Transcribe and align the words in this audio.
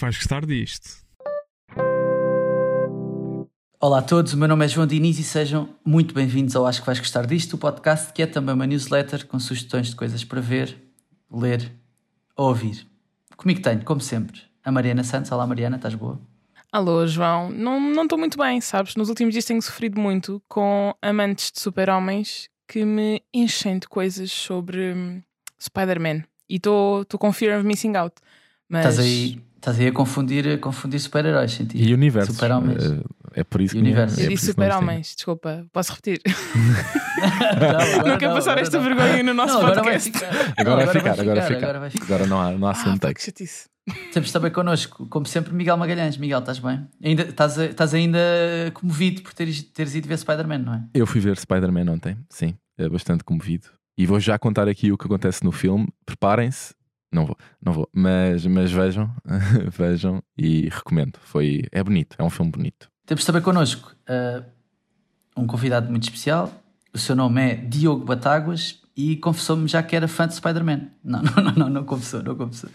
que 0.00 0.04
vais 0.06 0.16
gostar 0.16 0.46
disto. 0.46 1.04
Olá 3.78 3.98
a 3.98 4.02
todos, 4.02 4.32
o 4.32 4.36
meu 4.38 4.48
nome 4.48 4.64
é 4.64 4.68
João 4.68 4.86
Diniz 4.86 5.18
e 5.18 5.22
sejam 5.22 5.68
muito 5.84 6.14
bem-vindos 6.14 6.56
ao 6.56 6.66
Acho 6.66 6.80
que 6.80 6.86
vais 6.86 6.98
gostar 6.98 7.26
disto, 7.26 7.54
o 7.54 7.58
podcast 7.58 8.10
que 8.14 8.22
é 8.22 8.26
também 8.26 8.54
uma 8.54 8.66
newsletter 8.66 9.26
com 9.26 9.38
sugestões 9.38 9.90
de 9.90 9.96
coisas 9.96 10.24
para 10.24 10.40
ver, 10.40 10.74
ler 11.30 11.70
ou 12.34 12.48
ouvir. 12.48 12.86
Comigo 13.36 13.60
tenho, 13.60 13.84
como 13.84 14.00
sempre, 14.00 14.40
a 14.64 14.72
Mariana 14.72 15.04
Santos. 15.04 15.30
Olá 15.32 15.46
Mariana, 15.46 15.76
estás 15.76 15.94
boa? 15.94 16.18
Alô, 16.72 17.06
João. 17.06 17.50
Não 17.50 18.02
estou 18.02 18.18
muito 18.18 18.38
bem, 18.38 18.58
sabes? 18.62 18.96
Nos 18.96 19.10
últimos 19.10 19.34
dias 19.34 19.44
tenho 19.44 19.60
sofrido 19.60 20.00
muito 20.00 20.42
com 20.48 20.94
amantes 21.02 21.52
de 21.52 21.60
super-homens 21.60 22.48
que 22.66 22.86
me 22.86 23.22
enchem 23.34 23.78
de 23.78 23.86
coisas 23.86 24.32
sobre 24.32 24.94
hum, 24.94 25.22
Spider-Man. 25.60 26.22
E 26.48 26.56
estou 26.56 27.04
com 27.18 27.32
Fear 27.32 27.58
of 27.58 27.66
Missing 27.66 27.96
Out. 27.96 28.14
Mas... 28.66 28.86
Estás 28.86 28.98
aí, 29.00 29.42
estás 29.60 29.78
aí 29.78 29.88
a 29.88 29.92
confundir, 29.92 30.58
confundir 30.60 30.98
super-heróis, 31.00 31.52
senti. 31.52 31.76
E 31.78 31.92
universos. 31.94 32.34
Super-homens. 32.34 32.82
É, 33.34 33.40
é 33.40 33.44
por 33.44 33.60
isso 33.60 33.74
que 33.74 33.80
Universo. 33.80 34.18
é 34.18 34.22
Eu 34.24 34.26
por 34.28 34.34
disse 34.34 34.46
super-homens, 34.46 35.14
desculpa, 35.14 35.66
posso 35.72 35.92
repetir? 35.92 36.20
Não, 37.20 38.08
não 38.12 38.18
quero 38.18 38.32
passar 38.34 38.56
esta 38.58 38.78
vergonha 38.78 39.22
no 39.22 39.34
nosso 39.34 39.54
Não, 39.54 39.60
agora 39.66 39.82
vai 39.82 39.92
podcast. 39.98 40.10
ficar. 40.12 40.54
Agora 40.56 40.86
Não, 40.86 40.92
vai 40.92 40.94
ficar, 41.02 41.20
agora 41.20 41.40
vai 41.40 41.42
Agora 41.42 41.42
ficar. 41.42 41.78
vai 41.78 41.90
ficar. 41.90 42.04
Agora 42.06 42.26
não 42.26 42.40
há, 42.40 42.50
não 42.52 42.66
há 42.68 42.70
Ah, 42.70 42.74
segundo 42.74 43.00
pá, 43.00 43.12
que 43.12 43.22
chatice. 43.22 43.68
Temos 44.12 44.30
também 44.32 44.50
connosco, 44.50 45.06
como 45.08 45.26
sempre, 45.26 45.52
Miguel 45.52 45.76
Magalhães. 45.76 46.16
Miguel, 46.16 46.38
estás 46.38 46.58
bem? 46.58 46.86
Ainda, 47.04 47.22
estás, 47.24 47.58
estás 47.58 47.92
ainda 47.92 48.18
comovido 48.74 49.22
por 49.22 49.34
teres, 49.34 49.62
teres 49.62 49.94
ido 49.94 50.08
ver 50.08 50.16
Spider-Man, 50.18 50.58
não 50.58 50.74
é? 50.74 50.84
Eu 50.94 51.06
fui 51.06 51.20
ver 51.20 51.36
Spider-Man 51.36 51.90
ontem, 51.92 52.16
sim, 52.30 52.54
é 52.78 52.88
bastante 52.88 53.22
comovido. 53.24 53.66
E 53.98 54.06
vou 54.06 54.18
já 54.20 54.38
contar 54.38 54.66
aqui 54.68 54.90
o 54.92 54.96
que 54.96 55.04
acontece 55.06 55.44
no 55.44 55.52
filme. 55.52 55.86
Preparem-se. 56.06 56.74
Não 57.12 57.26
vou, 57.26 57.36
não 57.60 57.72
vou. 57.72 57.88
Mas, 57.92 58.46
mas 58.46 58.70
vejam, 58.70 59.10
vejam 59.76 60.22
e 60.38 60.68
recomendo. 60.68 61.18
Foi, 61.22 61.62
é 61.72 61.82
bonito, 61.82 62.16
é 62.18 62.22
um 62.22 62.30
filme 62.30 62.50
bonito. 62.52 62.88
Temos 63.04 63.24
também 63.24 63.42
connosco 63.42 63.94
uh, 64.08 64.44
um 65.36 65.46
convidado 65.46 65.90
muito 65.90 66.04
especial. 66.04 66.52
O 66.94 66.98
seu 66.98 67.16
nome 67.16 67.40
é 67.40 67.54
Diogo 67.56 68.04
Batáguas 68.04 68.80
e 68.96 69.16
confessou-me 69.16 69.66
já 69.68 69.82
que 69.82 69.96
era 69.96 70.06
fã 70.06 70.28
de 70.28 70.34
Spider-Man. 70.34 70.88
Não, 71.02 71.20
não, 71.36 71.42
não, 71.44 71.52
não, 71.54 71.68
não 71.70 71.84
confessou, 71.84 72.22
não 72.22 72.36
confessou. 72.36 72.70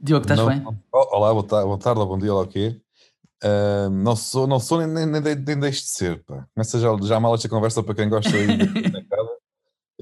Diogo, 0.00 0.22
estás 0.24 0.38
Não- 0.40 0.48
bem? 0.48 0.62
Oh, 0.92 1.16
Olá, 1.16 1.32
boa 1.32 1.44
tarde, 1.44 1.66
boa 1.66 1.78
tarde 1.78 2.00
bom 2.00 2.18
dia, 2.18 2.32
ou 2.34 2.42
o 2.42 2.46
quê? 2.46 2.80
Ah, 3.42 3.88
não 3.90 4.14
sou, 4.14 4.46
não 4.46 4.60
sou 4.60 4.78
nem, 4.78 4.86
nem, 4.86 5.06
nem, 5.06 5.20
de- 5.20 5.34
nem 5.44 5.58
deixo 5.58 5.82
de 5.82 5.88
ser, 5.88 6.22
pá. 6.24 6.46
Começa 6.54 6.78
já, 6.78 6.88
já 7.02 7.18
mal 7.18 7.34
esta 7.34 7.48
conversa 7.48 7.82
para 7.82 7.94
quem 7.96 8.08
gosta 8.08 8.30
aí 8.36 8.46
de. 8.56 8.66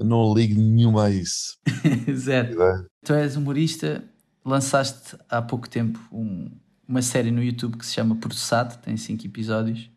Eu 0.01 0.05
não 0.07 0.33
ligo 0.33 0.59
nenhuma 0.59 1.05
a 1.05 1.09
isso. 1.11 1.59
Zero. 2.15 2.53
Ideia. 2.53 2.85
Tu 3.05 3.13
és 3.13 3.35
humorista, 3.35 4.03
lançaste 4.43 5.15
há 5.29 5.41
pouco 5.43 5.69
tempo 5.69 5.99
um- 6.11 6.49
uma 6.87 7.03
série 7.03 7.29
no 7.29 7.41
YouTube 7.43 7.77
que 7.77 7.85
se 7.85 7.93
chama 7.93 8.15
Processado, 8.15 8.77
tem 8.79 8.97
cinco 8.97 9.25
episódios. 9.27 9.91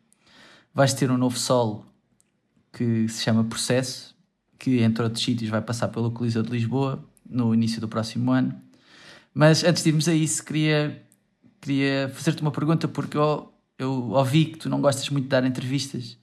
Vais 0.74 0.92
ter 0.92 1.10
um 1.10 1.16
novo 1.16 1.38
solo 1.38 1.86
que 2.70 3.08
se 3.08 3.22
chama 3.22 3.44
Processo, 3.44 4.14
que 4.58 4.80
entre 4.80 5.02
outros 5.02 5.24
sítios 5.24 5.48
vai 5.48 5.62
passar 5.62 5.88
pelo 5.88 6.10
Coliseu 6.10 6.42
de 6.42 6.50
Lisboa 6.50 7.02
no 7.26 7.54
início 7.54 7.80
do 7.80 7.88
próximo 7.88 8.30
ano. 8.30 8.54
Mas 9.32 9.64
antes 9.64 9.82
de 9.82 9.88
irmos 9.88 10.06
a 10.06 10.12
isso, 10.14 10.44
queria, 10.44 11.02
queria 11.62 12.10
fazer-te 12.14 12.42
uma 12.42 12.50
pergunta, 12.52 12.86
porque 12.86 13.16
eu, 13.16 13.50
eu 13.78 14.10
ouvi 14.10 14.44
que 14.44 14.58
tu 14.58 14.68
não 14.68 14.82
gostas 14.82 15.08
muito 15.08 15.24
de 15.24 15.30
dar 15.30 15.44
entrevistas 15.46 16.18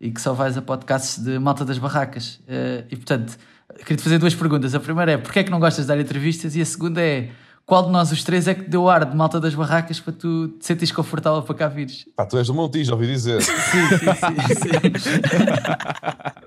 e 0.00 0.10
que 0.10 0.20
só 0.20 0.32
vais 0.32 0.56
a 0.56 0.62
podcasts 0.62 1.22
de 1.22 1.38
malta 1.38 1.64
das 1.64 1.78
barracas. 1.78 2.40
Eh, 2.46 2.84
e 2.90 2.96
portanto, 2.96 3.36
queria-te 3.78 4.02
fazer 4.02 4.18
duas 4.18 4.34
perguntas. 4.34 4.74
A 4.74 4.80
primeira 4.80 5.12
é 5.12 5.18
porquê 5.18 5.40
é 5.40 5.44
que 5.44 5.50
não 5.50 5.58
gostas 5.58 5.84
de 5.84 5.88
dar 5.88 5.98
entrevistas? 5.98 6.54
E 6.54 6.60
a 6.60 6.66
segunda 6.66 7.00
é 7.00 7.30
qual 7.64 7.84
de 7.84 7.90
nós 7.90 8.12
os 8.12 8.22
três 8.22 8.46
é 8.46 8.54
que 8.54 8.68
deu 8.68 8.88
ar 8.88 9.04
de 9.04 9.16
malta 9.16 9.40
das 9.40 9.54
barracas 9.54 9.98
para 9.98 10.12
tu 10.12 10.48
te 10.48 10.66
sentires 10.66 10.92
confortável 10.92 11.42
para 11.42 11.54
cá 11.54 11.68
vires? 11.68 12.04
Pá, 12.14 12.24
tu 12.24 12.38
és 12.38 12.46
do 12.46 12.54
Montijo, 12.54 12.92
ouvi 12.92 13.06
dizer. 13.06 13.42
Sim, 13.42 13.50
sim, 13.50 14.14
sim. 14.54 14.98
sim. 14.98 15.20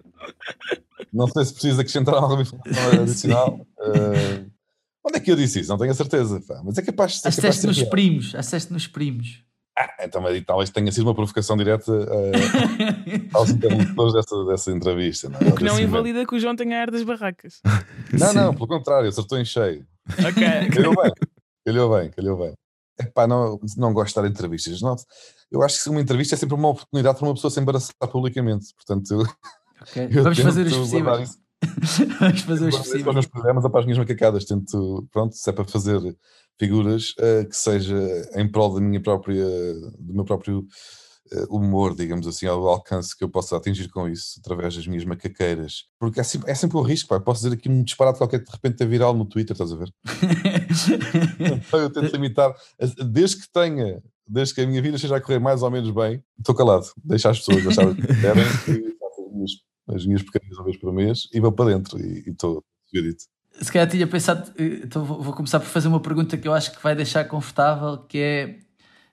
Não 1.11 1.27
sei 1.27 1.43
se 1.43 1.53
precisa 1.53 1.81
acrescentar 1.81 2.15
alguma 2.15 2.41
informação 2.43 3.01
adicional. 3.01 3.67
Ah, 3.79 4.45
onde 5.03 5.17
é 5.17 5.19
que 5.19 5.31
eu 5.31 5.35
disse 5.35 5.59
isso? 5.59 5.69
Não 5.69 5.77
tenho 5.77 5.91
a 5.91 5.95
certeza. 5.95 6.39
Pá. 6.47 6.61
Mas 6.63 6.77
é 6.77 6.81
capaz, 6.81 7.21
de 7.21 7.31
ser 7.31 7.67
nos 7.67 7.77
real. 7.77 7.89
primos, 7.89 8.35
asseste 8.35 8.71
nos 8.71 8.87
primos. 8.87 9.43
Ah, 9.81 9.95
então, 10.01 10.21
mas 10.21 10.43
talvez 10.43 10.69
tenha 10.71 10.91
sido 10.91 11.03
uma 11.03 11.15
provocação 11.15 11.55
direta 11.55 11.89
ah, 11.91 13.37
aos 13.37 13.49
interlocutores 13.49 14.13
dessa, 14.13 14.45
dessa 14.45 14.71
entrevista. 14.71 15.29
Não, 15.29 15.39
é? 15.39 15.49
O 15.51 15.55
que 15.55 15.63
não 15.63 15.79
invalida 15.79 16.25
que 16.25 16.35
o 16.35 16.39
João 16.39 16.55
tenha 16.55 16.81
ar 16.81 16.91
das 16.91 17.03
barracas. 17.03 17.61
Não, 18.11 18.33
não, 18.33 18.53
pelo 18.53 18.67
contrário, 18.67 19.07
acertou 19.07 19.37
em 19.39 19.45
cheio. 19.45 19.85
Ok. 20.19 20.69
Calhou 20.73 20.95
bem, 21.01 21.11
calhou 21.65 21.95
bem, 21.97 22.09
calhou 22.11 22.37
bem. 22.37 22.53
Epá, 22.99 23.25
não, 23.25 23.57
não 23.77 23.93
gosto 23.93 24.15
de 24.15 24.21
dar 24.21 24.27
entrevistas. 24.29 24.81
Não, 24.81 24.95
eu 25.49 25.63
acho 25.63 25.81
que 25.81 25.89
uma 25.89 26.01
entrevista 26.01 26.35
é 26.35 26.37
sempre 26.37 26.55
uma 26.55 26.67
oportunidade 26.67 27.17
para 27.17 27.27
uma 27.27 27.33
pessoa 27.33 27.49
se 27.49 27.59
embaraçar 27.61 27.93
publicamente. 28.11 28.73
Portanto, 28.75 29.13
eu, 29.13 29.25
Ok, 29.81 30.09
eu 30.11 30.23
Vamos 30.23 30.39
fazer 30.39 30.65
os 30.65 30.75
possíveis. 30.75 31.37
Vamos 32.19 32.41
fazer 32.41 32.67
os 32.67 32.75
isso 32.75 32.77
para 32.77 32.81
os 32.81 32.87
possíveis. 32.87 33.13
meus 33.13 33.25
programas 33.27 33.63
ou 33.63 33.69
para 33.69 33.79
as 33.79 33.85
minhas 33.85 33.97
macacadas. 33.97 34.45
Tento, 34.45 35.07
pronto, 35.11 35.35
se 35.35 35.49
é 35.49 35.53
para 35.53 35.65
fazer 35.65 35.99
figuras, 36.59 37.13
eh, 37.17 37.45
que 37.45 37.55
seja 37.55 37.97
em 38.35 38.49
prol 38.51 38.73
da 38.73 38.81
minha 38.81 39.01
própria, 39.01 39.45
do 39.97 40.13
meu 40.13 40.25
próprio 40.25 40.67
eh, 41.31 41.45
humor, 41.49 41.95
digamos 41.95 42.27
assim, 42.27 42.47
ao 42.47 42.67
alcance 42.67 43.15
que 43.15 43.23
eu 43.23 43.29
possa 43.29 43.55
atingir 43.55 43.87
com 43.89 44.09
isso 44.09 44.39
através 44.39 44.75
das 44.75 44.85
minhas 44.87 45.05
macaqueiras. 45.05 45.85
Porque 45.99 46.19
é 46.19 46.23
sempre, 46.23 46.51
é 46.51 46.55
sempre 46.55 46.77
um 46.77 46.81
risco, 46.81 47.07
pá. 47.09 47.15
Eu 47.15 47.21
posso 47.21 47.43
dizer 47.43 47.55
aqui 47.55 47.69
um 47.69 47.83
disparate 47.83 48.17
qualquer 48.17 48.39
que 48.39 48.45
de 48.45 48.51
repente 48.51 48.83
é 48.83 48.85
viral 48.85 49.13
no 49.13 49.25
Twitter, 49.25 49.53
estás 49.53 49.71
a 49.71 49.75
ver? 49.75 49.89
Então 51.39 51.79
eu 51.79 51.89
tento 51.89 52.11
limitar, 52.11 52.53
desde 53.05 53.37
que 53.37 53.51
tenha, 53.53 54.01
desde 54.27 54.55
que 54.55 54.61
a 54.61 54.67
minha 54.67 54.81
vida 54.81 54.95
esteja 54.95 55.17
a 55.17 55.21
correr 55.21 55.39
mais 55.39 55.61
ou 55.61 55.71
menos 55.71 55.91
bem, 55.91 56.23
estou 56.37 56.55
calado, 56.55 56.87
deixo 57.03 57.29
as 57.29 57.39
pessoas 57.39 57.67
achar 57.67 57.87
o 57.87 57.95
que 57.95 58.01
querem, 58.19 58.43
e 58.67 58.97
as 59.05 59.31
minhas, 59.31 59.51
as 59.87 60.05
minhas 60.05 60.23
pequenas 60.23 60.57
uma 60.57 60.65
vez 60.65 60.77
por 60.77 60.91
mês 60.91 61.27
e 61.33 61.39
vou 61.39 61.51
para 61.51 61.73
dentro 61.73 61.99
e 61.99 62.23
e 62.27 62.31
estou 62.31 62.63
dito. 62.91 63.25
Se 63.61 63.71
calhar 63.71 63.87
tinha 63.89 64.07
pensado, 64.07 64.51
eh, 64.57 64.81
então 64.83 65.03
vou 65.03 65.33
começar 65.33 65.59
por 65.59 65.67
fazer 65.67 65.87
uma 65.87 65.99
pergunta 65.99 66.37
que 66.37 66.47
eu 66.47 66.53
acho 66.53 66.71
que 66.75 66.81
vai 66.81 66.95
deixar 66.95 67.25
confortável, 67.25 67.97
que 67.99 68.17
é, 68.17 68.59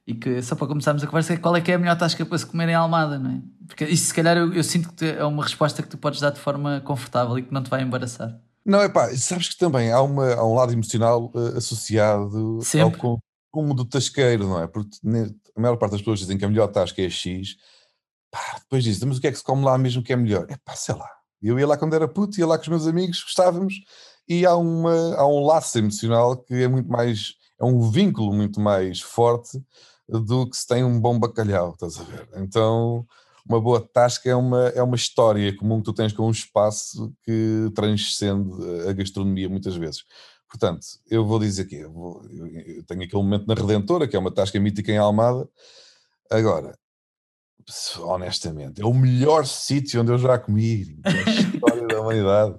e 0.07 0.15
que 0.15 0.41
só 0.43 0.55
para 0.55 0.69
começarmos 0.69 1.03
a 1.03 1.07
conversa, 1.07 1.35
é 1.35 1.37
qual 1.37 1.57
é 1.57 1.61
que 1.61 1.73
é 1.73 1.75
a 1.75 1.79
melhor 1.79 1.97
tasca 1.99 2.25
para 2.25 2.39
se 2.39 2.47
comer 2.47 2.69
em 2.69 2.75
Almada, 2.75 3.19
não 3.19 3.31
é? 3.31 3.41
Porque 3.67 3.85
isso 3.85 4.07
se 4.07 4.15
calhar 4.15 4.37
eu, 4.37 4.53
eu 4.55 4.63
sinto 4.63 4.89
que 4.91 4.95
te- 4.95 5.11
é 5.11 5.25
uma 5.25 5.43
resposta 5.43 5.83
que 5.83 5.89
tu 5.89 5.99
podes 5.99 6.21
dar 6.21 6.31
de 6.31 6.39
forma 6.39 6.81
confortável 6.85 7.39
e 7.39 7.43
que 7.43 7.53
não 7.53 7.63
te 7.63 7.71
vai 7.71 7.83
embaraçar. 7.83 8.41
Não, 8.65 8.81
é 8.81 8.89
pá, 8.89 9.09
sabes 9.17 9.49
que 9.49 9.59
também 9.59 9.91
há, 9.93 10.01
uma, 10.01 10.35
há 10.35 10.45
um 10.45 10.55
lado 10.55 10.73
emocional 10.73 11.33
eh, 11.35 11.59
associado 11.59 12.61
Sempre. 12.63 13.01
ao 13.01 13.21
consumo 13.53 13.75
do 13.75 13.85
tasqueiro, 13.85 14.47
não 14.49 14.63
é? 14.63 14.67
Porque 14.67 14.97
a 15.57 15.61
maior 15.61 15.77
parte 15.77 15.93
das 15.93 16.01
pessoas 16.01 16.21
dizem 16.21 16.37
que 16.39 16.45
a 16.45 16.49
melhor 16.49 16.69
tasca 16.69 17.01
é 17.03 17.09
X, 17.11 17.57
pá, 18.31 18.59
depois 18.61 18.85
dizem, 18.85 19.09
mas 19.09 19.19
o 19.19 19.21
que 19.21 19.27
é 19.29 19.33
que 19.33 19.39
se 19.39 19.45
come 19.45 19.65
lá 19.65 19.77
mesmo 19.79 20.03
que 20.03 20.13
é 20.13 20.17
melhor? 20.17 20.47
É 20.49 20.57
pá, 20.65 20.75
sei 20.75 20.95
lá. 20.95 21.09
Eu 21.43 21.59
ia 21.59 21.67
lá 21.67 21.77
quando 21.77 21.95
era 21.95 22.09
puto, 22.09 22.39
ia 22.41 22.47
lá 22.47 22.57
com 22.57 22.63
os 22.63 22.69
meus 22.69 22.87
amigos, 22.87 23.23
gostávamos, 23.23 23.75
e 24.29 24.45
há, 24.47 24.57
uma, 24.57 25.15
há 25.17 25.27
um 25.27 25.45
laço 25.45 25.79
emocional 25.79 26.37
que 26.37 26.55
é 26.55 26.69
muito 26.69 26.89
mais, 26.91 27.35
é 27.61 27.65
um 27.65 27.91
vínculo 27.91 28.33
muito 28.33 28.61
mais 28.61 29.01
forte 29.01 29.63
do 30.09 30.49
que 30.49 30.57
se 30.57 30.67
tem 30.67 30.85
um 30.85 31.01
bom 31.01 31.19
bacalhau, 31.19 31.71
estás 31.73 31.99
a 31.99 32.05
ver? 32.05 32.29
Então, 32.37 33.05
uma 33.49 33.61
boa 33.61 33.81
tasca 33.81 34.29
é 34.29 34.35
uma, 34.35 34.69
é 34.69 34.83
uma 34.83 34.97
história 34.97 35.55
comum 35.57 35.79
que 35.79 35.85
tu 35.85 35.93
tens 35.93 36.13
com 36.13 36.27
um 36.27 36.31
espaço 36.31 37.13
que 37.25 37.71
transcende 37.75 38.51
a 38.89 38.93
gastronomia 38.93 39.49
muitas 39.49 39.75
vezes. 39.77 40.05
Portanto, 40.49 40.87
eu 41.11 41.25
vou 41.27 41.39
dizer 41.41 41.65
que 41.67 41.75
eu, 41.77 41.93
vou- 41.93 42.25
eu- 42.31 42.85
tenho 42.85 43.03
aquele 43.03 43.23
momento 43.23 43.47
na 43.47 43.55
Redentora, 43.55 44.07
que 44.07 44.15
é 44.15 44.19
uma 44.19 44.33
tasca 44.33 44.59
mítica 44.61 44.93
em 44.93 44.97
Almada. 44.99 45.49
Agora, 46.31 46.77
honestamente, 48.01 48.81
é 48.81 48.85
o 48.87 48.95
melhor 48.95 49.45
sítio 49.47 50.01
onde 50.03 50.13
eu 50.13 50.19
já 50.19 50.39
comi 50.39 50.99
na 51.05 51.23
história 51.33 51.87
da 51.89 52.01
humanidade. 52.01 52.59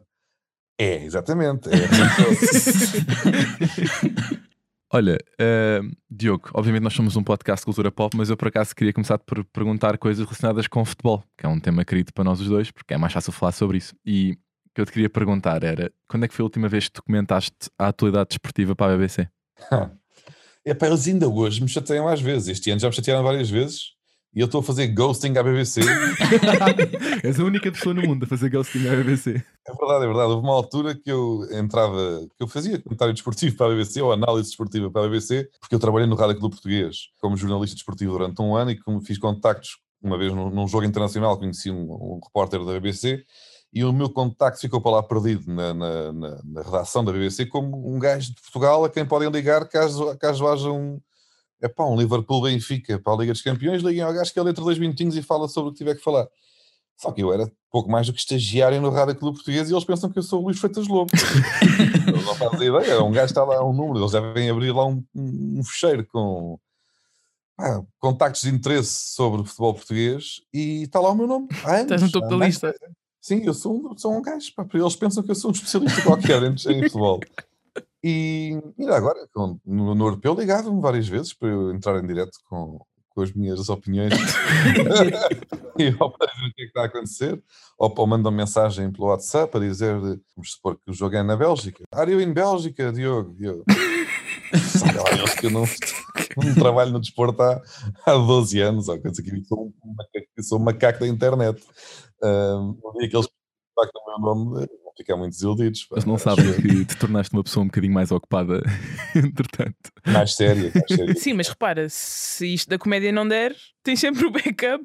É, 0.77 1.03
exatamente. 1.03 1.69
É. 1.69 1.73
Olha, 4.93 5.17
eh, 5.37 5.81
Diogo, 6.09 6.49
obviamente 6.53 6.83
nós 6.83 6.93
somos 6.93 7.17
um 7.17 7.23
podcast 7.23 7.61
de 7.61 7.65
cultura 7.65 7.91
pop, 7.91 8.15
mas 8.15 8.29
eu 8.29 8.37
por 8.37 8.47
acaso 8.47 8.73
queria 8.73 8.93
começar 8.93 9.17
por 9.17 9.43
perguntar 9.43 9.97
coisas 9.97 10.23
relacionadas 10.23 10.65
com 10.67 10.85
futebol, 10.85 11.23
que 11.37 11.45
é 11.45 11.49
um 11.49 11.59
tema 11.59 11.83
querido 11.83 12.13
para 12.13 12.23
nós 12.23 12.39
os 12.39 12.47
dois, 12.47 12.71
porque 12.71 12.93
é 12.93 12.97
mais 12.97 13.11
fácil 13.11 13.33
falar 13.33 13.51
sobre 13.51 13.79
isso. 13.79 13.93
E 14.05 14.31
o 14.31 14.37
que 14.73 14.81
eu 14.81 14.85
te 14.85 14.93
queria 14.93 15.09
perguntar 15.09 15.61
era: 15.63 15.91
quando 16.07 16.23
é 16.23 16.27
que 16.27 16.33
foi 16.33 16.43
a 16.43 16.45
última 16.45 16.69
vez 16.69 16.85
que 16.85 16.93
tu 16.93 17.03
comentaste 17.03 17.69
a 17.77 17.87
atualidade 17.87 18.29
desportiva 18.29 18.75
para 18.75 18.93
a 18.93 18.97
BBC? 18.97 19.27
Epá, 20.63 20.87
eles 20.87 21.07
ainda 21.07 21.27
hoje 21.27 21.61
me 21.61 21.67
chateiam 21.67 22.07
às 22.07 22.21
vezes. 22.21 22.47
Este 22.47 22.71
ano 22.71 22.79
já 22.79 22.87
me 22.87 22.93
chatearam 22.93 23.23
várias 23.23 23.49
vezes 23.49 23.96
e 24.37 24.39
eu 24.39 24.45
estou 24.45 24.59
a 24.59 24.63
fazer 24.63 24.85
ghosting 24.89 25.35
à 25.35 25.41
BBC. 25.41 25.81
És 27.25 27.39
a 27.39 27.43
única 27.43 27.71
pessoa 27.71 27.95
no 27.95 28.03
mundo 28.03 28.23
a 28.23 28.27
fazer 28.27 28.49
ghosting 28.51 28.87
à 28.87 28.91
BBC. 28.95 29.31
É 29.67 29.73
verdade, 29.73 30.03
é 30.03 30.07
verdade. 30.07 30.31
Houve 30.31 30.45
uma 30.45 30.53
altura 30.53 30.93
que 30.93 31.11
eu 31.11 31.39
entrava, 31.51 32.21
que 32.37 32.43
eu 32.43 32.47
fazia 32.47 32.79
comentário 32.79 33.15
desportivo 33.15 33.57
para 33.57 33.65
a 33.65 33.69
BBC 33.69 33.99
ou 33.99 34.13
análise 34.13 34.49
desportiva 34.49 34.91
para 34.91 35.05
a 35.05 35.09
BBC, 35.09 35.49
porque 35.59 35.73
eu 35.73 35.79
trabalhei 35.79 36.07
no 36.07 36.15
Rádio 36.15 36.37
Clube 36.37 36.53
Português 36.53 37.07
como 37.19 37.35
jornalista 37.35 37.75
desportivo 37.75 38.11
durante 38.11 38.39
um 38.39 38.55
ano 38.55 38.69
e 38.69 38.77
fiz 39.03 39.17
contactos 39.17 39.79
uma 40.03 40.19
vez 40.19 40.31
num, 40.31 40.51
num 40.51 40.67
jogo 40.67 40.85
internacional, 40.85 41.39
conheci 41.39 41.71
um, 41.71 41.91
um 41.91 42.19
repórter 42.23 42.63
da 42.63 42.73
BBC 42.73 43.23
e 43.73 43.83
o 43.83 43.91
meu 43.91 44.11
contacto 44.11 44.61
ficou 44.61 44.79
para 44.79 44.91
lá 44.91 45.03
perdido 45.03 45.51
na, 45.51 45.73
na, 45.73 46.13
na- 46.13 46.39
na 46.45 46.61
redação 46.61 47.03
da 47.03 47.11
BBC 47.11 47.47
como 47.47 47.91
um 47.91 47.97
gajo 47.97 48.29
de 48.35 48.41
Portugal 48.41 48.85
a 48.85 48.89
quem 48.89 49.03
podem 49.03 49.31
ligar 49.31 49.67
caso, 49.67 50.15
caso 50.19 50.47
haja 50.47 50.69
um, 50.71 50.99
é 51.61 51.67
pá, 51.67 51.85
um 51.85 51.97
Liverpool-Benfica 51.97 52.99
para 52.99 53.13
a 53.13 53.17
Liga 53.17 53.33
dos 53.33 53.41
Campeões, 53.41 53.81
liguem 53.81 54.01
ao 54.01 54.13
gajo 54.13 54.31
que 54.31 54.39
ele 54.39 54.49
entra 54.49 54.63
dois 54.63 54.77
minutinhos 54.77 55.15
e 55.15 55.21
fala 55.21 55.47
sobre 55.47 55.69
o 55.69 55.73
que 55.73 55.79
tiver 55.79 55.95
que 55.95 56.03
falar. 56.03 56.27
Só 56.97 57.11
que 57.11 57.21
eu 57.21 57.31
era 57.31 57.51
pouco 57.71 57.91
mais 57.91 58.07
do 58.07 58.13
que 58.13 58.19
estagiário 58.19 58.81
no 58.81 58.89
Rádio 58.89 59.15
Clube 59.15 59.37
Português 59.37 59.69
e 59.69 59.73
eles 59.73 59.83
pensam 59.83 60.09
que 60.09 60.17
eu 60.17 60.23
sou 60.23 60.41
o 60.41 60.45
Luís 60.45 60.59
Freitas 60.59 60.87
Lobo. 60.87 61.11
eles 62.07 62.25
não 62.25 62.35
fazem 62.35 62.67
ideia, 62.67 63.03
um 63.03 63.11
gajo 63.11 63.25
está 63.25 63.43
lá, 63.43 63.63
um 63.63 63.73
número, 63.73 63.99
eles 63.99 64.11
devem 64.11 64.49
abrir 64.49 64.71
lá 64.71 64.85
um, 64.85 65.03
um 65.15 65.63
fecheiro 65.63 66.05
com 66.07 66.59
ah, 67.59 67.81
contactos 67.99 68.41
de 68.41 68.49
interesse 68.49 69.13
sobre 69.13 69.41
o 69.41 69.45
futebol 69.45 69.73
português 69.75 70.41
e 70.53 70.83
está 70.83 70.99
lá 70.99 71.11
o 71.11 71.15
meu 71.15 71.27
nome. 71.27 71.47
Estás 71.51 72.01
no 72.01 72.11
topo 72.11 72.27
da 72.27 72.45
lista. 72.45 72.73
Sim, 73.21 73.43
eu 73.45 73.53
sou, 73.53 73.93
sou 73.97 74.15
um 74.15 74.21
gajo, 74.21 74.53
pá, 74.55 74.65
eles 74.73 74.95
pensam 74.95 75.21
que 75.21 75.31
eu 75.31 75.35
sou 75.35 75.51
um 75.51 75.53
especialista 75.53 76.01
qualquer 76.01 76.41
em, 76.43 76.53
em 76.53 76.83
futebol. 76.83 77.19
E 78.09 78.57
ainda 78.79 78.95
agora, 78.95 79.27
no, 79.35 79.59
no 79.93 80.05
Europeu, 80.05 80.33
ligava-me 80.33 80.79
várias 80.79 81.09
vezes 81.09 81.33
para 81.33 81.49
eu 81.49 81.73
entrar 81.75 82.01
em 82.01 82.07
direto 82.07 82.39
com, 82.49 82.79
com 83.09 83.21
as 83.21 83.33
minhas 83.33 83.67
opiniões 83.67 84.13
e 85.77 85.91
para 85.91 86.31
dizer 86.31 86.47
o 86.47 86.53
que 86.53 86.61
é 86.61 86.63
que 86.63 86.63
está 86.63 86.83
a 86.83 86.85
acontecer, 86.85 87.43
ou, 87.77 87.93
ou 87.97 88.07
mandam 88.07 88.31
mensagem 88.31 88.89
pelo 88.93 89.07
WhatsApp 89.07 89.57
a 89.57 89.59
dizer, 89.59 89.99
vamos 89.99 90.53
supor 90.53 90.77
que 90.77 90.89
o 90.89 90.93
jogo 90.93 91.17
é 91.17 91.23
na 91.23 91.35
Bélgica. 91.35 91.83
Are 91.91 92.09
you 92.09 92.21
in 92.21 92.31
Bélgica, 92.31 92.93
Diogo? 92.93 93.35
Diogo. 93.35 93.65
Eu, 95.43 95.51
não, 95.51 95.63
não 96.37 96.55
trabalho 96.55 96.91
no 96.91 97.01
desporto 97.01 97.41
há, 97.43 97.61
há 98.05 98.13
12 98.13 98.61
anos, 98.61 98.87
ou 98.87 99.01
coisa 99.01 99.21
que 99.21 99.43
sou 99.43 99.73
um 99.83 99.95
macaco, 99.97 100.43
sou 100.43 100.59
um 100.59 100.63
macaco 100.63 100.99
da 101.01 101.07
internet. 101.07 101.61
Um, 102.23 102.79
no 102.81 102.93
dia 102.99 103.09
que 103.09 103.17
eles 103.17 103.27
impactam 103.73 104.01
o 104.01 104.05
meu 104.05 104.19
nome, 104.19 104.67
ficar 104.97 105.15
muito 105.15 105.33
desiludidos. 105.33 105.87
Eles 105.91 106.05
não 106.05 106.17
sabem 106.17 106.53
que 106.53 106.85
te 106.85 106.97
tornaste 106.97 107.33
uma 107.33 107.43
pessoa 107.43 107.63
um 107.63 107.67
bocadinho 107.67 107.93
mais 107.93 108.11
ocupada, 108.11 108.61
entretanto. 109.15 109.91
Mais 110.05 110.35
séria, 110.35 110.71
mais 110.73 110.87
séria. 110.87 111.15
Sim, 111.15 111.33
mas 111.33 111.47
repara, 111.47 111.87
se 111.89 112.53
isto 112.53 112.69
da 112.69 112.77
comédia 112.77 113.11
não 113.11 113.27
der, 113.27 113.55
tens 113.83 113.99
sempre 113.99 114.25
o 114.25 114.31
backup. 114.31 114.83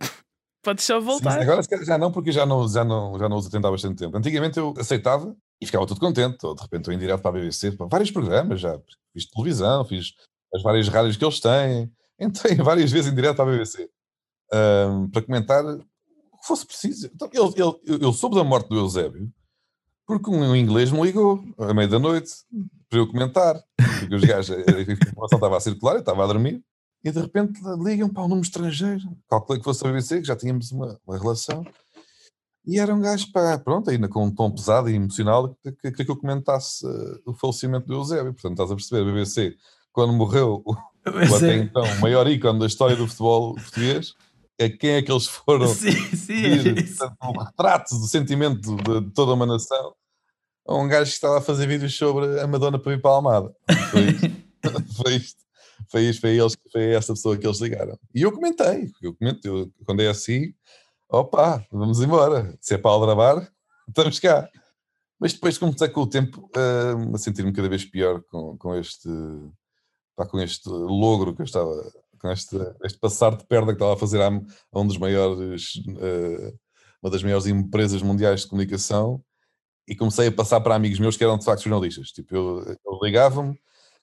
Podes 0.62 0.84
só 0.84 1.00
voltar. 1.00 1.32
Sim, 1.32 1.40
agora 1.40 1.62
já 1.84 1.98
não, 1.98 2.12
porque 2.12 2.30
já 2.30 2.46
não, 2.46 2.68
já, 2.68 2.84
não, 2.84 3.18
já 3.18 3.28
não 3.28 3.36
uso 3.36 3.48
atento 3.48 3.66
há 3.66 3.70
bastante 3.70 3.96
tempo. 3.96 4.16
Antigamente 4.16 4.58
eu 4.58 4.72
aceitava 4.78 5.34
e 5.60 5.66
ficava 5.66 5.86
todo 5.86 5.98
contente. 5.98 6.38
Ou 6.46 6.54
de 6.54 6.62
repente 6.62 6.80
estou 6.82 6.94
em 6.94 6.98
direto 6.98 7.20
para 7.20 7.30
a 7.30 7.40
BBC, 7.40 7.72
para 7.72 7.86
vários 7.86 8.12
programas 8.12 8.60
já. 8.60 8.78
Fiz 9.12 9.26
televisão, 9.26 9.84
fiz 9.84 10.12
as 10.54 10.62
várias 10.62 10.86
rádios 10.88 11.16
que 11.16 11.24
eles 11.24 11.40
têm. 11.40 11.90
Entrei 12.20 12.54
várias 12.54 12.92
vezes 12.92 13.10
em 13.10 13.14
direto 13.14 13.36
para 13.36 13.50
a 13.50 13.52
BBC 13.52 13.88
um, 14.52 15.08
para 15.08 15.22
comentar 15.22 15.64
o 15.64 15.78
que 15.78 16.46
fosse 16.46 16.66
preciso. 16.66 17.10
Então, 17.14 17.28
ele, 17.32 17.52
ele, 17.56 18.04
eu 18.04 18.12
soube 18.12 18.36
da 18.36 18.44
morte 18.44 18.68
do 18.68 18.76
Eusébio 18.76 19.32
porque 20.18 20.30
um 20.30 20.54
inglês 20.54 20.90
me 20.90 21.00
ligou 21.02 21.42
à 21.58 21.72
meia 21.72 21.88
da 21.88 21.98
noite 21.98 22.30
para 22.90 22.98
eu 22.98 23.06
comentar. 23.06 23.62
Porque 24.00 24.14
os 24.14 24.22
gajos, 24.22 24.56
a 24.56 24.80
informação 24.80 25.38
estava 25.38 25.56
a 25.56 25.60
circular, 25.60 25.94
eu 25.94 26.00
estava 26.00 26.24
a 26.24 26.26
dormir 26.26 26.62
e 27.04 27.10
de 27.10 27.20
repente 27.20 27.60
ligam 27.82 28.08
para 28.08 28.22
um 28.22 28.28
número 28.28 28.46
estrangeiro. 28.46 29.02
Calculei 29.28 29.58
que 29.58 29.64
fosse 29.64 29.84
a 29.84 29.88
BBC, 29.88 30.20
que 30.20 30.26
já 30.26 30.36
tínhamos 30.36 30.70
uma, 30.70 30.98
uma 31.06 31.18
relação. 31.18 31.64
E 32.64 32.78
era 32.78 32.94
um 32.94 33.00
gajo, 33.00 33.32
pá, 33.32 33.58
pronto, 33.58 33.90
ainda 33.90 34.08
com 34.08 34.26
um 34.26 34.30
tom 34.30 34.50
pesado 34.50 34.88
e 34.88 34.94
emocional, 34.94 35.56
que 35.62 35.72
queria 35.72 36.04
que 36.04 36.10
eu 36.10 36.16
comentasse 36.16 36.86
uh, 36.86 37.20
o 37.26 37.34
falecimento 37.34 37.86
do 37.86 37.94
Eusébio. 37.94 38.32
Portanto, 38.32 38.52
estás 38.52 38.70
a 38.70 38.76
perceber, 38.76 39.02
a 39.02 39.12
BBC, 39.12 39.56
quando 39.90 40.12
morreu 40.12 40.62
o, 40.64 40.72
o 40.72 40.76
até 41.36 41.56
então 41.56 41.82
maior 42.00 42.28
ícone 42.28 42.60
da 42.60 42.66
história 42.66 42.94
do 42.94 43.08
futebol 43.08 43.54
português, 43.54 44.14
a 44.60 44.68
quem 44.68 44.90
é 44.90 45.02
que 45.02 45.10
eles 45.10 45.26
foram 45.26 45.66
Sim, 45.66 45.90
sim, 46.14 46.44
é 46.44 46.56
pedir, 46.56 46.78
isso. 46.84 46.98
portanto, 46.98 47.16
um 47.24 47.42
retrato 47.42 47.98
do 47.98 48.06
sentimento 48.06 48.76
de, 48.76 49.00
de 49.00 49.10
toda 49.10 49.32
uma 49.32 49.46
nação 49.46 49.92
a 50.72 50.82
um 50.82 50.88
gajo 50.88 51.10
que 51.10 51.14
estava 51.14 51.38
a 51.38 51.42
fazer 51.42 51.66
vídeos 51.66 51.96
sobre 51.96 52.40
a 52.40 52.46
Madonna 52.46 52.78
para 52.78 52.92
ir 52.94 53.00
para 53.00 53.10
a 53.10 53.14
Almada. 53.14 53.54
Foi 53.90 54.02
isto. 54.02 54.30
foi 55.02 55.14
isto. 55.14 55.42
Foi, 55.90 56.02
isto, 56.02 56.20
foi, 56.20 56.30
eles, 56.38 56.56
foi 56.70 56.94
essa 56.94 57.12
pessoa 57.12 57.36
que 57.36 57.46
eles 57.46 57.60
ligaram. 57.60 57.98
E 58.14 58.22
eu 58.22 58.32
comentei, 58.32 58.90
eu 59.02 59.14
comentei, 59.14 59.50
eu, 59.50 59.70
quando 59.84 60.00
é 60.00 60.08
assim, 60.08 60.54
opa, 61.08 61.64
vamos 61.70 62.00
embora. 62.00 62.56
Se 62.60 62.74
é 62.74 62.78
para 62.78 62.90
aldrabar, 62.90 63.52
estamos 63.88 64.18
cá. 64.18 64.48
Mas 65.20 65.34
depois 65.34 65.58
comecei 65.58 65.88
com 65.88 66.00
o 66.00 66.06
tempo 66.06 66.50
uh, 66.56 67.14
a 67.14 67.18
sentir-me 67.18 67.52
cada 67.52 67.68
vez 67.68 67.84
pior 67.84 68.22
com, 68.22 68.56
com 68.56 68.74
este 68.74 69.08
pá, 70.16 70.26
com 70.26 70.40
este 70.40 70.68
logro 70.68 71.34
que 71.34 71.42
eu 71.42 71.46
estava, 71.46 71.92
com 72.18 72.30
este, 72.30 72.56
este 72.84 72.98
passar 72.98 73.36
de 73.36 73.44
perna 73.46 73.68
que 73.68 73.74
estava 73.74 73.94
a 73.94 73.98
fazer 73.98 74.20
a, 74.20 74.28
a 74.28 74.80
um 74.80 74.86
dos 74.86 74.98
maiores, 74.98 75.74
uh, 75.88 76.58
uma 77.02 77.10
das 77.10 77.22
maiores 77.22 77.46
empresas 77.46 78.02
mundiais 78.02 78.40
de 78.40 78.48
comunicação 78.48 79.22
e 79.86 79.96
comecei 79.96 80.28
a 80.28 80.32
passar 80.32 80.60
para 80.60 80.74
amigos 80.74 80.98
meus 80.98 81.16
que 81.16 81.24
eram 81.24 81.38
de 81.38 81.44
facto 81.44 81.62
jornalistas. 81.62 82.10
Tipo, 82.10 82.34
eu, 82.34 82.76
eu 82.84 82.98
ligava-me, 83.02 83.58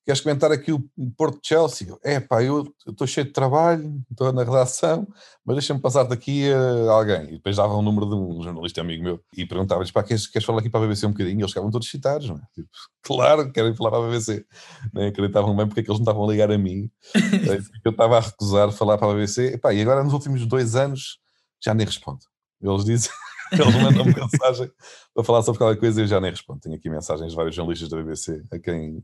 queres 0.09 0.21
comentar 0.21 0.51
aqui 0.51 0.71
o 0.71 0.83
Porto 1.15 1.39
de 1.39 1.47
Chelsea? 1.47 1.95
É 2.03 2.19
pá, 2.19 2.43
eu 2.43 2.73
estou 2.87 3.05
cheio 3.05 3.27
de 3.27 3.31
trabalho, 3.31 4.03
estou 4.09 4.33
na 4.33 4.43
redação, 4.43 5.07
mas 5.45 5.55
deixa-me 5.57 5.79
passar 5.79 6.03
daqui 6.03 6.51
a 6.51 6.91
alguém. 6.91 7.25
E 7.25 7.31
depois 7.33 7.57
dava 7.57 7.73
o 7.73 7.81
número 7.81 8.07
de 8.07 8.15
um 8.15 8.41
jornalista 8.41 8.81
amigo 8.81 9.03
meu 9.03 9.23
e 9.37 9.45
perguntava-lhes, 9.45 9.91
pá, 9.91 10.03
queres, 10.03 10.25
queres 10.25 10.45
falar 10.45 10.61
aqui 10.61 10.69
para 10.69 10.79
a 10.79 10.83
BBC 10.83 11.05
um 11.05 11.11
bocadinho? 11.11 11.39
E 11.39 11.41
eles 11.41 11.51
ficavam 11.51 11.69
todos 11.69 11.87
excitados, 11.87 12.27
não 12.27 12.37
é? 12.37 12.41
Tipo, 12.53 12.69
claro, 13.03 13.51
querem 13.51 13.75
falar 13.75 13.91
para 13.91 13.99
a 13.99 14.09
BBC. 14.09 14.45
Nem 14.93 15.07
acreditavam 15.09 15.55
bem 15.55 15.67
porque 15.67 15.81
é 15.81 15.83
que 15.83 15.91
eles 15.91 15.99
não 15.99 16.03
estavam 16.03 16.27
a 16.27 16.31
ligar 16.31 16.51
a 16.51 16.57
mim. 16.57 16.89
eu 17.85 17.91
estava 17.91 18.17
a 18.17 18.21
recusar 18.21 18.71
falar 18.71 18.97
para 18.97 19.11
a 19.11 19.13
BBC. 19.13 19.53
E, 19.53 19.57
pá, 19.57 19.73
e 19.73 19.81
agora 19.81 20.03
nos 20.03 20.13
últimos 20.13 20.45
dois 20.45 20.75
anos 20.75 21.19
já 21.63 21.73
nem 21.73 21.85
respondo. 21.85 22.21
Eles 22.61 22.83
dizem... 22.83 23.11
Eles 23.53 23.75
mandam 23.75 24.05
mensagem 24.05 24.71
para 25.13 25.23
falar 25.23 25.41
sobre 25.41 25.57
qualquer 25.57 25.79
coisa 25.79 26.01
e 26.01 26.03
eu 26.03 26.07
já 26.07 26.21
nem 26.21 26.31
respondo. 26.31 26.59
Tenho 26.59 26.75
aqui 26.75 26.89
mensagens 26.89 27.31
de 27.31 27.35
vários 27.35 27.55
jornalistas 27.55 27.89
da 27.89 27.97
BBC 27.97 28.43
a 28.51 28.59
quem 28.59 29.01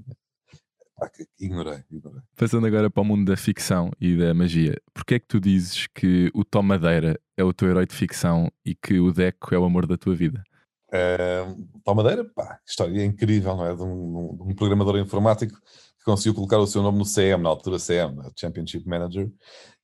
ah, 1.02 1.10
que 1.10 1.28
ignorei, 1.40 1.84
ignorei. 1.92 2.22
Passando 2.38 2.66
agora 2.66 2.90
para 2.90 3.02
o 3.02 3.06
mundo 3.06 3.30
da 3.30 3.36
ficção 3.36 3.92
e 4.00 4.16
da 4.16 4.34
magia, 4.34 4.80
porquê 4.94 5.16
é 5.16 5.20
que 5.20 5.28
tu 5.28 5.42
dizes 5.42 5.88
que 5.88 6.32
o 6.34 6.46
Tom 6.46 6.64
Madeira 6.64 7.20
é 7.36 7.44
o 7.44 7.54
teu 7.54 7.70
herói 7.70 7.86
de 7.86 7.94
ficção 7.94 8.50
e 8.66 8.74
que 8.74 8.98
o 9.00 9.12
Deco 9.12 9.54
é 9.54 9.60
o 9.60 9.66
amor 9.66 9.86
da 9.86 9.98
tua 9.98 10.16
vida? 10.16 10.42
Uh, 10.88 11.68
Tom 11.84 11.96
Madeira, 11.96 12.24
pá, 12.24 12.60
história 12.66 13.04
incrível, 13.04 13.58
não 13.58 13.66
é? 13.66 13.76
De 13.76 13.82
um, 13.82 14.38
de 14.38 14.44
um, 14.44 14.56
programador 14.56 14.98
informático 14.98 15.60
que 15.98 16.06
conseguiu 16.06 16.34
colocar 16.34 16.60
o 16.60 16.68
seu 16.68 16.82
nome 16.82 17.00
no 17.00 17.04
CM, 17.04 17.44
na 17.44 17.50
altura 17.50 17.78
CM, 17.78 18.16
Championship 18.34 18.88
Manager, 18.88 19.30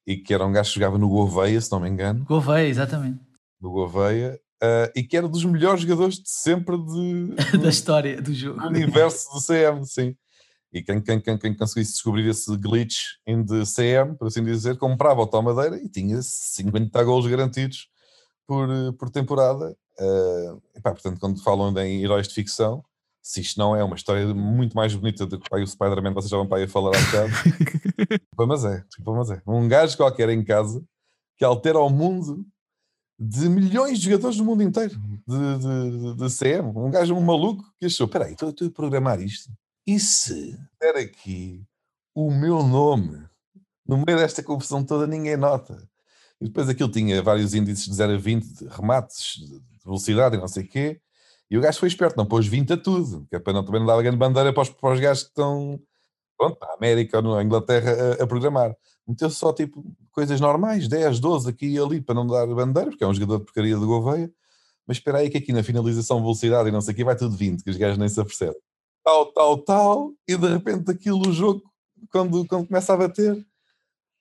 e 0.08 0.16
que 0.16 0.34
era 0.34 0.46
um 0.46 0.52
gajo 0.54 0.70
que 0.70 0.76
jogava 0.76 0.98
no 0.98 1.10
Gouveia, 1.10 1.60
se 1.60 1.72
não 1.74 1.82
me 1.82 1.90
engano. 1.90 2.24
Gouveia, 2.24 2.68
exatamente. 2.70 3.20
No 3.60 3.72
Gouveia, 3.72 4.40
Uh, 4.64 4.92
e 4.96 5.04
que 5.04 5.18
era 5.18 5.28
dos 5.28 5.44
melhores 5.44 5.82
jogadores 5.82 6.16
de 6.16 6.30
sempre 6.30 6.78
de, 6.78 7.36
da 7.58 7.70
história 7.70 8.22
do 8.22 8.32
jogo. 8.32 8.60
Do 8.60 8.68
universo 8.68 9.34
do 9.34 9.42
CM, 9.42 9.84
sim. 9.86 10.16
E 10.72 10.82
quem, 10.84 11.02
quem, 11.02 11.20
quem, 11.20 11.38
quem 11.38 11.58
conseguisse 11.58 11.94
descobrir 11.94 12.30
esse 12.30 12.56
glitch 12.58 13.00
em 13.26 13.44
de 13.44 13.64
CM, 13.66 14.16
por 14.16 14.28
assim 14.28 14.44
dizer, 14.44 14.78
comprava 14.78 15.22
o 15.22 15.28
Tom 15.28 15.42
Madeira 15.42 15.78
e 15.84 15.90
tinha 15.90 16.22
50 16.22 17.04
gols 17.04 17.26
garantidos 17.28 17.90
por, 18.48 18.68
por 19.00 19.10
temporada. 19.10 19.76
Uh, 20.00 20.62
epá, 20.76 20.92
portanto, 20.92 21.20
quando 21.20 21.44
falam 21.44 21.76
em 21.80 22.04
heróis 22.04 22.28
de 22.28 22.36
ficção, 22.36 22.84
se 23.22 23.42
isto 23.42 23.58
não 23.58 23.76
é 23.76 23.84
uma 23.84 23.96
história 23.96 24.34
muito 24.34 24.76
mais 24.76 24.96
bonita 24.96 25.26
do 25.26 25.40
que 25.40 25.50
pai, 25.50 25.62
o 25.62 25.68
Spider-Man, 25.68 26.14
vocês 26.14 26.30
já 26.30 26.38
vão 26.38 26.48
para 26.48 26.60
aí 26.60 26.64
a 26.64 26.68
falar 26.68 26.92
há 26.96 27.02
bocado. 27.02 27.34
mas 28.48 28.64
é, 28.66 28.84
mas 29.06 29.30
é. 29.32 29.42
Um 29.46 29.68
gajo 29.68 29.98
qualquer 29.98 30.30
em 30.30 30.44
casa 30.44 30.84
que 31.38 31.44
altera 31.44 31.80
o 31.80 31.90
mundo 31.90 32.46
de 33.24 33.48
milhões 33.48 34.00
de 34.00 34.06
jogadores 34.06 34.36
do 34.38 34.44
mundo 34.44 34.64
inteiro 34.64 35.00
de, 35.28 35.60
de, 35.60 36.16
de 36.16 36.36
CM. 36.36 36.76
Um 36.76 36.90
gajo, 36.90 37.14
um 37.14 37.22
maluco 37.22 37.64
que 37.80 37.86
achou: 37.86 38.08
peraí, 38.08 38.34
estou, 38.34 38.50
estou 38.50 38.68
a 38.68 38.72
programar 38.72 39.22
isto. 39.22 39.52
E 39.86 40.00
se 40.00 40.58
der 40.80 40.96
aqui 40.96 41.64
o 42.16 42.32
meu 42.32 42.64
nome 42.64 43.24
no 43.88 43.98
meio 43.98 44.18
desta 44.18 44.42
confusão 44.42 44.84
toda, 44.84 45.06
ninguém 45.06 45.38
nota. 45.38 45.88
E 46.40 46.46
depois 46.46 46.68
aquilo 46.68 46.90
tinha 46.90 47.22
vários 47.22 47.54
índices 47.54 47.86
de 47.86 47.94
0 47.94 48.14
a 48.14 48.18
20, 48.18 48.46
de 48.46 48.68
remates, 48.68 49.36
de 49.38 49.62
velocidade 49.86 50.36
e 50.36 50.40
não 50.40 50.48
sei 50.48 50.64
o 50.64 50.68
quê. 50.68 51.00
E 51.50 51.58
o 51.58 51.62
gajo 51.62 51.80
foi 51.80 51.90
esperto, 51.90 52.18
não 52.18 52.26
pôs 52.26 52.48
20 52.48 52.74
a 52.74 52.78
tudo, 52.78 53.28
que 53.30 53.36
é 53.36 53.40
para 53.40 53.54
não, 53.54 53.64
também 53.64 53.82
não 53.82 53.88
dar 53.88 54.02
grande 54.02 54.18
bandeira 54.18 54.52
para 54.52 54.64
os, 54.64 54.70
para 54.70 54.94
os 54.94 55.00
gajos 55.00 55.24
que 55.24 55.30
estão 55.30 55.80
pronto, 56.38 56.58
para 56.58 56.70
a 56.70 56.76
América 56.76 57.18
ou 57.18 57.36
na 57.36 57.44
Inglaterra 57.44 57.92
a, 58.20 58.24
a 58.24 58.28
programar 58.28 58.76
meteu 59.12 59.30
só 59.30 59.54
tipo 59.54 59.84
coisas 60.12 60.42
normais, 60.42 60.88
10, 60.88 61.20
12 61.20 61.50
aqui 61.50 61.68
e 61.68 61.80
ali 61.80 62.02
para 62.02 62.16
não 62.16 62.28
dar 62.28 62.48
bandeira, 62.48 62.90
porque 62.90 63.04
é 63.04 63.08
um 63.08 63.14
jogador 63.14 63.40
de 63.40 63.46
porcaria 63.46 63.78
de 63.78 63.86
Gouveia. 63.86 64.32
Mas 64.88 64.98
espera 64.98 65.20
aí 65.20 65.30
que 65.30 65.38
aqui 65.38 65.54
na 65.54 65.64
finalização, 65.64 66.22
velocidade 66.22 66.70
e 66.70 66.72
não 66.72 66.82
sei 66.82 66.94
o 66.94 66.98
que, 66.98 67.04
vai 67.04 67.16
tudo 67.16 67.36
20, 67.36 67.64
que 67.64 67.70
os 67.70 67.78
gajos 67.78 67.98
nem 67.98 68.10
se 68.10 68.20
apercebem. 68.20 68.60
Tal, 69.04 69.32
tal, 69.32 69.58
tal, 69.60 70.12
e 70.28 70.36
de 70.36 70.48
repente 70.48 70.92
aquilo, 70.92 71.28
o 71.28 71.32
jogo, 71.32 71.62
quando, 72.12 72.46
quando 72.46 72.68
começa 72.68 72.94
a 72.94 72.98
bater, 72.98 73.46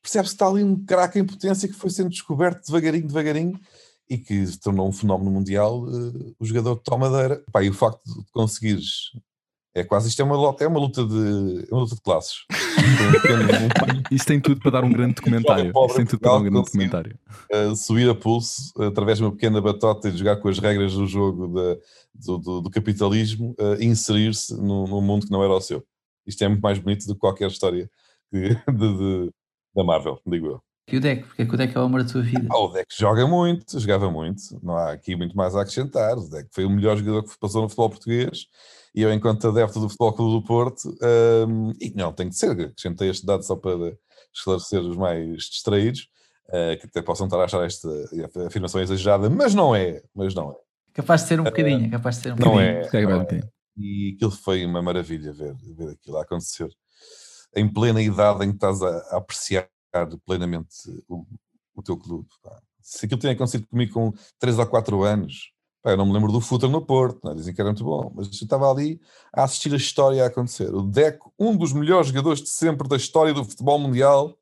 percebe-se 0.02 0.34
que 0.34 0.36
está 0.36 0.48
ali 0.48 0.62
um 0.62 0.84
craque 0.84 1.18
em 1.18 1.26
potência 1.26 1.68
que 1.68 1.74
foi 1.74 1.90
sendo 1.90 2.10
descoberto 2.10 2.64
devagarinho, 2.66 3.06
devagarinho, 3.06 3.60
e 4.08 4.18
que 4.18 4.46
se 4.46 4.58
tornou 4.58 4.88
um 4.88 4.92
fenómeno 4.92 5.30
mundial, 5.30 5.84
uh, 5.84 6.34
o 6.38 6.44
jogador 6.44 6.76
de 6.76 6.82
tomadeira. 6.82 7.44
Pá, 7.52 7.62
e 7.62 7.70
o 7.70 7.74
facto 7.74 8.02
de 8.04 8.30
conseguires 8.32 9.12
é 9.74 9.84
quase 9.84 10.08
isto 10.08 10.20
é 10.20 10.24
uma, 10.24 10.56
é 10.58 10.66
uma 10.66 10.80
luta 10.80 11.04
de 11.04 11.66
é 11.70 11.72
uma 11.74 11.82
luta 11.82 11.94
de 11.94 12.00
classes. 12.00 12.44
Isso 14.10 14.26
tem 14.26 14.40
tudo 14.40 14.60
para 14.60 14.72
dar 14.72 14.84
um 14.84 14.92
grande 14.92 15.14
documentário. 15.14 15.72
Tem 15.94 16.04
tudo 16.04 16.20
para 16.20 16.30
dar 16.32 16.38
um 16.38 16.42
grande 16.42 16.64
documentário. 16.64 17.18
Uh, 17.52 17.76
subir 17.76 18.08
a 18.08 18.14
pulso 18.14 18.72
através 18.82 19.18
de 19.18 19.24
uma 19.24 19.30
pequena 19.30 19.60
batota 19.60 20.08
e 20.08 20.16
jogar 20.16 20.36
com 20.36 20.48
as 20.48 20.58
regras 20.58 20.94
do 20.94 21.06
jogo 21.06 21.46
de, 21.46 21.78
do, 22.14 22.38
do, 22.38 22.60
do, 22.62 22.70
capitalismo 22.70 23.54
uh, 23.60 23.80
e 23.80 23.86
inserir-se 23.86 24.54
num, 24.56 24.86
num, 24.86 25.00
mundo 25.00 25.26
que 25.26 25.32
não 25.32 25.44
era 25.44 25.52
o 25.52 25.60
seu. 25.60 25.84
Isto 26.26 26.42
é 26.42 26.48
muito 26.48 26.62
mais 26.62 26.78
bonito 26.78 27.06
do 27.06 27.14
que 27.14 27.20
qualquer 27.20 27.48
história 27.48 27.88
de, 28.32 28.48
de, 28.54 29.30
da 29.74 29.84
Marvel, 29.84 30.18
digo 30.26 30.46
eu. 30.46 30.62
E 30.90 30.96
o 30.96 31.00
Deck? 31.00 31.22
Porque 31.22 31.42
é 31.42 31.46
que 31.46 31.54
o 31.54 31.56
Deck 31.56 31.76
é 31.76 31.80
o 31.80 31.84
amor 31.84 32.02
da 32.02 32.10
tua 32.10 32.22
vida? 32.22 32.48
Ah, 32.50 32.58
o 32.58 32.72
Deck 32.72 32.92
joga 32.98 33.24
muito, 33.24 33.78
jogava 33.78 34.10
muito, 34.10 34.42
não 34.60 34.74
há 34.76 34.90
aqui 34.90 35.14
muito 35.14 35.36
mais 35.36 35.54
a 35.54 35.60
acrescentar. 35.60 36.18
O 36.18 36.28
Deck 36.28 36.48
foi 36.50 36.64
o 36.64 36.70
melhor 36.70 36.96
jogador 36.96 37.22
que 37.22 37.38
passou 37.38 37.62
no 37.62 37.68
futebol 37.68 37.90
português 37.90 38.48
e 38.94 39.02
eu, 39.02 39.12
enquanto 39.12 39.48
adepto 39.48 39.78
do 39.78 39.88
Futebol 39.88 40.12
Clube 40.12 40.32
do 40.40 40.46
Porto, 40.46 40.96
um, 41.48 41.72
e 41.80 41.92
não, 41.94 42.12
tem 42.12 42.28
que 42.28 42.34
ser, 42.34 42.50
acrescentei 42.50 43.08
este 43.08 43.24
dado 43.24 43.42
só 43.44 43.54
para 43.54 43.96
esclarecer 44.34 44.80
os 44.80 44.96
mais 44.96 45.44
distraídos, 45.44 46.08
uh, 46.48 46.78
que 46.78 46.86
até 46.86 47.00
possam 47.00 47.26
estar 47.26 47.40
a 47.40 47.44
achar 47.44 47.64
esta 47.64 47.88
afirmação 48.46 48.80
exagerada, 48.80 49.30
mas 49.30 49.54
não 49.54 49.74
é, 49.74 50.02
mas 50.14 50.34
não 50.34 50.52
é. 50.52 50.56
Capaz 50.92 51.22
de 51.22 51.28
ser 51.28 51.40
um 51.40 51.44
bocadinho, 51.44 51.86
uh, 51.86 51.90
capaz 51.90 52.16
de 52.16 52.22
ser 52.22 52.32
um 52.32 52.36
não 52.36 52.52
bocadinho. 52.52 52.70
É, 52.70 53.06
não 53.06 53.22
é. 53.22 53.40
E 53.76 54.14
aquilo 54.16 54.32
foi 54.32 54.66
uma 54.66 54.82
maravilha 54.82 55.32
ver, 55.32 55.54
ver 55.54 55.90
aquilo 55.90 56.16
a 56.16 56.22
acontecer. 56.22 56.68
Em 57.54 57.72
plena 57.72 58.02
idade 58.02 58.44
em 58.44 58.50
que 58.50 58.56
estás 58.56 58.82
a, 58.82 58.88
a 58.88 59.16
apreciar 59.18 59.68
plenamente 60.26 60.74
o, 61.08 61.24
o 61.74 61.82
teu 61.82 61.96
clube. 61.96 62.28
Pá. 62.42 62.60
Se 62.82 63.06
aquilo 63.06 63.20
tinha 63.20 63.32
acontecido 63.32 63.66
comigo 63.66 63.92
com 63.92 64.12
3 64.38 64.58
ou 64.58 64.66
4 64.66 65.02
anos, 65.04 65.52
pá, 65.82 65.90
eu 65.92 65.96
não 65.96 66.06
me 66.06 66.12
lembro 66.12 66.32
do 66.32 66.40
futuro 66.40 66.70
no 66.70 66.84
Porto, 66.84 67.20
não, 67.24 67.32
é? 67.32 67.34
dizem 67.34 67.54
que 67.54 67.60
era 67.60 67.70
muito 67.70 67.84
bom, 67.84 68.12
mas 68.14 68.26
eu 68.26 68.32
estava 68.32 68.70
ali 68.70 69.00
a 69.32 69.44
assistir 69.44 69.72
a 69.72 69.76
história 69.76 70.24
a 70.24 70.26
acontecer. 70.26 70.74
O 70.74 70.82
Deco, 70.82 71.32
um 71.38 71.56
dos 71.56 71.72
melhores 71.72 72.08
jogadores 72.08 72.42
de 72.42 72.48
sempre 72.50 72.88
da 72.88 72.96
história 72.96 73.32
do 73.32 73.44
futebol 73.44 73.78
mundial, 73.78 74.36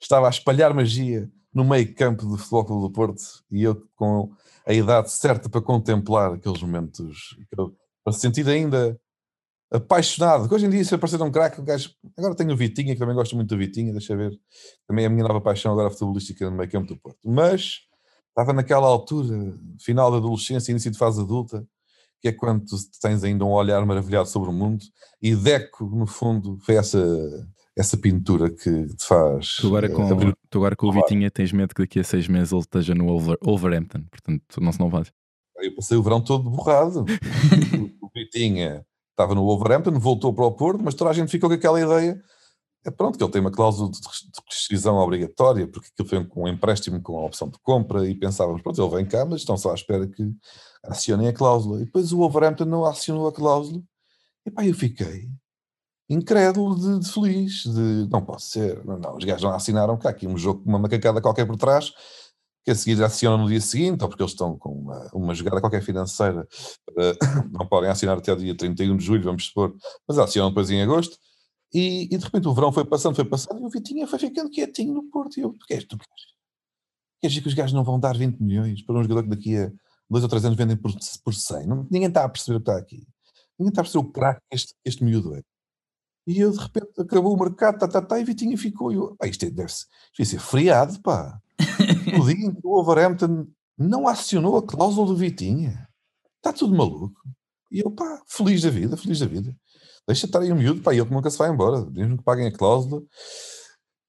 estava 0.00 0.26
a 0.26 0.30
espalhar 0.30 0.74
magia 0.74 1.30
no 1.52 1.64
meio 1.64 1.94
campo 1.94 2.24
do 2.26 2.36
Futebol 2.36 2.64
Clube 2.64 2.82
do 2.82 2.92
Porto 2.92 3.22
e 3.50 3.62
eu 3.62 3.82
com 3.96 4.30
a 4.66 4.72
idade 4.72 5.10
certa 5.10 5.48
para 5.48 5.60
contemplar 5.60 6.34
aqueles 6.34 6.62
momentos, 6.62 7.36
para 8.04 8.12
sentir 8.12 8.46
ainda 8.48 9.00
apaixonado. 9.70 10.52
Hoje 10.52 10.66
em 10.66 10.70
dia, 10.70 10.84
se 10.84 10.94
aparecer 10.94 11.20
um 11.20 11.30
craque, 11.30 11.60
gajo... 11.62 11.90
agora 12.16 12.34
tenho 12.34 12.52
o 12.52 12.56
Vitinha, 12.56 12.94
que 12.94 12.98
também 12.98 13.14
gosto 13.14 13.34
muito 13.34 13.48
do 13.48 13.58
Vitinha, 13.58 13.92
deixa 13.92 14.16
ver. 14.16 14.38
Também 14.86 15.04
é 15.04 15.08
a 15.08 15.10
minha 15.10 15.26
nova 15.26 15.40
paixão 15.40 15.72
agora 15.72 15.90
futebolística 15.90 16.48
no 16.48 16.56
meio 16.56 16.70
campo 16.70 16.86
do 16.86 16.96
Porto. 16.96 17.18
Mas 17.24 17.80
estava 18.38 18.52
naquela 18.52 18.86
altura, 18.86 19.52
final 19.80 20.12
da 20.12 20.18
adolescência, 20.18 20.70
início 20.70 20.92
de 20.92 20.98
fase 20.98 21.20
adulta, 21.20 21.66
que 22.20 22.28
é 22.28 22.32
quando 22.32 22.64
tens 23.02 23.24
ainda 23.24 23.44
um 23.44 23.50
olhar 23.50 23.84
maravilhado 23.84 24.28
sobre 24.28 24.48
o 24.48 24.52
mundo, 24.52 24.84
e 25.20 25.34
Deco, 25.34 25.84
no 25.86 26.06
fundo, 26.06 26.56
foi 26.60 26.76
essa, 26.76 26.98
essa 27.76 27.96
pintura 27.96 28.48
que 28.48 28.86
te 28.94 29.04
faz. 29.04 29.56
Tu 29.56 29.66
agora 29.66 29.88
com, 29.88 30.12
abrir... 30.12 30.36
tu 30.48 30.58
agora 30.58 30.76
com 30.76 30.86
o 30.86 30.92
Vitinha 30.92 31.30
tens 31.32 31.50
medo 31.50 31.74
que 31.74 31.82
daqui 31.82 31.98
a 31.98 32.04
seis 32.04 32.28
meses 32.28 32.52
ele 32.52 32.60
esteja 32.60 32.94
no 32.94 33.08
Over, 33.08 33.36
Overhampton, 33.44 34.04
portanto 34.08 34.60
não 34.60 34.72
se 34.72 34.78
não 34.78 34.88
vais. 34.88 35.12
Eu 35.56 35.74
passei 35.74 35.96
o 35.96 36.02
verão 36.02 36.20
todo 36.20 36.48
borrado. 36.48 37.04
o 38.00 38.08
Vitinha 38.14 38.86
estava 39.10 39.34
no 39.34 39.44
Wolverhampton, 39.44 39.98
voltou 39.98 40.32
para 40.32 40.46
o 40.46 40.52
Porto, 40.52 40.80
mas 40.80 40.94
toda 40.94 41.10
a 41.10 41.12
gente 41.12 41.30
ficou 41.30 41.50
com 41.50 41.56
aquela 41.56 41.80
ideia. 41.80 42.22
É 42.88 42.90
pronto, 42.90 43.18
que 43.18 43.22
ele 43.22 43.30
tem 43.30 43.40
uma 43.42 43.50
cláusula 43.50 43.90
de 43.90 43.98
rescisão 44.50 44.96
obrigatória, 44.96 45.68
porque 45.68 45.88
aquilo 45.92 46.08
foi 46.08 46.42
um 46.42 46.48
empréstimo 46.48 47.02
com 47.02 47.18
a 47.18 47.26
opção 47.26 47.50
de 47.50 47.58
compra 47.58 48.08
e 48.08 48.14
pensávamos, 48.14 48.62
pronto, 48.62 48.82
ele 48.82 48.96
vem 48.96 49.04
cá, 49.04 49.26
mas 49.26 49.40
estão 49.40 49.58
só 49.58 49.72
à 49.72 49.74
espera 49.74 50.06
que 50.08 50.34
acionem 50.84 51.28
a 51.28 51.32
cláusula. 51.32 51.82
E 51.82 51.84
depois 51.84 52.12
o 52.14 52.16
Wolverhampton 52.16 52.64
não 52.64 52.86
acionou 52.86 53.28
a 53.28 53.32
cláusula. 53.32 53.82
E 54.46 54.50
pá, 54.50 54.64
eu 54.64 54.72
fiquei 54.72 55.28
incrédulo 56.08 56.74
de, 56.74 57.00
de, 57.00 57.12
feliz, 57.12 57.64
de 57.64 58.08
não 58.10 58.24
posso 58.24 58.48
ser, 58.48 58.82
não, 58.86 58.98
não, 58.98 59.16
os 59.18 59.24
gajos 59.24 59.42
não 59.42 59.50
assinaram 59.50 59.98
cá 59.98 60.08
aqui 60.08 60.26
um 60.26 60.38
jogo 60.38 60.62
com 60.62 60.70
uma 60.70 60.78
macacada 60.78 61.20
qualquer 61.20 61.46
por 61.46 61.58
trás, 61.58 61.92
que 62.64 62.70
a 62.70 62.74
seguir 62.74 63.02
acionam 63.04 63.44
no 63.44 63.48
dia 63.50 63.60
seguinte, 63.60 64.02
ou 64.02 64.08
porque 64.08 64.22
eles 64.22 64.32
estão 64.32 64.56
com 64.56 64.70
uma, 64.70 65.10
uma 65.12 65.34
jogada 65.34 65.60
qualquer 65.60 65.82
financeira, 65.82 66.48
uh, 66.92 67.52
não 67.52 67.66
podem 67.66 67.90
assinar 67.90 68.16
até 68.16 68.32
o 68.32 68.36
dia 68.36 68.56
31 68.56 68.96
de 68.96 69.04
julho, 69.04 69.24
vamos 69.24 69.46
supor, 69.46 69.74
mas 70.06 70.18
acionam 70.18 70.48
depois 70.48 70.70
em 70.70 70.80
agosto, 70.80 71.18
e, 71.72 72.04
e, 72.04 72.16
de 72.16 72.24
repente 72.24 72.48
o 72.48 72.54
verão 72.54 72.72
foi 72.72 72.84
passando, 72.84 73.14
foi 73.14 73.24
passando, 73.24 73.60
e 73.60 73.64
o 73.64 73.68
Vitinha 73.68 74.06
foi 74.06 74.18
ficando 74.18 74.50
quietinho 74.50 74.94
no 74.94 75.04
Porto, 75.04 75.38
e 75.38 75.42
eu, 75.42 75.52
tu 75.52 75.66
queres, 75.66 75.84
tu 75.84 75.98
queres? 75.98 76.24
Queres 77.20 77.34
dizer 77.34 77.42
que 77.42 77.48
os 77.48 77.54
gajos 77.54 77.72
não 77.72 77.84
vão 77.84 77.98
dar 77.98 78.16
20 78.16 78.38
milhões 78.38 78.82
para 78.82 78.98
um 78.98 79.02
jogador 79.02 79.24
que 79.24 79.30
daqui 79.30 79.56
a 79.56 79.72
dois 80.08 80.22
ou 80.22 80.30
três 80.30 80.44
anos 80.44 80.56
vendem 80.56 80.76
por, 80.76 80.92
por 81.24 81.34
100? 81.34 81.66
Não, 81.66 81.86
ninguém 81.90 82.08
está 82.08 82.24
a 82.24 82.28
perceber 82.28 82.56
o 82.56 82.60
que 82.60 82.70
está 82.70 82.78
aqui. 82.78 83.06
Ninguém 83.58 83.70
está 83.70 83.80
a 83.80 83.84
perceber 83.84 84.06
o 84.06 84.10
craque 84.10 84.40
que 84.48 84.56
este, 84.56 84.74
este 84.84 85.04
miúdo 85.04 85.34
é. 85.34 85.42
E 86.26 86.38
eu, 86.38 86.52
de 86.52 86.58
repente, 86.58 87.00
acabou 87.00 87.34
o 87.34 87.38
mercado, 87.38 87.78
tá, 87.78 87.88
tá, 87.88 88.02
tá, 88.02 88.20
e 88.20 88.24
Vitinha 88.24 88.56
ficou. 88.56 88.92
E 88.92 88.96
eu, 88.96 89.16
ah, 89.20 89.26
isto 89.26 89.44
é, 89.44 89.50
deve, 89.50 89.72
deve 90.16 90.30
ser 90.30 90.38
friado, 90.38 91.00
pá 91.00 91.40
o 92.20 92.24
dia 92.26 92.46
em 92.46 92.54
que 92.54 92.60
o 92.64 92.70
Wolverhampton 92.70 93.48
não 93.76 94.06
acionou 94.06 94.56
a 94.56 94.62
cláusula 94.62 95.06
do 95.08 95.16
Vitinha. 95.16 95.88
Está 96.36 96.52
tudo 96.52 96.76
maluco. 96.76 97.20
E 97.70 97.80
eu, 97.80 97.90
pá, 97.90 98.22
feliz 98.26 98.62
da 98.62 98.70
vida, 98.70 98.96
feliz 98.96 99.18
da 99.18 99.26
vida. 99.26 99.56
Deixa 100.08 100.24
estar 100.24 100.40
aí 100.40 100.50
um 100.50 100.56
miúdo, 100.56 100.80
pá, 100.80 100.94
ele 100.94 101.04
nunca 101.04 101.28
se 101.28 101.36
vai 101.36 101.50
embora. 101.50 101.84
Mesmo 101.90 102.16
que 102.16 102.24
paguem 102.24 102.46
a 102.46 102.52
cláusula. 102.52 103.02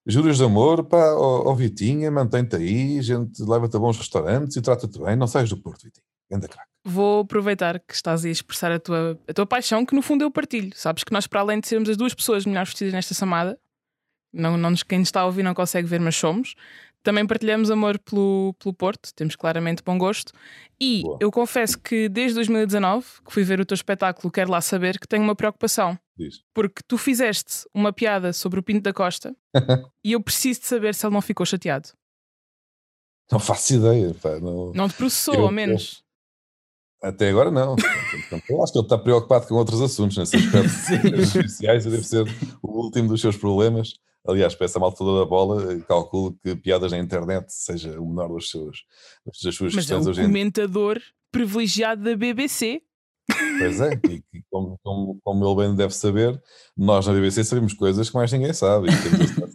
Juros 0.07 0.37
de 0.37 0.43
amor, 0.45 0.85
pá, 0.85 1.13
ó, 1.13 1.49
ó 1.49 1.53
Vitinha, 1.53 2.09
mantém-te 2.09 2.55
aí, 2.55 3.01
gente 3.01 3.43
leva-te 3.43 3.75
a 3.75 3.79
bons 3.79 3.97
restaurantes 3.97 4.55
e 4.55 4.61
trata-te 4.61 4.97
bem. 4.97 5.17
Não 5.17 5.27
saias 5.27 5.49
do 5.49 5.61
Porto, 5.61 5.83
Vitinha. 5.83 6.05
Anda 6.31 6.47
craque. 6.47 6.69
Vou 6.85 7.21
aproveitar 7.21 7.79
que 7.79 7.93
estás 7.93 8.23
a 8.23 8.29
expressar 8.29 8.71
a 8.71 8.79
tua, 8.79 9.19
a 9.27 9.33
tua 9.33 9.45
paixão, 9.45 9.85
que 9.85 9.93
no 9.93 10.01
fundo 10.01 10.23
eu 10.23 10.31
partilho. 10.31 10.71
Sabes 10.73 11.03
que 11.03 11.11
nós, 11.11 11.27
para 11.27 11.41
além 11.41 11.59
de 11.59 11.67
sermos 11.67 11.89
as 11.89 11.97
duas 11.97 12.13
pessoas 12.13 12.45
melhores 12.45 12.69
vestidas 12.69 12.93
nesta 12.93 13.13
chamada, 13.13 13.59
não, 14.31 14.57
não, 14.57 14.73
quem 14.87 15.01
está 15.01 15.21
a 15.21 15.25
ouvir 15.25 15.43
não 15.43 15.53
consegue 15.53 15.87
ver, 15.87 15.99
mas 15.99 16.15
somos. 16.15 16.55
Também 17.01 17.25
partilhamos 17.25 17.71
amor 17.71 17.97
pelo, 17.99 18.53
pelo 18.59 18.73
Porto, 18.73 19.13
temos 19.15 19.35
claramente 19.35 19.81
bom 19.83 19.97
gosto. 19.97 20.33
E 20.79 21.01
Boa. 21.01 21.17
eu 21.21 21.31
confesso 21.31 21.79
que 21.79 22.09
desde 22.09 22.35
2019, 22.35 23.05
que 23.25 23.33
fui 23.33 23.43
ver 23.43 23.59
o 23.59 23.65
teu 23.65 23.75
espetáculo, 23.75 24.31
quero 24.31 24.51
lá 24.51 24.59
saber 24.59 24.99
que 24.99 25.07
tenho 25.07 25.23
uma 25.23 25.35
preocupação. 25.35 25.97
Diz. 26.17 26.41
Porque 26.53 26.81
tu 26.85 26.97
fizeste 26.97 27.65
uma 27.73 27.93
piada 27.93 28.33
sobre 28.33 28.59
o 28.59 28.63
Pinto 28.63 28.81
da 28.81 28.93
Costa 28.93 29.33
e 30.03 30.11
eu 30.11 30.21
preciso 30.21 30.59
de 30.59 30.67
saber 30.67 30.93
se 30.93 31.05
ele 31.05 31.13
não 31.13 31.21
ficou 31.21 31.45
chateado. 31.45 31.89
Não 33.31 33.39
faço 33.39 33.75
ideia. 33.75 34.13
Pá, 34.21 34.39
não... 34.39 34.73
não 34.73 34.89
te 34.89 34.95
processou, 34.95 35.35
eu, 35.35 35.43
ao 35.43 35.51
menos. 35.51 36.03
Eu... 37.01 37.09
Até 37.09 37.29
agora 37.29 37.49
não. 37.49 37.77
eu 38.49 38.61
acho 38.61 38.73
que 38.73 38.79
ele 38.79 38.85
está 38.85 38.97
preocupado 38.97 39.47
com 39.47 39.55
outros 39.55 39.81
assuntos 39.81 40.17
nesse 40.17 40.35
aspecto. 40.35 41.23
judiciais 41.31 41.85
deve 41.85 42.03
ser 42.03 42.25
o 42.61 42.83
último 42.83 43.07
dos 43.07 43.21
seus 43.21 43.37
problemas. 43.37 43.93
Aliás, 44.29 44.53
para 44.53 44.65
essa 44.65 44.79
malta 44.79 44.97
toda 44.97 45.19
da 45.19 45.25
bola, 45.25 45.79
calculo 45.87 46.37
que 46.43 46.55
piadas 46.55 46.91
na 46.91 46.99
internet 46.99 47.47
seja 47.49 47.99
o 47.99 48.07
menor 48.07 48.29
dos 48.29 48.49
seus, 48.49 48.85
das 49.25 49.55
suas 49.55 49.73
Mas 49.73 49.87
questões 49.87 50.17
é 50.17 50.21
o 50.21 50.25
comentador 50.25 51.01
privilegiado 51.31 52.03
da 52.03 52.15
BBC. 52.15 52.81
Pois 53.59 53.81
é, 53.81 53.99
e 54.33 54.43
como, 54.49 54.79
como, 54.83 55.19
como, 55.23 55.45
ele 55.45 55.67
bem 55.67 55.75
deve 55.75 55.93
saber, 55.93 56.41
nós 56.75 57.05
na 57.05 57.13
BBC 57.13 57.43
sabemos 57.43 57.73
coisas 57.73 58.09
que 58.09 58.15
mais 58.15 58.31
ninguém 58.31 58.53
sabe 58.53 58.87
e 58.89 58.91
temos 58.91 59.53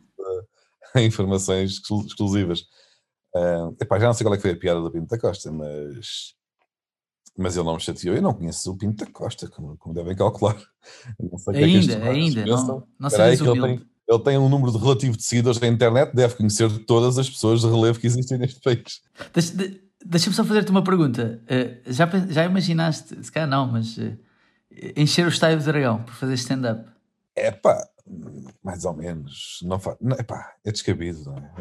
a, 0.94 1.02
informações 1.02 1.80
exclusivas. 2.06 2.60
Uh, 3.34 3.76
epá, 3.80 3.98
já 3.98 4.06
não 4.06 4.14
sei 4.14 4.24
qual 4.24 4.34
é 4.34 4.36
que 4.36 4.42
foi 4.42 4.52
a 4.52 4.56
piada 4.56 4.80
do 4.80 4.90
Pinto 4.90 5.08
da 5.08 5.18
Costa, 5.18 5.50
mas, 5.50 6.34
mas 7.36 7.56
ele 7.56 7.66
não 7.66 7.74
me 7.74 7.80
chateou. 7.80 8.14
Eu 8.14 8.22
não 8.22 8.34
conheço 8.34 8.70
o 8.70 8.76
Pinto 8.76 9.04
da 9.04 9.10
Costa, 9.10 9.48
como, 9.48 9.76
como 9.76 9.94
devem 9.94 10.14
calcular. 10.14 10.56
Não 11.18 11.38
sei 11.38 11.64
ainda, 11.64 11.94
é 11.94 11.96
que 11.96 12.02
é 12.02 12.10
ainda. 12.10 12.46
Não, 12.46 12.88
não 12.98 13.10
sei 13.10 13.36
que 13.36 13.42
ele 13.42 13.60
tem, 13.60 13.86
ele 14.06 14.18
tem 14.22 14.38
um 14.38 14.48
número 14.48 14.70
de 14.70 14.78
relativo 14.78 15.16
de 15.16 15.22
seguidores 15.22 15.58
na 15.60 15.66
internet, 15.66 16.14
deve 16.14 16.34
conhecer 16.34 16.68
todas 16.84 17.18
as 17.18 17.28
pessoas 17.28 17.60
de 17.60 17.66
relevo 17.66 17.98
que 17.98 18.06
existem 18.06 18.38
neste 18.38 18.60
país. 18.60 19.00
Deixa-me 19.32 19.84
deixa 20.04 20.32
só 20.32 20.44
fazer-te 20.44 20.70
uma 20.70 20.84
pergunta. 20.84 21.42
Uh, 21.44 21.92
já, 21.92 22.06
já 22.28 22.44
imaginaste, 22.44 23.24
se 23.24 23.32
calhar 23.32 23.48
não, 23.48 23.66
mas 23.66 23.96
uh, 23.96 24.16
encher 24.96 25.24
o 25.24 25.30
estádio 25.30 25.58
do 25.58 25.64
Dragão 25.64 26.02
para 26.02 26.14
fazer 26.14 26.34
stand-up? 26.34 26.90
É 27.34 27.50
pá, 27.50 27.88
mais 28.62 28.84
ou 28.84 28.94
menos. 28.94 29.58
Não 29.62 29.78
faz, 29.78 29.96
não, 30.00 30.16
epá, 30.18 30.54
é 30.64 30.70
descabido, 30.70 31.24
não 31.24 31.38
é? 31.38 31.52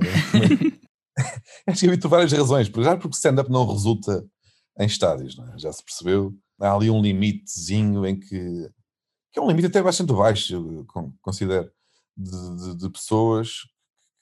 é 1.67 1.71
descabido 1.71 2.01
por 2.03 2.09
várias 2.09 2.33
razões. 2.33 2.67
Já 2.67 2.97
porque 2.97 3.15
stand-up 3.15 3.50
não 3.50 3.65
resulta 3.65 4.25
em 4.77 4.85
estádios, 4.85 5.38
não 5.38 5.53
é? 5.53 5.57
Já 5.57 5.71
se 5.71 5.83
percebeu. 5.83 6.33
Há 6.59 6.73
ali 6.73 6.89
um 6.89 7.01
limitezinho 7.01 8.05
em 8.05 8.19
que. 8.19 8.69
que 9.31 9.39
é 9.39 9.41
um 9.41 9.47
limite 9.47 9.67
até 9.67 9.81
bastante 9.81 10.13
baixo, 10.13 10.53
eu 10.53 10.85
considero 11.21 11.71
de, 12.15 12.55
de, 12.55 12.75
de 12.77 12.89
pessoas 12.89 13.63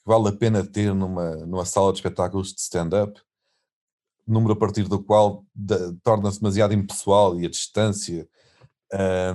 que 0.03 0.07
vale 0.07 0.29
a 0.29 0.31
pena 0.31 0.65
ter 0.65 0.93
numa, 0.93 1.35
numa 1.45 1.65
sala 1.65 1.91
de 1.91 1.99
espetáculos 1.99 2.53
de 2.53 2.61
stand-up, 2.61 3.19
número 4.27 4.53
a 4.53 4.55
partir 4.55 4.87
do 4.87 5.03
qual 5.03 5.45
torna-se 6.03 6.39
demasiado 6.39 6.73
impessoal 6.73 7.39
e 7.39 7.45
a 7.45 7.49
distância 7.49 8.27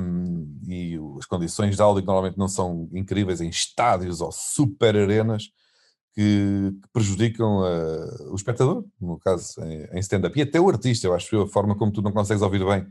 um, 0.00 0.60
e 0.66 0.98
as 1.18 1.26
condições 1.26 1.76
de 1.76 1.82
áudio 1.82 2.02
que 2.02 2.06
normalmente 2.06 2.38
não 2.38 2.48
são 2.48 2.88
incríveis 2.92 3.40
em 3.40 3.48
estádios 3.48 4.20
ou 4.20 4.30
super 4.30 4.96
arenas 4.96 5.50
que, 6.14 6.72
que 6.82 6.88
prejudicam 6.92 7.60
o 8.30 8.34
espectador, 8.34 8.84
no 9.00 9.18
caso 9.18 9.60
em, 9.62 9.84
em 9.92 9.98
stand-up, 10.00 10.38
e 10.38 10.42
até 10.42 10.60
o 10.60 10.68
artista, 10.68 11.06
eu 11.06 11.14
acho 11.14 11.42
a 11.42 11.48
forma 11.48 11.76
como 11.76 11.92
tu 11.92 12.02
não 12.02 12.12
consegues 12.12 12.42
ouvir 12.42 12.64
bem 12.64 12.86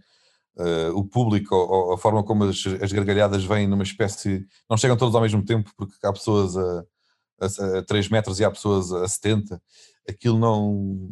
uh, 0.57 0.97
o 0.97 1.03
público, 1.03 1.55
ou, 1.55 1.93
a 1.93 1.97
forma 1.97 2.24
como 2.24 2.45
as, 2.45 2.63
as, 2.81 2.91
gargalhadas 2.91 3.43
vêm 3.43 3.67
numa 3.67 3.83
espécie. 3.83 4.45
Não 4.69 4.77
chegam 4.77 4.97
todos 4.97 5.15
ao 5.15 5.21
mesmo 5.21 5.43
tempo, 5.43 5.71
porque 5.77 5.93
há 6.03 6.13
pessoas 6.13 6.57
a, 6.57 6.83
a, 7.41 7.79
a 7.79 7.83
3 7.83 8.09
metros 8.09 8.39
e 8.39 8.45
há 8.45 8.51
pessoas 8.51 8.91
a 8.91 9.07
70. 9.07 9.62
Aquilo 10.07 10.39
não, 10.39 11.09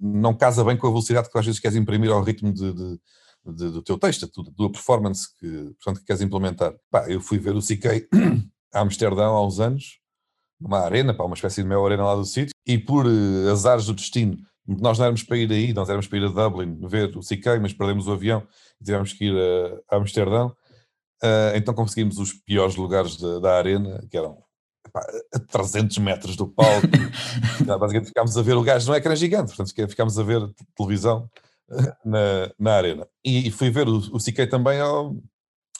não 0.00 0.34
casa 0.34 0.64
bem 0.64 0.76
com 0.76 0.86
a 0.86 0.90
velocidade 0.90 1.30
que 1.30 1.38
às 1.38 1.46
vezes 1.46 1.60
queres 1.60 1.76
imprimir 1.76 2.10
ao 2.10 2.22
ritmo 2.22 2.52
de, 2.52 2.72
de, 2.72 3.00
de, 3.46 3.70
do 3.70 3.82
teu 3.82 3.98
texto, 3.98 4.42
da 4.42 4.52
tua 4.52 4.70
performance 4.70 5.28
que, 5.38 5.74
portanto, 5.82 6.00
que 6.00 6.06
queres 6.06 6.22
implementar. 6.22 6.74
Pá, 6.90 7.08
eu 7.08 7.20
fui 7.20 7.38
ver 7.38 7.54
o 7.54 7.60
CK 7.60 8.08
a 8.72 8.80
Amsterdão 8.80 9.34
há 9.34 9.46
uns 9.46 9.60
anos 9.60 9.98
uma 10.60 10.80
arena, 10.80 11.14
pá, 11.14 11.24
uma 11.24 11.34
espécie 11.34 11.62
de 11.62 11.68
meia 11.68 11.80
arena 11.80 12.04
lá 12.04 12.16
do 12.16 12.24
sítio, 12.24 12.52
e 12.66 12.76
por 12.76 13.06
uh, 13.06 13.50
azares 13.50 13.86
do 13.86 13.94
destino, 13.94 14.36
nós 14.66 14.98
não 14.98 15.06
éramos 15.06 15.22
para 15.22 15.38
ir 15.38 15.50
aí, 15.50 15.72
nós 15.72 15.88
éramos 15.88 16.06
para 16.06 16.18
ir 16.18 16.24
a 16.24 16.28
Dublin 16.28 16.78
ver 16.86 17.16
o 17.16 17.20
CK, 17.20 17.58
mas 17.60 17.72
perdemos 17.72 18.06
o 18.06 18.12
avião 18.12 18.46
tivemos 18.84 19.12
que 19.12 19.26
ir 19.26 19.34
a, 19.36 19.94
a 19.94 19.98
Amsterdão. 19.98 20.54
Uh, 21.22 21.56
então 21.56 21.74
conseguimos 21.74 22.18
os 22.18 22.32
piores 22.32 22.76
lugares 22.76 23.16
da, 23.16 23.40
da 23.40 23.56
arena, 23.56 24.06
que 24.08 24.16
eram 24.16 24.42
epá, 24.86 25.04
a 25.34 25.38
300 25.38 25.98
metros 25.98 26.36
do 26.36 26.46
palco. 26.46 26.86
Basicamente 27.66 28.08
ficámos 28.08 28.36
a 28.36 28.42
ver 28.42 28.54
o 28.54 28.62
gajo, 28.62 28.88
não 28.88 28.94
é 28.94 29.00
que 29.00 29.08
era 29.08 29.16
gigante, 29.16 29.54
portanto 29.54 29.90
ficámos 29.90 30.18
a 30.18 30.22
ver 30.22 30.40
televisão 30.76 31.28
na, 32.04 32.52
na 32.58 32.74
arena. 32.74 33.06
E, 33.24 33.48
e 33.48 33.50
fui 33.50 33.70
ver 33.70 33.88
o, 33.88 33.98
o 33.98 34.18
CK 34.18 34.46
também 34.48 34.80
ao, 34.80 35.16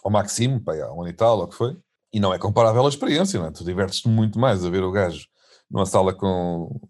ao 0.02 0.10
Maxime, 0.10 0.60
pá, 0.60 0.74
há 0.74 0.92
um 0.92 1.02
ano 1.02 1.10
e 1.10 1.14
tal, 1.14 1.38
ou 1.38 1.44
o 1.44 1.48
que 1.48 1.54
foi, 1.54 1.76
e 2.12 2.20
não 2.20 2.32
é 2.32 2.38
comparável 2.38 2.84
à 2.84 2.88
experiência, 2.88 3.38
não 3.38 3.46
é? 3.46 3.50
Tu 3.50 3.64
divertes-te 3.64 4.08
muito 4.08 4.38
mais 4.38 4.64
a 4.64 4.70
ver 4.70 4.82
o 4.82 4.90
gajo 4.92 5.26
numa 5.70 5.86
sala 5.86 6.14
com 6.14 6.80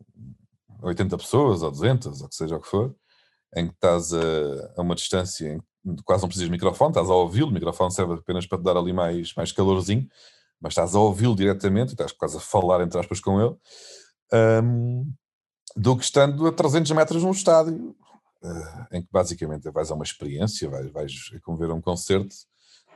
80 0.82 1.16
pessoas, 1.18 1.62
ou 1.62 1.70
200, 1.70 2.22
ou 2.22 2.28
que 2.28 2.34
seja 2.34 2.56
o 2.56 2.60
que 2.60 2.68
for, 2.68 2.94
em 3.56 3.66
que 3.66 3.74
estás 3.74 4.12
a, 4.12 4.20
a 4.76 4.82
uma 4.82 4.94
distância 4.94 5.52
em 5.52 5.58
que 5.58 5.66
quase 6.04 6.22
não 6.22 6.28
precisas 6.28 6.48
de 6.48 6.52
microfone, 6.52 6.90
estás 6.90 7.08
a 7.08 7.14
ouvi-lo, 7.14 7.48
o 7.48 7.52
microfone 7.52 7.92
serve 7.92 8.14
apenas 8.14 8.46
para 8.46 8.58
te 8.58 8.64
dar 8.64 8.76
ali 8.76 8.92
mais, 8.92 9.34
mais 9.34 9.52
calorzinho, 9.52 10.06
mas 10.60 10.72
estás 10.72 10.94
a 10.94 11.00
ouvi-lo 11.00 11.34
diretamente, 11.34 11.92
estás 11.92 12.12
quase 12.12 12.36
a 12.36 12.40
falar 12.40 12.82
entre 12.82 12.98
aspas 12.98 13.20
com 13.20 13.40
ele, 13.40 13.54
um, 14.62 15.10
do 15.76 15.96
que 15.96 16.04
estando 16.04 16.46
a 16.46 16.52
300 16.52 16.90
metros 16.92 17.22
num 17.22 17.30
estádio, 17.30 17.94
uh, 18.42 18.86
em 18.92 19.02
que 19.02 19.08
basicamente 19.10 19.70
vais 19.70 19.90
a 19.90 19.94
uma 19.94 20.04
experiência, 20.04 20.68
vais, 20.68 20.90
vais 20.90 21.12
a 21.34 21.40
como 21.40 21.56
ver 21.56 21.70
um 21.70 21.80
concerto, 21.80 22.34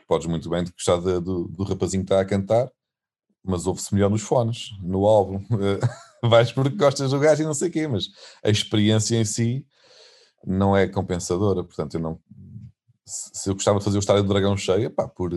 podes 0.06 0.26
muito 0.26 0.50
bem 0.50 0.64
gostar 0.64 0.98
de, 0.98 1.20
do, 1.20 1.48
do 1.48 1.64
rapazinho 1.64 2.04
que 2.04 2.12
está 2.12 2.20
a 2.20 2.24
cantar, 2.24 2.70
mas 3.44 3.66
ouve-se 3.66 3.94
melhor 3.94 4.10
nos 4.10 4.22
fones, 4.22 4.70
no 4.80 5.06
álbum. 5.06 5.44
vais 6.22 6.52
porque 6.52 6.76
gostas 6.76 7.10
do 7.10 7.18
gajo 7.18 7.42
e 7.42 7.46
não 7.46 7.54
sei 7.54 7.68
o 7.68 7.72
quê, 7.72 7.88
mas 7.88 8.08
a 8.44 8.50
experiência 8.50 9.16
em 9.16 9.24
si 9.24 9.66
não 10.46 10.76
é 10.76 10.86
compensadora. 10.86 11.64
Portanto, 11.64 11.94
eu 11.94 12.00
não. 12.00 12.20
Se 13.04 13.50
eu 13.50 13.54
gostava 13.54 13.78
de 13.78 13.84
fazer 13.84 13.98
o 13.98 14.00
estádio 14.00 14.22
do 14.22 14.28
Dragão 14.28 14.56
cheio, 14.56 14.90
pá, 14.90 15.08
por, 15.08 15.30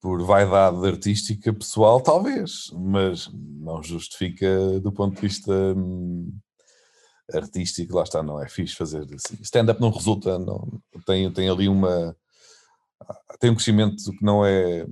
por 0.00 0.22
vaidade 0.24 0.84
artística 0.86 1.52
pessoal, 1.52 2.00
talvez, 2.00 2.70
mas 2.74 3.30
não 3.32 3.82
justifica 3.82 4.80
do 4.80 4.92
ponto 4.92 5.14
de 5.14 5.20
vista 5.20 5.52
hum, 5.52 6.32
artístico, 7.32 7.96
lá 7.96 8.02
está, 8.02 8.22
não 8.22 8.42
é 8.42 8.48
fixe 8.48 8.74
fazer 8.74 9.06
assim. 9.14 9.40
Stand-up 9.42 9.80
não 9.80 9.90
resulta, 9.90 10.38
não, 10.38 10.80
tem, 11.06 11.32
tem 11.32 11.48
ali 11.48 11.68
uma. 11.68 12.16
Tem 13.40 13.50
um 13.50 13.54
crescimento 13.54 14.10
que 14.12 14.24
não 14.24 14.44
é 14.44 14.86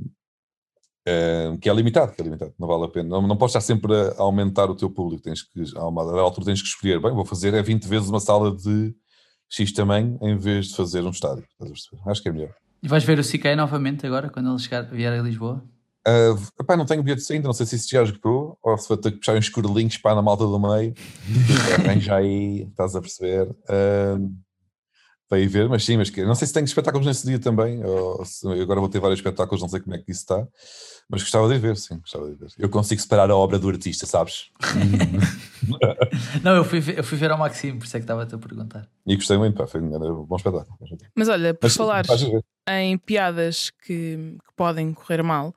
Uh, 1.08 1.58
que 1.58 1.68
é 1.68 1.72
limitado, 1.72 2.12
que 2.12 2.20
é 2.20 2.24
limitado, 2.24 2.54
não 2.58 2.68
vale 2.68 2.84
a 2.84 2.88
pena. 2.88 3.08
Não, 3.08 3.26
não 3.26 3.36
podes 3.36 3.54
estar 3.54 3.62
sempre 3.62 3.92
a 3.94 4.20
aumentar 4.20 4.70
o 4.70 4.76
teu 4.76 4.90
público, 4.90 5.22
tens 5.22 5.42
que, 5.42 5.64
a 5.74 5.88
uma 5.88 6.02
altura 6.20 6.46
tens 6.46 6.60
que 6.60 6.68
escolher, 6.68 7.00
bem, 7.00 7.12
vou 7.12 7.24
fazer 7.24 7.54
é 7.54 7.62
20 7.62 7.84
vezes 7.88 8.10
uma 8.10 8.20
sala 8.20 8.54
de 8.54 8.94
X 9.50 9.72
tamanho 9.72 10.18
em 10.22 10.36
vez 10.36 10.68
de 10.68 10.76
fazer 10.76 11.02
um 11.02 11.10
estádio. 11.10 11.44
Acho 12.06 12.22
que 12.22 12.28
é 12.28 12.32
melhor. 12.32 12.54
E 12.82 12.88
vais 12.88 13.04
ver 13.04 13.18
o 13.18 13.22
CK 13.22 13.56
novamente 13.56 14.06
agora, 14.06 14.30
quando 14.30 14.48
ele 14.48 14.58
chegar, 14.58 14.82
vier 14.82 15.12
a 15.12 15.22
Lisboa? 15.22 15.62
Uh, 16.08 16.40
epá, 16.58 16.78
não 16.78 16.86
tenho 16.86 17.02
bilhetes 17.02 17.30
ainda, 17.30 17.46
não 17.46 17.52
sei 17.52 17.66
se 17.66 17.76
isso 17.76 17.90
já 17.90 18.02
esgotou 18.02 18.56
ou 18.62 18.78
se 18.78 18.88
vou 18.88 18.96
ter 18.96 19.10
que 19.10 19.18
puxar 19.18 19.36
uns 19.36 19.44
escurelinhos 19.44 19.98
para 19.98 20.14
na 20.14 20.22
malta 20.22 20.44
do 20.44 20.58
meio. 20.58 20.94
já 22.00 22.16
aí, 22.16 22.62
estás 22.62 22.96
a 22.96 23.00
perceber. 23.02 23.50
Uh, 23.50 24.34
para 25.30 25.38
ir 25.38 25.46
ver, 25.46 25.68
mas 25.68 25.84
sim, 25.84 25.96
mas 25.96 26.10
que, 26.10 26.24
não 26.24 26.34
sei 26.34 26.48
se 26.48 26.52
tenho 26.52 26.64
espetáculos 26.64 27.06
nesse 27.06 27.24
dia 27.24 27.38
também, 27.38 27.84
ou 27.84 28.24
se, 28.24 28.44
agora 28.48 28.80
vou 28.80 28.88
ter 28.88 28.98
vários 28.98 29.20
espetáculos, 29.20 29.62
não 29.62 29.68
sei 29.68 29.78
como 29.78 29.94
é 29.94 29.98
que 29.98 30.10
isso 30.10 30.22
está, 30.22 30.44
mas 31.08 31.22
gostava 31.22 31.48
de 31.48 31.56
ver, 31.56 31.76
sim, 31.76 32.00
gostava 32.00 32.28
de 32.28 32.34
ver. 32.34 32.48
Eu 32.58 32.68
consigo 32.68 33.00
separar 33.00 33.30
a 33.30 33.36
obra 33.36 33.56
do 33.56 33.68
artista, 33.68 34.06
sabes? 34.06 34.50
não, 36.42 36.56
eu 36.56 36.64
fui, 36.64 36.80
ver, 36.80 36.98
eu 36.98 37.04
fui 37.04 37.16
ver 37.16 37.30
ao 37.30 37.38
Maxime, 37.38 37.78
por 37.78 37.84
isso 37.84 37.96
é 37.96 38.00
que 38.00 38.04
estava-te 38.04 38.34
a 38.34 38.38
perguntar. 38.38 38.88
E 39.06 39.14
gostei 39.14 39.38
muito, 39.38 39.56
pá, 39.56 39.68
foi 39.68 39.80
um 39.80 40.24
bom 40.24 40.34
espetáculo. 40.34 40.76
Mas 41.14 41.28
olha, 41.28 41.54
por 41.54 41.70
falar 41.70 42.04
em 42.68 42.98
piadas 42.98 43.70
que, 43.70 44.16
que 44.36 44.54
podem 44.56 44.92
correr 44.92 45.22
mal, 45.22 45.54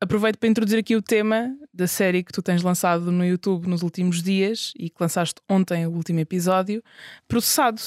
aproveito 0.00 0.38
para 0.38 0.48
introduzir 0.48 0.80
aqui 0.80 0.96
o 0.96 1.02
tema 1.02 1.56
da 1.72 1.86
série 1.86 2.24
que 2.24 2.32
tu 2.32 2.42
tens 2.42 2.64
lançado 2.64 3.12
no 3.12 3.24
YouTube 3.24 3.68
nos 3.68 3.82
últimos 3.82 4.20
dias 4.20 4.72
e 4.76 4.90
que 4.90 4.96
lançaste 4.98 5.40
ontem 5.48 5.86
o 5.86 5.92
último 5.92 6.18
episódio, 6.18 6.82
Processado 7.28 7.80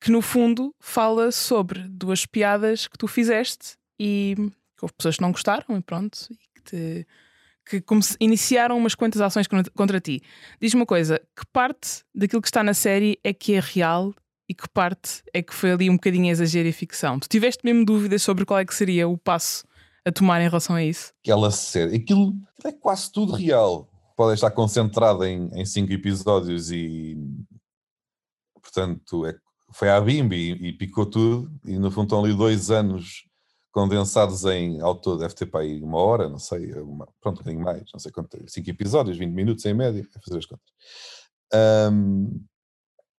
que 0.00 0.10
no 0.10 0.20
fundo 0.20 0.74
fala 0.78 1.32
sobre 1.32 1.80
duas 1.88 2.26
piadas 2.26 2.86
que 2.86 2.98
tu 2.98 3.06
fizeste 3.06 3.76
e 3.98 4.34
que 4.76 4.84
houve 4.84 4.94
pessoas 4.94 5.16
que 5.16 5.22
não 5.22 5.32
gostaram 5.32 5.76
e 5.76 5.80
pronto, 5.80 6.28
e 6.30 6.36
que, 6.36 6.62
te, 6.62 7.06
que 7.64 7.84
iniciaram 8.20 8.76
umas 8.76 8.94
quantas 8.94 9.20
ações 9.20 9.46
contra 9.74 10.00
ti. 10.00 10.22
Diz-me 10.60 10.80
uma 10.80 10.86
coisa: 10.86 11.18
que 11.36 11.46
parte 11.52 12.04
daquilo 12.14 12.42
que 12.42 12.48
está 12.48 12.62
na 12.62 12.74
série 12.74 13.18
é 13.24 13.32
que 13.32 13.54
é 13.54 13.60
real 13.60 14.14
e 14.48 14.54
que 14.54 14.68
parte 14.68 15.22
é 15.32 15.42
que 15.42 15.54
foi 15.54 15.72
ali 15.72 15.90
um 15.90 15.94
bocadinho 15.94 16.30
exagero 16.30 16.68
e 16.68 16.72
ficção? 16.72 17.18
Tu 17.18 17.28
tiveste 17.28 17.64
mesmo 17.64 17.84
dúvidas 17.84 18.22
sobre 18.22 18.44
qual 18.44 18.60
é 18.60 18.64
que 18.64 18.74
seria 18.74 19.08
o 19.08 19.18
passo 19.18 19.64
a 20.04 20.12
tomar 20.12 20.40
em 20.40 20.48
relação 20.48 20.76
a 20.76 20.84
isso? 20.84 21.12
Aquela 21.24 21.50
série, 21.50 21.96
aquilo 21.96 22.34
é 22.64 22.72
quase 22.72 23.10
tudo 23.10 23.32
real. 23.32 23.88
Pode 24.16 24.34
estar 24.34 24.50
concentrado 24.50 25.24
em, 25.24 25.48
em 25.52 25.64
cinco 25.66 25.92
episódios 25.92 26.70
e 26.70 27.16
portanto 28.62 29.26
é 29.26 29.34
foi 29.76 29.90
à 29.90 30.00
Bimbi 30.00 30.52
e, 30.52 30.72
picou 30.72 31.04
tudo, 31.04 31.50
e 31.62 31.78
no 31.78 31.90
fundo 31.90 32.04
estão 32.04 32.24
ali 32.24 32.34
dois 32.34 32.70
anos 32.70 33.26
condensados 33.70 34.42
em 34.46 34.80
ao 34.80 34.94
todo, 34.94 35.18
deve 35.18 35.34
ter 35.34 35.44
para 35.44 35.60
aí 35.60 35.82
uma 35.82 35.98
hora, 35.98 36.30
não 36.30 36.38
sei, 36.38 36.72
uma, 36.80 37.06
pronto, 37.20 37.40
um 37.40 37.44
bocadinho 37.44 37.62
mais, 37.62 37.82
não 37.92 38.00
sei 38.00 38.10
quanto, 38.10 38.38
cinco 38.48 38.70
episódios, 38.70 39.18
20 39.18 39.30
minutos 39.34 39.66
em 39.66 39.74
média, 39.74 40.08
a 40.16 40.20
fazer 40.20 40.38
as 40.38 40.46
contas. 40.46 40.72
Um, 41.92 42.42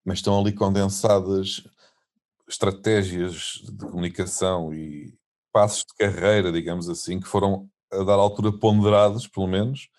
mas 0.04 0.18
estão 0.18 0.40
ali 0.40 0.52
condensadas 0.52 1.62
estratégias 2.50 3.62
de 3.64 3.86
comunicação 3.86 4.74
e 4.74 5.14
passos 5.54 5.84
de 5.84 5.94
carreira, 5.96 6.52
digamos 6.52 6.90
assim, 6.90 7.20
que 7.20 7.28
foram 7.28 7.70
a 7.92 8.04
dar 8.04 8.16
altura 8.16 8.52
ponderados, 8.52 9.28
pelo 9.28 9.46
menos, 9.46 9.90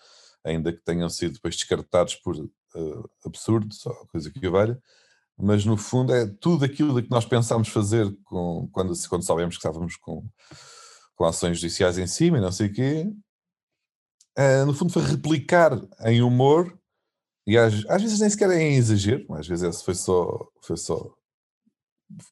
ainda 0.43 0.73
que 0.73 0.83
tenham 0.83 1.07
sido 1.07 1.35
depois 1.35 1.55
descartados 1.55 2.15
por 2.15 2.35
uh, 2.35 3.09
absurdos 3.25 3.85
ou 3.85 4.05
coisa 4.07 4.29
que 4.29 4.45
o 4.45 4.51
valha, 4.51 4.77
mas 5.41 5.65
no 5.65 5.77
fundo 5.77 6.13
é 6.13 6.27
tudo 6.27 6.65
aquilo 6.65 7.01
que 7.01 7.09
nós 7.09 7.25
pensámos 7.25 7.69
fazer 7.69 8.13
com, 8.25 8.67
quando, 8.71 8.93
quando 9.07 9.23
sabemos 9.23 9.55
que 9.55 9.59
estávamos 9.59 9.95
com, 9.95 10.27
com 11.15 11.25
ações 11.25 11.59
judiciais 11.59 11.97
em 11.97 12.07
cima 12.07 12.37
e 12.37 12.41
não 12.41 12.51
sei 12.51 12.67
o 12.67 12.73
quê. 12.73 13.09
Uh, 14.37 14.65
no 14.65 14.73
fundo 14.73 14.91
foi 14.91 15.03
replicar 15.03 15.79
em 16.05 16.21
humor 16.21 16.77
e 17.47 17.57
às, 17.57 17.73
às 17.87 18.01
vezes 18.01 18.19
nem 18.19 18.29
sequer 18.29 18.51
é 18.51 18.61
em 18.61 18.75
exagero, 18.75 19.25
às 19.33 19.47
vezes 19.47 19.81
foi 19.81 19.95
só, 19.95 20.47
foi 20.61 20.77
só 20.77 21.13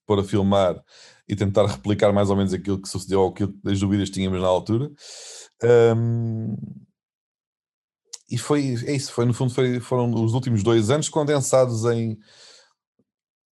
pôr 0.06 0.20
a 0.20 0.24
filmar 0.24 0.82
e 1.28 1.36
tentar 1.36 1.66
replicar 1.66 2.12
mais 2.12 2.30
ou 2.30 2.36
menos 2.36 2.54
aquilo 2.54 2.82
que 2.82 2.90
sucedeu 2.90 3.22
ou 3.22 3.30
aquilo 3.30 3.54
as 3.66 3.80
dúvidas 3.80 4.10
que 4.10 4.16
tínhamos 4.16 4.42
na 4.42 4.48
altura. 4.48 4.92
Um, 5.96 6.56
e 8.30 8.38
foi 8.38 8.76
é 8.86 8.96
isso, 8.96 9.14
foi 9.14 9.26
no 9.26 9.34
fundo 9.34 9.54
foi, 9.54 9.80
foram 9.80 10.14
os 10.14 10.34
últimos 10.34 10.62
dois 10.62 10.90
anos 10.90 11.08
condensados 11.08 11.86
em 11.86 12.18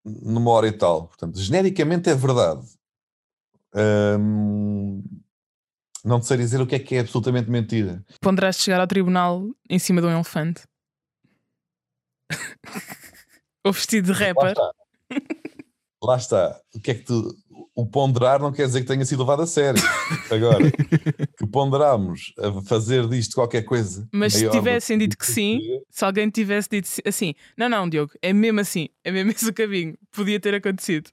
numa 0.05 0.51
hora 0.51 0.67
e 0.67 0.71
tal. 0.71 1.07
Portanto, 1.07 1.39
genericamente 1.39 2.09
é 2.09 2.15
verdade. 2.15 2.65
Hum, 3.75 5.03
não 6.03 6.19
te 6.19 6.27
sei 6.27 6.37
dizer 6.37 6.61
o 6.61 6.67
que 6.67 6.75
é 6.75 6.79
que 6.79 6.95
é 6.95 6.99
absolutamente 6.99 7.49
mentira. 7.49 8.03
Ponderaste 8.19 8.63
chegar 8.63 8.81
ao 8.81 8.87
tribunal 8.87 9.49
em 9.69 9.79
cima 9.79 10.01
de 10.01 10.07
um 10.07 10.11
elefante. 10.11 10.63
Ou 13.65 13.71
vestido 13.71 14.11
de 14.11 14.19
rapper. 14.19 14.43
Lá 14.43 14.51
está. 14.51 14.73
Lá 16.03 16.17
está. 16.17 16.61
O 16.75 16.79
que 16.79 16.91
é 16.91 16.95
que 16.95 17.03
tu. 17.03 17.35
O 17.75 17.85
ponderar 17.85 18.39
não 18.39 18.51
quer 18.51 18.67
dizer 18.67 18.81
que 18.81 18.87
tenha 18.87 19.05
sido 19.05 19.19
levado 19.19 19.43
a 19.43 19.47
sério. 19.47 19.81
Agora, 20.29 20.69
que 21.37 21.47
ponderámos 21.47 22.33
a 22.37 22.61
fazer 22.63 23.07
disto 23.07 23.35
qualquer 23.35 23.63
coisa. 23.63 24.07
Mas 24.11 24.33
se 24.33 24.49
tivessem 24.49 24.97
dito 24.97 25.17
que 25.17 25.25
sim, 25.25 25.59
se 25.89 26.05
alguém 26.05 26.29
tivesse 26.29 26.69
dito 26.69 26.89
assim, 27.05 27.33
não, 27.57 27.69
não, 27.69 27.89
Diogo, 27.89 28.13
é 28.21 28.33
mesmo 28.33 28.59
assim, 28.59 28.89
é 29.03 29.11
mesmo 29.11 29.31
esse 29.31 29.49
o 29.49 29.53
caminho, 29.53 29.97
podia 30.11 30.39
ter 30.39 30.53
acontecido. 30.53 31.09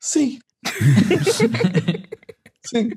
Sim. 0.00 0.38
sim. 2.66 2.90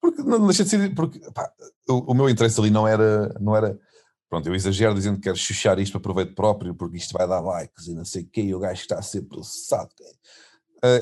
Porque 0.00 0.22
não 0.22 0.46
deixa 0.46 0.64
de 0.64 0.70
ser. 0.70 0.94
Porque, 0.94 1.20
pá, 1.32 1.50
o, 1.88 2.12
o, 2.12 2.14
meu 2.14 2.28
interesse 2.28 2.58
ali 2.60 2.70
não 2.70 2.86
era, 2.86 3.34
não 3.40 3.56
era 3.56 3.78
Pronto, 4.28 4.46
eu 4.46 4.54
exagero 4.54 4.94
dizendo 4.94 5.16
que 5.16 5.22
quero 5.22 5.36
chuchar 5.36 5.78
isto 5.78 5.92
para 5.92 6.00
proveito 6.00 6.34
próprio, 6.34 6.74
porque 6.74 6.98
isto 6.98 7.16
vai 7.16 7.26
dar 7.26 7.40
likes 7.40 7.86
e 7.86 7.94
não 7.94 8.04
sei 8.04 8.24
o 8.24 8.28
quê, 8.28 8.42
e 8.42 8.54
o 8.54 8.58
gajo 8.58 8.82
está 8.82 8.98
a 8.98 9.02
ser 9.02 9.22
processado. 9.22 9.88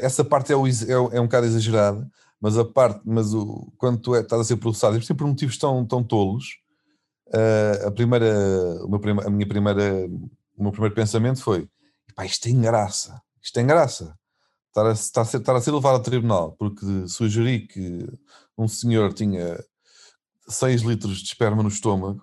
Essa 0.02 0.24
parte 0.24 0.52
é, 0.52 0.56
o, 0.56 0.66
é, 0.66 0.72
é, 0.90 1.20
um 1.20 1.24
bocado 1.24 1.46
exagerada, 1.46 2.08
mas 2.40 2.56
a 2.56 2.64
parte, 2.64 3.00
mas 3.04 3.34
o, 3.34 3.72
quando 3.76 4.00
tu 4.00 4.14
é, 4.14 4.20
estás 4.20 4.40
a 4.40 4.44
ser 4.44 4.56
processado, 4.56 5.00
sempre 5.00 5.24
por 5.24 5.26
motivos 5.26 5.58
tão, 5.58 5.84
tão 5.84 6.02
tolos, 6.02 6.58
uh, 7.28 7.86
a 7.86 7.90
primeira, 7.90 8.32
a 9.24 9.30
minha 9.30 9.46
primeira, 9.46 10.06
o 10.56 10.62
meu 10.62 10.72
primeiro 10.72 10.94
pensamento 10.94 11.42
foi, 11.42 11.68
pá, 12.14 12.24
isto 12.24 12.42
tem 12.42 12.60
graça, 12.60 13.20
isto 13.42 13.54
tem 13.54 13.66
graça. 13.66 14.16
Estar 14.68 14.86
a, 14.86 14.92
estar, 14.92 15.20
a 15.22 15.24
ser, 15.24 15.36
estar 15.38 15.56
a 15.56 15.60
ser 15.60 15.70
levado 15.70 15.94
ao 15.94 16.02
tribunal, 16.02 16.52
porque 16.58 17.08
sugeri 17.08 17.66
que 17.66 18.06
um 18.58 18.68
senhor 18.68 19.12
tinha 19.14 19.58
6 20.48 20.82
litros 20.82 21.18
de 21.18 21.28
esperma 21.28 21.62
no 21.62 21.68
estômago, 21.70 22.22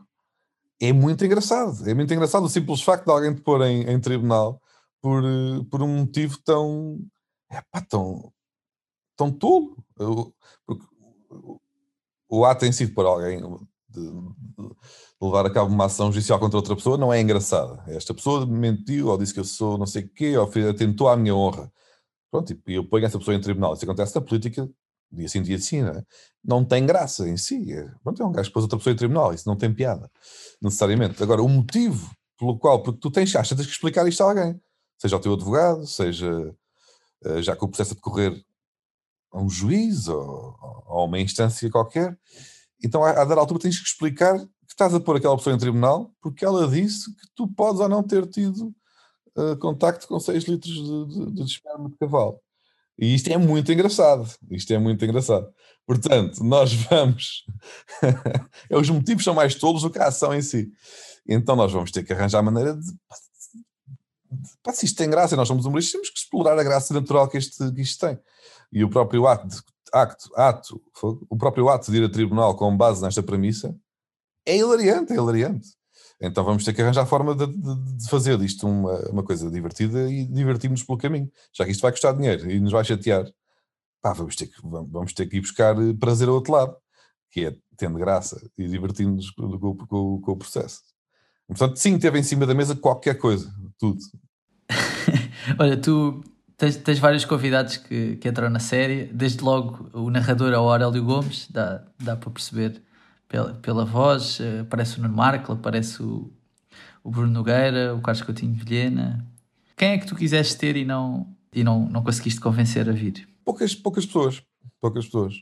é 0.80 0.92
muito 0.92 1.26
engraçado. 1.26 1.90
É 1.90 1.94
muito 1.94 2.14
engraçado 2.14 2.44
o 2.44 2.50
simples 2.50 2.82
facto 2.82 3.06
de 3.06 3.12
alguém 3.12 3.34
te 3.34 3.42
pôr 3.42 3.62
em, 3.62 3.90
em 3.90 4.00
tribunal 4.00 4.62
por, 5.02 5.24
por 5.70 5.82
um 5.82 6.00
motivo 6.00 6.38
tão. 6.44 7.00
É 7.52 7.62
pá, 7.72 7.82
tão. 7.82 8.32
tão 9.16 9.32
tolo. 9.32 9.78
Porque 10.66 10.86
o 12.30 12.46
ato 12.46 12.66
em 12.66 12.72
si 12.72 12.88
pôr 12.88 13.06
alguém. 13.06 13.42
De, 13.90 14.02
de, 14.02 14.74
levar 15.22 15.46
a 15.46 15.50
cabo 15.50 15.72
uma 15.72 15.86
ação 15.86 16.12
judicial 16.12 16.40
contra 16.40 16.58
outra 16.58 16.76
pessoa 16.76 16.98
não 16.98 17.14
é 17.14 17.22
engraçada. 17.22 17.84
Esta 17.88 18.14
pessoa 18.14 18.46
mentiu 18.46 19.08
ou 19.08 19.18
disse 19.18 19.34
que 19.34 19.40
eu 19.40 19.46
sou 19.46 19.78
não 19.78 19.86
sei 19.86 20.04
o 20.04 20.10
quê, 20.10 20.38
ou 20.38 20.50
atentou 20.70 21.08
à 21.08 21.16
minha 21.16 21.36
honra. 21.36 21.72
Pronto, 22.32 22.52
e 22.52 22.74
eu 22.74 22.84
ponho 22.84 23.06
essa 23.06 23.20
pessoa 23.20 23.36
em 23.36 23.42
tribunal. 23.42 23.74
Isso 23.74 23.86
acontece 23.86 24.16
na 24.16 24.22
política, 24.22 24.70
dia 25.12 25.30
sim, 25.30 25.42
dia 25.42 25.60
sim, 25.60 25.84
não, 25.84 25.92
é? 25.92 26.04
não 26.44 26.66
tem 26.66 26.86
graça 26.86 27.28
em 27.30 27.38
si. 27.38 27.72
É, 27.72 27.88
pronto, 28.04 28.22
é 28.22 28.26
um 28.26 28.32
gajo 28.32 28.50
que 28.50 28.54
pôs 28.54 28.64
outra 28.64 28.78
pessoa 28.78 28.94
em 28.94 28.98
tribunal, 28.98 29.34
isso 29.34 29.48
não 29.48 29.56
tem 29.56 29.74
piada, 29.74 30.10
necessariamente. 30.62 31.22
Agora, 31.22 31.42
o 31.42 31.48
motivo 31.48 32.12
pelo 32.38 32.58
qual, 32.58 32.82
porque 32.82 33.00
tu 33.00 33.12
tens, 33.12 33.36
achas, 33.36 33.56
tens 33.56 33.68
que 33.68 33.74
explicar 33.74 34.08
isto 34.08 34.22
a 34.24 34.30
alguém, 34.30 34.60
seja 34.98 35.16
ao 35.16 35.22
teu 35.22 35.34
advogado, 35.34 35.86
seja 35.86 36.54
já 37.42 37.56
que 37.56 37.64
o 37.64 37.68
processo 37.68 37.94
a 37.94 37.96
decorrer 37.96 38.44
a 39.32 39.42
um 39.42 39.50
juiz 39.50 40.08
ou, 40.08 40.56
a 40.88 41.04
uma 41.04 41.20
instância 41.20 41.70
qualquer, 41.70 42.18
então 42.84 43.04
a, 43.04 43.24
dar 43.24 43.38
altura 43.38 43.62
tens 43.62 43.80
que 43.80 43.88
explicar 43.88 44.38
que 44.40 44.74
estás 44.74 44.94
a 44.94 45.00
pôr 45.00 45.18
aquela 45.18 45.38
pessoa 45.38 45.56
em 45.56 45.60
tribunal 45.60 46.12
porque 46.22 46.46
ela 46.46 46.68
disse 46.68 47.14
que 47.16 47.28
tu 47.36 47.48
podes 47.48 47.80
ou 47.80 47.90
não 47.90 48.04
ter 48.04 48.28
tido 48.28 48.74
uh, 49.36 49.58
contacto 49.58 50.08
com 50.08 50.20
6 50.20 50.44
litros 50.46 50.74
de, 50.74 51.06
de, 51.08 51.32
de 51.34 51.44
esperma 51.44 51.90
de 51.90 51.98
cavalo. 51.98 52.40
E 52.98 53.16
isto 53.16 53.28
é 53.30 53.38
muito 53.38 53.72
engraçado. 53.72 54.30
Isto 54.52 54.74
é 54.74 54.78
muito 54.78 55.04
engraçado. 55.04 55.52
Portanto, 55.86 56.44
nós 56.44 56.74
vamos. 56.90 57.46
Os 58.72 58.90
motivos 58.90 59.24
são 59.24 59.34
mais 59.34 59.56
tolos 59.56 59.82
do 59.82 59.90
que 59.90 60.00
a 60.00 60.08
ação 60.08 60.34
em 60.34 60.42
si. 60.42 60.72
Então, 61.28 61.56
nós 61.56 61.72
vamos 61.72 61.92
ter 61.92 62.04
que 62.04 62.14
arranjar 62.14 62.40
a 62.40 62.44
maneira 62.44 62.76
de. 62.76 62.86
Pá, 64.62 64.74
se 64.74 64.86
isto 64.86 64.98
tem 64.98 65.10
graça, 65.10 65.36
nós 65.36 65.48
somos 65.48 65.66
humoristas, 65.66 65.92
temos 65.94 66.10
que 66.10 66.20
explorar 66.20 66.58
a 66.58 66.64
graça 66.64 66.94
natural 66.94 67.28
que, 67.28 67.38
este, 67.38 67.72
que 67.72 67.82
isto 67.82 68.06
tem. 68.06 68.20
E 68.72 68.84
o 68.84 68.90
próprio 68.90 69.28
ato, 69.28 69.64
acto, 69.92 70.30
ato, 70.36 70.82
o 71.30 71.38
próprio 71.38 71.70
ato 71.70 71.92
de 71.92 71.98
ir 71.98 72.04
a 72.04 72.10
tribunal 72.10 72.56
com 72.56 72.76
base 72.76 73.02
nesta 73.02 73.22
premissa 73.22 73.76
é 74.46 74.58
hilariante, 74.58 75.14
é 75.14 75.16
hilariante. 75.16 75.70
Então 76.20 76.44
vamos 76.44 76.64
ter 76.64 76.74
que 76.74 76.82
arranjar 76.82 77.06
forma 77.06 77.36
de, 77.36 77.46
de, 77.48 77.98
de 77.98 78.10
fazer 78.10 78.38
disto 78.38 78.68
uma, 78.68 78.98
uma, 79.10 79.24
coisa 79.24 79.50
divertida 79.52 80.10
e 80.10 80.26
divertirmos 80.26 80.84
pelo 80.84 80.98
caminho. 80.98 81.30
Já 81.54 81.66
que 81.66 81.72
isto 81.72 81.82
vai 81.82 81.92
custar 81.92 82.16
dinheiro 82.16 82.50
e 82.50 82.60
nos 82.60 82.72
vai 82.72 82.84
chatear, 82.84 83.26
pá, 84.02 84.14
vamos, 84.14 84.36
ter 84.36 84.48
que, 84.48 84.56
vamos 84.62 85.14
ter 85.14 85.28
que 85.28 85.38
ir 85.38 85.42
buscar 85.42 85.76
prazer 86.00 86.28
ao 86.30 86.36
outro 86.36 86.54
lado, 86.54 86.78
que 87.30 87.46
é 87.46 87.56
tendo 87.78 87.98
graça 87.98 88.42
e 88.58 88.68
divertindo-nos 88.68 89.32
com, 89.32 89.78
com, 89.88 90.22
com, 90.22 90.32
o 90.32 90.38
processo. 90.38 90.82
Portanto, 91.48 91.78
sim, 91.78 92.00
teve 92.00 92.20
em 92.20 92.24
cima 92.24 92.46
da 92.46 92.54
mesa 92.54 92.76
qualquer 92.76 93.18
coisa, 93.18 93.54
tudo. 93.78 94.00
Olha, 95.60 95.78
tu 95.78 96.24
tens, 96.58 96.78
tens 96.78 97.00
vários 97.00 97.26
convidados 97.26 97.78
que, 97.78 98.18
que 98.18 98.30
entram 98.30 98.50
na 98.50 98.60
série, 98.60 99.06
desde 99.06 99.44
logo 99.44 99.90
o 99.94 100.10
narrador 100.10 100.54
ao 100.54 100.70
Aurélio 100.70 101.04
Gomes, 101.04 101.48
dá, 101.50 101.84
dá 102.00 102.16
para 102.16 102.32
perceber 102.32 102.82
pela, 103.28 103.54
pela 103.56 103.86
voz, 103.86 104.40
uh, 104.40 104.62
aparece 104.62 105.00
o 105.00 105.02
Nuno 105.02 105.16
Marco, 105.16 105.52
aparece 105.52 106.02
o, 106.02 106.32
o 107.04 107.12
Bruno 107.12 107.32
Nogueira, 107.32 107.96
o 107.96 108.02
Carlos 108.02 108.22
Coutinho 108.22 108.54
Vilhena. 108.54 109.26
Quem 109.76 109.92
é 109.92 109.98
que 109.98 110.06
tu 110.06 110.16
quiseste 110.16 110.58
ter 110.58 110.76
e 110.76 110.86
não, 110.86 111.28
e 111.54 111.64
não, 111.64 111.90
não 111.90 112.04
conseguiste 112.04 112.40
convencer 112.40 112.88
a 112.88 112.94
vir? 112.94 113.28
Poucas, 113.44 113.76
poucas 113.76 114.06
pessoas. 114.06 114.44
Poucas 114.80 115.06
pessoas. 115.06 115.36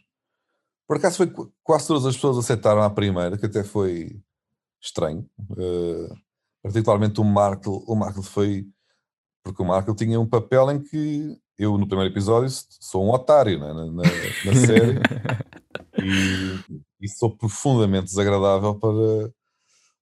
Por 0.88 0.97
acaso 0.97 1.17
foi 1.17 1.34
quase 1.63 1.88
todas 1.88 2.05
as 2.05 2.15
pessoas 2.15 2.38
aceitaram 2.38 2.81
à 2.81 2.89
primeira, 2.89 3.38
que 3.38 3.45
até 3.45 3.63
foi 3.63 4.19
estranho. 4.81 5.25
Uh, 5.51 6.13
particularmente 6.62 7.21
o 7.21 7.23
Marco. 7.23 7.84
O 7.88 7.95
Marco 7.95 8.21
foi. 8.21 8.67
Porque 9.43 9.62
o 9.62 9.65
Marco 9.65 9.95
tinha 9.95 10.19
um 10.19 10.27
papel 10.27 10.71
em 10.71 10.82
que 10.82 11.38
eu, 11.58 11.77
no 11.77 11.88
primeiro 11.88 12.12
episódio, 12.12 12.49
sou 12.80 13.06
um 13.06 13.12
otário 13.12 13.60
né? 13.60 13.73
na, 13.73 13.86
na, 13.86 14.04
na 14.45 14.56
série. 14.56 14.99
e, 16.01 16.82
e 17.01 17.10
sou 17.10 17.36
profundamente 17.36 18.06
desagradável 18.06 18.75
para, 18.75 19.34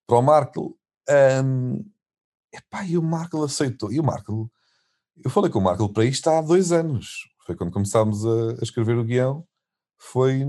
para 0.07 0.17
o 0.17 0.21
Marco. 0.21 0.77
Um, 1.43 1.85
epá, 2.53 2.85
e 2.85 2.97
o 2.97 3.03
Marco 3.03 3.43
aceitou. 3.43 3.91
E 3.91 3.99
o 3.99 4.03
Marco, 4.03 4.51
eu 5.23 5.29
falei 5.29 5.49
com 5.51 5.59
o 5.59 5.63
Marco 5.63 5.91
para 5.91 6.05
isto 6.05 6.29
há 6.29 6.41
dois 6.41 6.71
anos. 6.71 7.29
Foi 7.45 7.55
quando 7.55 7.71
começámos 7.71 8.25
a, 8.25 8.51
a, 8.51 8.63
escrever 8.63 8.97
o 8.97 9.03
guião. 9.03 9.45
Foi, 9.97 10.45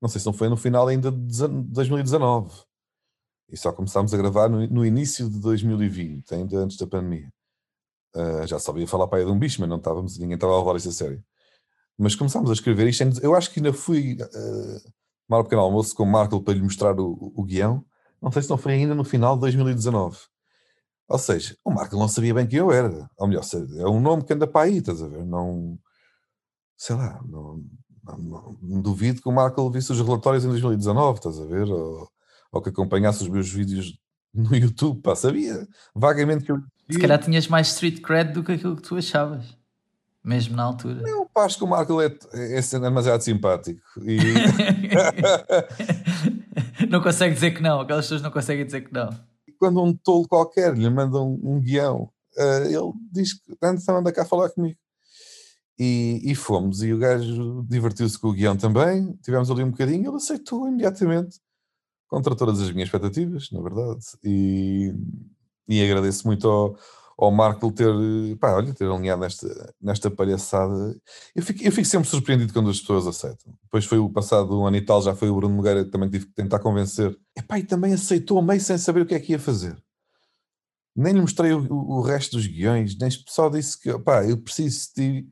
não 0.00 0.08
sei 0.08 0.20
se 0.20 0.26
não 0.26 0.32
foi 0.32 0.48
no 0.48 0.56
final 0.56 0.86
ainda 0.86 1.10
de 1.10 1.48
2019. 1.48 2.62
E 3.50 3.56
só 3.56 3.72
começámos 3.72 4.14
a 4.14 4.16
gravar 4.16 4.48
no, 4.48 4.66
no 4.68 4.86
início 4.86 5.28
de 5.28 5.38
2020, 5.40 6.32
ainda 6.34 6.58
antes 6.58 6.76
da 6.76 6.86
pandemia. 6.86 7.32
Uh, 8.14 8.46
já 8.46 8.58
sabia 8.58 8.86
falar 8.86 9.08
para 9.08 9.18
aí 9.18 9.24
de 9.24 9.30
um 9.30 9.38
bicho, 9.38 9.60
mas 9.60 9.68
não 9.68 9.76
estávamos, 9.76 10.18
ninguém 10.18 10.36
estava 10.36 10.54
a 10.54 10.58
levar 10.58 10.76
isso 10.76 10.88
a 10.88 10.92
sério. 10.92 11.22
Mas 11.98 12.14
começámos 12.14 12.50
a 12.50 12.52
escrever 12.52 12.86
isto. 12.88 13.02
Eu 13.22 13.34
acho 13.34 13.50
que 13.50 13.60
ainda 13.60 13.72
fui. 13.72 14.14
Uh, 14.14 14.92
tomar 15.28 15.40
um 15.40 15.44
pequeno 15.44 15.62
almoço 15.62 15.94
com 15.94 16.02
o 16.02 16.06
Marco 16.06 16.40
para 16.42 16.54
lhe 16.54 16.62
mostrar 16.62 16.98
o, 16.98 17.32
o 17.34 17.42
guião. 17.42 17.84
Não 18.20 18.30
sei 18.32 18.42
se 18.42 18.50
não 18.50 18.56
foi 18.56 18.74
ainda 18.74 18.94
no 18.94 19.04
final 19.04 19.34
de 19.34 19.42
2019. 19.42 20.18
Ou 21.08 21.18
seja, 21.18 21.56
o 21.64 21.70
Marco 21.70 21.96
não 21.96 22.08
sabia 22.08 22.32
bem 22.34 22.46
quem 22.46 22.58
eu 22.58 22.72
era. 22.72 23.08
Ou 23.18 23.28
melhor, 23.28 23.44
é 23.78 23.86
um 23.86 24.00
nome 24.00 24.24
que 24.24 24.32
anda 24.32 24.46
para 24.46 24.66
aí, 24.66 24.78
estás 24.78 25.02
a 25.02 25.08
ver? 25.08 25.24
Não. 25.24 25.78
Sei 26.76 26.96
lá, 26.96 27.20
não, 27.26 27.62
não, 28.02 28.18
não, 28.18 28.58
não 28.62 28.82
duvido 28.82 29.20
que 29.20 29.28
o 29.28 29.32
Marco 29.32 29.70
visse 29.70 29.92
os 29.92 30.00
relatórios 30.00 30.44
em 30.44 30.48
2019, 30.48 31.18
estás 31.18 31.38
a 31.38 31.44
ver? 31.44 31.68
Ou, 31.70 32.08
ou 32.52 32.62
que 32.62 32.70
acompanhasse 32.70 33.22
os 33.22 33.28
meus 33.28 33.50
vídeos 33.50 33.98
no 34.32 34.54
YouTube, 34.56 35.00
pá, 35.02 35.14
sabia 35.14 35.66
vagamente 35.94 36.44
que 36.44 36.52
eu. 36.52 36.58
Se 36.90 36.98
calhar 36.98 37.18
tinhas 37.18 37.48
mais 37.48 37.68
street 37.68 38.00
cred 38.00 38.32
do 38.32 38.42
que 38.44 38.52
aquilo 38.52 38.76
que 38.76 38.82
tu 38.82 38.96
achavas 38.96 39.56
mesmo 40.24 40.56
na 40.56 40.62
altura. 40.62 41.02
Pá, 41.34 41.44
acho 41.44 41.58
que 41.58 41.64
o 41.64 41.66
Marco 41.66 42.00
é, 42.00 42.06
é, 42.32 42.58
é 42.58 42.78
demasiado 42.80 43.20
simpático. 43.20 43.82
E... 44.00 44.18
não 46.88 47.02
consegue 47.02 47.34
dizer 47.34 47.50
que 47.50 47.62
não, 47.62 47.80
aquelas 47.80 48.06
pessoas 48.06 48.22
não 48.22 48.30
conseguem 48.30 48.64
dizer 48.64 48.80
que 48.82 48.92
não. 48.92 49.10
Quando 49.58 49.82
um 49.82 49.94
tolo 49.94 50.26
qualquer 50.26 50.74
lhe 50.74 50.88
manda 50.88 51.20
um, 51.20 51.38
um 51.42 51.60
guião, 51.60 52.10
uh, 52.38 52.64
ele 52.64 52.92
diz 53.12 53.34
que 53.34 53.54
anda, 53.62 53.80
anda 53.90 54.12
cá 54.12 54.24
falar 54.24 54.48
comigo. 54.48 54.78
E, 55.78 56.20
e 56.24 56.34
fomos, 56.34 56.82
e 56.82 56.92
o 56.92 56.98
gajo 56.98 57.66
divertiu-se 57.68 58.18
com 58.18 58.28
o 58.28 58.32
guião 58.32 58.56
também, 58.56 59.12
tivemos 59.24 59.50
ali 59.50 59.64
um 59.64 59.72
bocadinho, 59.72 60.08
ele 60.08 60.16
aceitou 60.16 60.68
imediatamente, 60.68 61.40
contra 62.06 62.36
todas 62.36 62.60
as 62.60 62.70
minhas 62.70 62.86
expectativas, 62.86 63.50
na 63.50 63.60
verdade, 63.60 64.04
e, 64.22 64.94
e 65.68 65.82
agradeço 65.82 66.26
muito 66.26 66.48
ao, 66.48 66.76
ao 67.16 67.30
Marco 67.30 67.70
ter, 67.72 67.92
pá, 68.38 68.54
olha, 68.54 68.74
ter 68.74 68.90
alinhado 68.90 69.20
nesta, 69.20 69.74
nesta 69.80 70.10
palhaçada. 70.10 70.96
Eu 71.34 71.42
fico, 71.42 71.62
eu 71.62 71.72
fico 71.72 71.86
sempre 71.86 72.08
surpreendido 72.08 72.52
quando 72.52 72.70
as 72.70 72.80
pessoas 72.80 73.06
aceitam. 73.06 73.54
Depois 73.62 73.84
foi 73.84 73.98
o 73.98 74.10
passado 74.10 74.58
um 74.58 74.66
ano 74.66 74.76
e 74.76 74.84
tal, 74.84 75.00
já 75.02 75.14
foi 75.14 75.28
o 75.28 75.36
Bruno 75.36 75.56
Nogueira 75.56 75.84
que 75.84 75.90
também 75.90 76.10
tive 76.10 76.26
que 76.26 76.32
tentar 76.32 76.58
convencer. 76.58 77.16
Epá, 77.36 77.58
e 77.58 77.62
também 77.62 77.92
aceitou 77.92 78.40
meio 78.42 78.60
sem 78.60 78.78
saber 78.78 79.02
o 79.02 79.06
que 79.06 79.14
é 79.14 79.20
que 79.20 79.32
ia 79.32 79.38
fazer. 79.38 79.76
Nem 80.96 81.12
lhe 81.12 81.20
mostrei 81.20 81.52
o, 81.52 81.66
o, 81.72 82.00
resto 82.02 82.36
dos 82.36 82.46
guiões, 82.46 82.96
nem 82.96 83.10
só 83.10 83.48
disse 83.48 83.80
que, 83.80 83.96
pá, 83.98 84.24
eu 84.24 84.38
preciso 84.38 84.90
de 84.96 85.26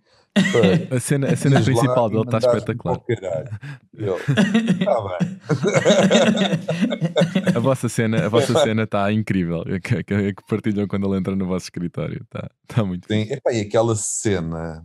a 0.90 1.01
cena, 1.01 1.29
a 1.29 1.37
cena 1.37 1.61
principal 1.62 2.09
dele 2.09 2.23
está 2.23 2.38
espetacular. 2.38 2.99
Tá 2.99 3.05
bem. 5.18 5.38
a 7.55 7.59
vossa 7.61 7.88
cena, 7.88 8.25
a 8.25 8.29
vossa 8.29 8.59
cena 8.61 8.85
está 8.85 9.12
incrível. 9.12 9.62
Que, 9.83 10.03
que, 10.03 10.33
que, 10.33 10.42
partilham 10.49 10.87
quando 10.87 11.07
ele 11.07 11.18
entra 11.18 11.37
no 11.37 11.47
vosso 11.47 11.66
escritório. 11.66 12.23
Está, 12.23 12.51
está 12.68 12.85
muito 12.85 13.07
Sim, 13.07 13.23
epá, 13.31 13.53
e 13.53 13.61
aquela 13.61 13.95
cena. 13.95 14.83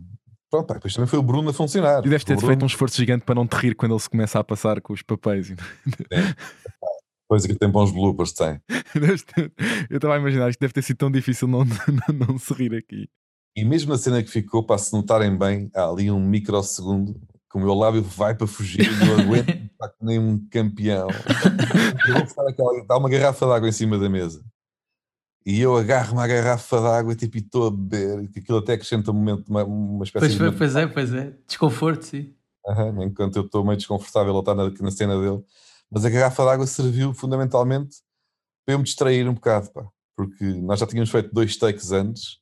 Pronto, 0.50 0.66
pá, 0.66 0.74
depois 0.74 0.94
também 0.94 1.08
foi 1.08 1.18
o 1.18 1.22
Bruno 1.22 1.50
a 1.50 1.52
funcionar. 1.52 2.04
E 2.04 2.08
deve 2.08 2.24
ter 2.24 2.36
Bruno... 2.36 2.48
feito 2.48 2.62
um 2.62 2.66
esforço 2.66 2.96
gigante 2.96 3.24
para 3.24 3.34
não 3.34 3.46
te 3.46 3.54
rir 3.56 3.74
quando 3.74 3.92
ele 3.92 4.00
se 4.00 4.10
começa 4.10 4.38
a 4.38 4.44
passar 4.44 4.80
com 4.80 4.92
os 4.92 5.02
papéis. 5.02 5.54
Pois 7.26 7.44
é 7.44 7.48
que 7.48 7.54
tem 7.54 7.70
bons 7.70 7.90
bloopers, 7.90 8.32
tem. 8.32 8.60
Eu 9.90 9.96
estava 9.96 10.14
a 10.14 10.18
imaginar, 10.18 10.48
isto 10.50 10.60
deve 10.60 10.72
ter 10.72 10.82
sido 10.82 10.98
tão 10.98 11.10
difícil 11.10 11.48
não, 11.48 11.64
não, 12.08 12.26
não 12.28 12.38
se 12.38 12.52
rir 12.54 12.74
aqui. 12.74 13.08
E 13.58 13.64
mesmo 13.64 13.92
a 13.92 13.98
cena 13.98 14.22
que 14.22 14.30
ficou, 14.30 14.62
para 14.62 14.78
se 14.78 14.92
notarem 14.92 15.36
bem, 15.36 15.68
há 15.74 15.88
ali 15.88 16.12
um 16.12 16.20
microsegundo 16.20 17.20
que 17.50 17.56
o 17.56 17.58
meu 17.58 17.74
lábio 17.74 18.04
vai 18.04 18.32
para 18.32 18.46
fugir 18.46 18.86
e 18.86 19.04
não 19.04 19.18
aguento 19.18 19.48
está 19.48 19.92
nem 20.00 20.16
um 20.16 20.38
campeão. 20.48 21.08
Aquela, 22.48 22.84
dá 22.86 22.96
uma 22.96 23.08
garrafa 23.08 23.44
de 23.46 23.52
água 23.52 23.68
em 23.68 23.72
cima 23.72 23.98
da 23.98 24.08
mesa. 24.08 24.44
E 25.44 25.60
eu 25.60 25.76
agarro-me 25.76 26.20
à 26.20 26.26
garrafa 26.28 26.80
de 26.80 26.86
água 26.86 27.16
tipo, 27.16 27.36
e 27.36 27.40
estou 27.40 27.66
a 27.66 27.70
beber, 27.72 28.28
que 28.28 28.38
aquilo 28.38 28.58
até 28.58 28.74
acrescenta 28.74 29.10
um 29.10 29.14
momento, 29.14 29.48
uma, 29.48 29.64
uma 29.64 30.04
espécie 30.04 30.26
pois 30.26 30.32
de. 30.32 30.38
Foi, 30.38 30.52
pois 30.52 30.76
é, 30.76 30.86
pois 30.86 31.12
é. 31.12 31.34
Desconforto, 31.44 32.02
sim. 32.04 32.32
Uhum, 32.64 33.02
enquanto 33.02 33.34
eu 33.34 33.42
estou 33.44 33.64
meio 33.64 33.76
desconfortável 33.76 34.36
a 34.36 34.38
estar 34.38 34.54
na, 34.54 34.70
na 34.70 34.90
cena 34.92 35.20
dele. 35.20 35.42
Mas 35.90 36.04
a 36.04 36.10
garrafa 36.10 36.44
de 36.44 36.48
água 36.50 36.66
serviu 36.68 37.12
fundamentalmente 37.12 37.96
para 38.64 38.74
eu 38.74 38.78
me 38.78 38.84
distrair 38.84 39.28
um 39.28 39.34
bocado, 39.34 39.68
pá. 39.72 39.84
Porque 40.16 40.44
nós 40.44 40.78
já 40.78 40.86
tínhamos 40.86 41.10
feito 41.10 41.34
dois 41.34 41.56
takes 41.56 41.90
antes 41.90 42.38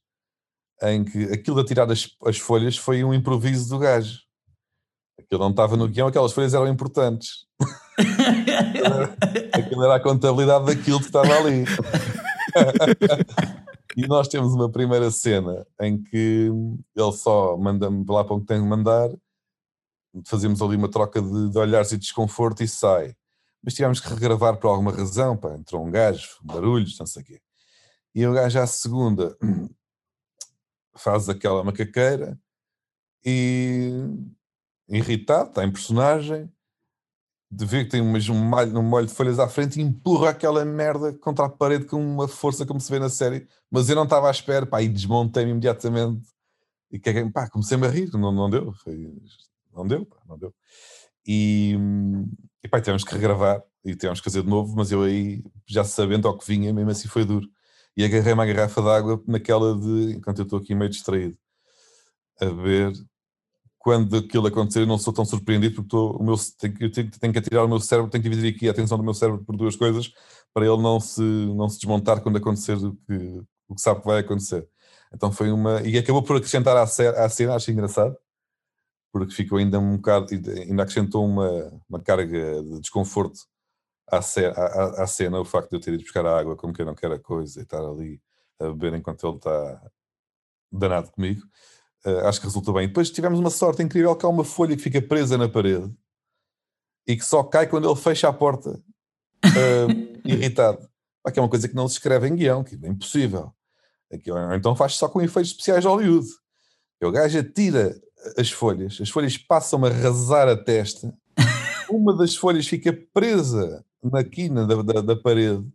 em 0.83 1.05
que 1.05 1.25
aquilo 1.25 1.63
de 1.63 1.69
tirar 1.69 1.91
as, 1.91 2.09
as 2.25 2.39
folhas 2.39 2.77
foi 2.77 3.03
um 3.05 3.15
improviso 3.15 3.69
do 3.69 3.79
gajo. 3.79 4.21
Aquilo 5.19 5.41
não 5.41 5.51
estava 5.51 5.77
no 5.77 5.89
guião, 5.89 6.09
aquelas 6.09 6.33
folhas 6.33 6.55
eram 6.55 6.69
importantes. 6.69 7.47
Aquilo 9.53 9.85
era 9.85 9.97
a 9.97 10.01
contabilidade 10.01 10.67
daquilo 10.67 11.01
que 11.01 11.07
estava 11.07 11.33
ali. 11.35 11.65
e 13.97 14.07
nós 14.07 14.29
temos 14.29 14.55
uma 14.55 14.71
primeira 14.71 15.11
cena 15.11 15.67
em 15.81 16.03
que 16.03 16.51
ele 16.95 17.13
só 17.13 17.57
manda-me 17.57 18.05
lá 18.07 18.23
para 18.25 18.37
onde 18.37 18.45
tem 18.45 18.61
que 18.61 18.69
mandar, 18.69 19.09
fazemos 20.27 20.61
ali 20.61 20.77
uma 20.77 20.91
troca 20.91 21.21
de, 21.21 21.51
de 21.51 21.59
olhares 21.59 21.93
e 21.93 21.99
desconforto 21.99 22.63
e 22.63 22.69
sai. 22.69 23.15
Mas 23.63 23.75
tivemos 23.75 23.99
que 23.99 24.09
regravar 24.09 24.59
por 24.59 24.69
alguma 24.69 24.93
razão, 24.93 25.37
pá, 25.37 25.55
entrou 25.55 25.85
um 25.85 25.91
gajo, 25.91 26.37
barulhos, 26.43 26.99
não 26.99 27.07
sei 27.07 27.23
o 27.23 27.25
quê. 27.25 27.41
E 28.15 28.27
o 28.27 28.33
gajo 28.33 28.59
à 28.61 28.67
segunda 28.67 29.37
faz 30.97 31.29
aquela 31.29 31.63
macaqueira 31.65 32.39
e 33.25 33.91
irritado, 34.89 35.51
está 35.51 35.65
em 35.65 35.73
personagem, 35.73 36.51
de 37.51 37.65
ver 37.65 37.85
que 37.85 37.91
tem 37.91 38.01
um 38.01 38.45
molho, 38.45 38.79
um 38.79 38.83
molho 38.83 39.07
de 39.07 39.13
folhas 39.15 39.39
à 39.39 39.49
frente 39.49 39.79
e 39.79 39.83
empurra 39.83 40.31
aquela 40.31 40.65
merda 40.65 41.13
contra 41.13 41.47
a 41.47 41.49
parede 41.49 41.85
com 41.87 41.97
uma 41.97 42.27
força 42.27 42.67
como 42.67 42.81
se 42.81 42.91
vê 42.91 42.99
na 42.99 43.09
série. 43.09 43.47
Mas 43.71 43.89
eu 43.89 43.97
não 43.97 44.05
estava 44.05 44.29
à 44.29 44.31
espera, 44.31 44.67
pá, 44.67 44.83
e 44.83 44.89
desmontei-me 44.89 45.53
imediatamente. 45.53 46.27
E 46.91 47.01
pá, 47.31 47.49
comecei-me 47.49 47.87
a 47.87 47.91
rir, 47.91 48.11
não, 48.13 48.33
não 48.33 48.51
deu, 48.51 48.73
foi, 48.73 49.13
não 49.73 49.87
deu, 49.87 50.05
pá, 50.07 50.17
não 50.27 50.39
deu. 50.39 50.55
E, 51.27 51.77
e 52.63 52.69
pá, 52.69 52.81
tivemos 52.81 53.05
que 53.05 53.13
regravar 53.13 53.63
e 53.85 53.95
tivemos 53.95 54.21
que 54.21 54.25
fazer 54.25 54.43
de 54.43 54.49
novo, 54.49 54.75
mas 54.77 54.91
eu 54.91 55.03
aí, 55.03 55.43
já 55.67 55.85
sabendo 55.85 56.27
ao 56.29 56.37
que 56.37 56.47
vinha, 56.47 56.73
mesmo 56.73 56.91
assim 56.91 57.09
foi 57.09 57.25
duro. 57.25 57.49
E 57.97 58.05
agarrei 58.05 58.33
uma 58.33 58.47
garrafa 58.47 58.83
de 58.83 58.89
água 58.89 59.23
naquela 59.27 59.75
de, 59.79 60.17
enquanto 60.17 60.39
eu 60.39 60.45
estou 60.45 60.59
aqui 60.59 60.75
meio 60.75 60.91
distraído, 60.91 61.37
a 62.41 62.47
ver 62.47 62.93
quando 63.79 64.17
aquilo 64.17 64.49
acontecer, 64.49 64.81
eu 64.81 64.87
não 64.87 64.99
sou 64.99 65.13
tão 65.13 65.25
surpreendido 65.25 65.77
porque 65.77 65.87
estou, 65.87 66.17
o 66.17 66.25
meu, 66.25 66.35
tenho, 66.59 66.91
tenho, 66.91 67.11
tenho, 67.11 67.33
que 67.33 67.39
atirar 67.39 67.65
o 67.65 67.69
meu 67.69 67.79
cérebro, 67.79 68.11
tenho 68.11 68.23
que 68.23 68.29
dividir 68.29 68.55
aqui 68.55 68.69
a 68.69 68.73
atenção 68.73 68.99
do 68.99 69.05
meu 69.05 69.15
cérebro 69.15 69.45
por 69.45 69.57
duas 69.57 69.77
coisas 69.77 70.13
para 70.57 70.65
ele 70.65 70.83
não 70.83 70.99
se, 70.99 71.21
não 71.21 71.69
se 71.69 71.79
desmontar 71.79 72.23
quando 72.23 72.39
acontecer 72.39 72.79
o 72.79 72.97
que, 73.07 73.43
o 73.69 73.75
que 73.75 73.81
sabe 73.83 74.01
que 74.01 74.07
vai 74.07 74.21
acontecer. 74.21 74.67
Então 75.13 75.31
foi 75.31 75.53
uma. 75.53 75.83
E 75.83 75.99
acabou 75.99 76.23
por 76.23 76.37
acrescentar 76.37 76.75
à, 76.75 76.83
à 76.83 77.29
cena, 77.29 77.55
acho 77.55 77.71
engraçado, 77.71 78.17
porque 79.13 79.35
ficou 79.35 79.59
ainda 79.59 79.79
um 79.79 79.97
bocado. 79.97 80.29
Ainda 80.33 80.83
acrescentou 80.83 81.27
uma, 81.27 81.83
uma 81.87 82.01
carga 82.01 82.63
de 82.63 82.81
desconforto 82.81 83.39
à, 84.11 84.19
à, 84.19 85.03
à 85.03 85.07
cena, 85.07 85.41
o 85.41 85.45
facto 85.45 85.71
de 85.71 85.77
eu 85.77 85.81
ter 85.81 85.95
ido 85.95 86.03
buscar 86.03 86.25
a 86.25 86.39
água 86.39 86.57
como 86.57 86.73
que 86.73 86.81
eu 86.81 86.87
não 86.87 86.95
quero 86.95 87.15
a 87.15 87.19
coisa 87.19 87.61
e 87.61 87.63
estar 87.63 87.81
ali 87.85 88.21
a 88.61 88.67
beber 88.67 88.95
enquanto 88.95 89.27
ele 89.27 89.37
está 89.37 89.91
danado 90.71 91.11
comigo. 91.11 91.43
Uh, 92.05 92.27
acho 92.27 92.41
que 92.41 92.47
resultou 92.47 92.75
bem. 92.75 92.87
Depois 92.87 93.11
tivemos 93.11 93.39
uma 93.39 93.51
sorte 93.51 93.83
incrível 93.83 94.15
que 94.15 94.25
há 94.25 94.29
uma 94.29 94.45
folha 94.45 94.77
que 94.77 94.83
fica 94.83 95.03
presa 95.03 95.37
na 95.37 95.49
parede 95.49 95.93
e 97.07 97.17
que 97.17 97.25
só 97.25 97.43
cai 97.43 97.67
quando 97.67 97.89
ele 97.89 98.01
fecha 98.01 98.29
a 98.29 98.33
porta, 98.33 98.71
uh, 98.71 100.19
irritado. 100.25 100.89
Que 101.33 101.41
é 101.41 101.43
uma 101.43 101.49
coisa 101.49 101.69
que 101.69 101.75
não 101.75 101.89
se 101.89 101.95
escreve 101.95 102.29
em 102.29 102.37
guião, 102.37 102.63
que 102.63 102.77
é 102.81 102.89
impossível. 102.89 103.53
então 104.57 104.77
faz 104.77 104.95
só 104.95 105.09
com 105.09 105.21
efeitos 105.21 105.51
especiais 105.51 105.83
de 105.83 105.89
Hollywood. 105.89 106.29
O 107.03 107.11
gajo 107.11 107.41
atira 107.41 108.01
as 108.39 108.51
folhas, 108.51 108.99
as 109.01 109.11
folhas 109.11 109.37
passam 109.37 109.85
a 109.85 109.89
arrasar 109.89 110.49
a 110.49 110.57
testa, 110.57 111.13
uma 111.91 112.17
das 112.17 112.37
folhas 112.37 112.67
fica 112.67 112.93
presa 113.13 113.85
na 114.11 114.25
quina 114.25 114.67
da, 114.67 114.83
da, 114.83 115.01
da 115.01 115.17
parede 115.17 115.67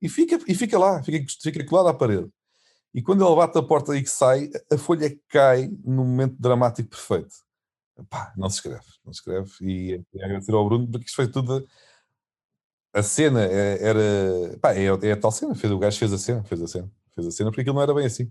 e 0.00 0.08
fica, 0.08 0.38
e 0.48 0.54
fica 0.54 0.78
lá, 0.78 1.02
fica, 1.02 1.24
fica 1.40 1.64
colada 1.64 1.90
à 1.90 1.94
parede. 1.94 2.28
E 2.94 3.00
quando 3.00 3.26
ele 3.26 3.36
bate 3.36 3.56
a 3.56 3.62
porta 3.62 3.96
e 3.96 4.02
que 4.02 4.10
sai, 4.10 4.50
a 4.70 4.76
folha 4.76 5.16
cai 5.28 5.68
no 5.84 6.04
momento 6.04 6.36
dramático 6.38 6.90
perfeito. 6.90 7.34
Pá, 8.10 8.32
não 8.36 8.50
se 8.50 8.56
escreve, 8.56 8.84
não 9.04 9.12
se 9.12 9.20
escreve. 9.20 9.50
E 9.62 10.04
é 10.16 10.24
agradecer 10.24 10.52
ao 10.52 10.66
Bruno, 10.66 10.90
porque 10.90 11.06
isto 11.06 11.16
foi 11.16 11.28
tudo. 11.28 11.66
A 12.92 13.02
cena 13.02 13.44
é, 13.44 13.78
era. 13.82 14.58
Pá, 14.60 14.74
é, 14.74 14.84
é 14.84 15.12
a 15.12 15.16
tal 15.16 15.30
cena. 15.30 15.54
Fez, 15.54 15.72
o 15.72 15.78
gajo 15.78 15.98
fez 15.98 16.12
a 16.12 16.18
cena, 16.18 16.44
fez 16.44 16.60
a 16.60 16.66
cena, 16.66 16.90
fez 17.14 17.26
a 17.26 17.30
cena, 17.30 17.50
porque 17.50 17.62
aquilo 17.62 17.76
não 17.76 17.82
era 17.82 17.94
bem 17.94 18.06
assim. 18.06 18.30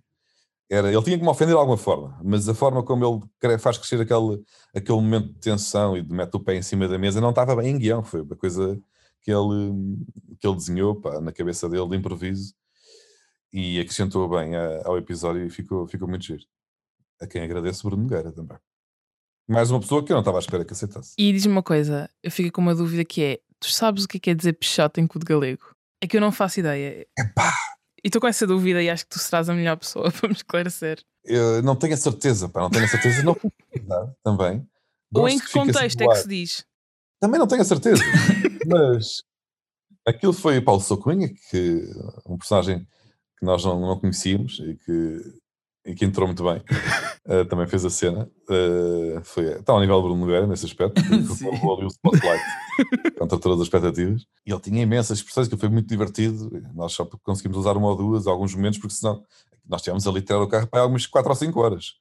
Era, 0.70 0.92
ele 0.92 1.04
tinha 1.04 1.18
que 1.18 1.24
me 1.24 1.30
ofender 1.30 1.54
de 1.54 1.60
alguma 1.60 1.78
forma, 1.78 2.18
mas 2.24 2.48
a 2.48 2.54
forma 2.54 2.82
como 2.84 3.30
ele 3.44 3.58
faz 3.58 3.78
crescer 3.78 4.00
aquele, 4.00 4.42
aquele 4.74 5.02
momento 5.02 5.28
de 5.34 5.40
tensão 5.40 5.98
e 5.98 6.02
de 6.02 6.14
mete 6.14 6.36
o 6.36 6.40
pé 6.40 6.56
em 6.56 6.62
cima 6.62 6.88
da 6.88 6.98
mesa 6.98 7.20
não 7.20 7.32
estava 7.32 7.56
bem 7.56 7.72
em 7.72 7.78
guião. 7.78 8.04
Foi 8.04 8.22
uma 8.22 8.36
coisa 8.36 8.80
que 9.22 9.32
ele, 9.32 9.98
que 10.40 10.48
ele 10.48 10.56
desenhou 10.56 11.00
pá, 11.00 11.20
na 11.22 11.32
cabeça 11.32 11.70
dele 11.70 11.88
de 11.90 11.98
improviso 11.98 12.54
e 13.54 13.80
acrescentou 13.80 14.28
bem 14.30 14.56
a, 14.56 14.82
ao 14.86 14.98
episódio 14.98 15.46
e 15.46 15.50
ficou, 15.50 15.88
ficou 15.88 16.08
muito 16.08 16.26
giro. 16.26 16.44
A 17.22 17.28
quem 17.28 17.44
agradeço, 17.44 17.88
Bruno 17.88 18.04
Nogueira 18.04 18.32
também. 18.32 18.58
Mais 19.48 19.70
uma 19.70 19.80
pessoa 19.80 20.04
que 20.04 20.12
eu 20.12 20.16
não 20.16 20.22
estava 20.22 20.38
à 20.38 20.40
espera 20.40 20.66
que 20.66 20.74
aceitasse. 20.74 21.14
E 21.18 21.32
diz-me 21.34 21.52
uma 21.52 21.64
coisa, 21.64 22.10
eu 22.24 22.32
fico 22.32 22.52
com 22.52 22.62
uma 22.62 22.74
dúvida 22.74 23.04
que 23.04 23.22
é: 23.24 23.40
tu 23.60 23.70
sabes 23.70 24.06
o 24.06 24.08
que 24.08 24.18
é 24.18 24.20
quer 24.20 24.36
dizer 24.36 24.54
peixote 24.54 25.02
em 25.02 25.08
cu 25.08 25.20
de 25.20 25.26
galego? 25.26 25.76
É 26.02 26.08
que 26.08 26.18
eu 26.18 26.22
não 26.22 26.32
faço 26.32 26.60
ideia. 26.62 27.06
Epá! 27.18 27.54
E 28.04 28.08
estou 28.08 28.20
com 28.20 28.28
essa 28.28 28.48
dúvida 28.48 28.82
e 28.82 28.90
acho 28.90 29.04
que 29.06 29.12
tu 29.12 29.20
serás 29.20 29.50
a 29.50 29.54
melhor 29.54 29.78
pessoa 29.78 30.10
para 30.12 30.30
me 30.30 30.36
esclarecer. 30.36 31.04
Eu 31.24 31.62
não 31.62 31.76
tenho 31.76 31.94
a 31.94 31.98
certeza, 31.98 32.50
pá, 32.50 32.62
não 32.62 32.70
tenho 32.70 32.86
a 32.86 32.88
certeza, 32.88 33.22
não 33.24 33.38
também. 34.24 34.68
Ou 35.14 35.28
em 35.28 35.38
que, 35.38 35.46
que 35.46 35.52
contexto 35.52 36.02
é 36.02 36.08
que 36.08 36.16
se 36.16 36.28
diz? 36.28 36.66
Também 37.22 37.40
não 37.40 37.48
tenho 37.48 37.62
a 37.62 37.66
certeza, 37.66 38.04
mas 38.68 39.22
aquilo 40.06 40.34
foi 40.34 40.60
Paulo 40.60 40.82
Socunha, 40.82 41.30
que 41.50 41.84
um 42.26 42.36
personagem 42.36 42.86
que 43.38 43.46
nós 43.46 43.64
não, 43.64 43.80
não 43.80 44.00
conhecíamos 44.00 44.60
e 44.60 44.76
que, 44.76 45.22
e 45.86 45.96
que 45.96 46.06
entrou 46.06 46.28
muito 46.28 46.44
bem. 46.44 46.64
Uh, 47.26 47.46
também 47.50 47.68
fez 47.68 47.86
a 47.86 47.90
cena. 47.90 48.30
Uh, 48.50 49.22
foi, 49.24 49.46
está 49.52 49.74
ao 49.74 49.80
nível 49.80 49.96
do 50.02 50.08
Bruno 50.08 50.22
Nogueira 50.22 50.48
nesse 50.48 50.66
aspecto. 50.66 51.02
Levou 51.10 51.76
ali 51.76 51.86
o 51.86 51.88
spotlight 51.88 52.44
contra 53.18 53.40
todas 53.40 53.60
as 53.60 53.66
expectativas. 53.66 54.24
E 54.46 54.52
ele 54.52 54.62
tinha 54.62 54.82
imensas 54.82 55.20
expressões, 55.20 55.48
que 55.48 55.58
foi 55.58 55.70
muito 55.70 55.88
divertido. 55.88 56.52
Nós 56.74 56.94
só 56.94 57.06
conseguimos 57.24 57.58
usar 57.58 57.78
uma 57.78 57.90
ou 57.90 57.96
duas, 57.96 58.28
alguns 58.28 58.54
momentos, 58.56 58.80
porque 58.80 58.96
senão 58.96 59.24
nós 59.68 59.82
tivemos 59.82 60.08
ali 60.08 60.22
tirar 60.22 60.42
o 60.42 60.48
carro 60.48 60.68
para 60.68 60.82
algumas 60.82 61.06
4 61.06 61.30
ou 61.30 61.36
5 61.36 61.60
horas. 61.60 61.94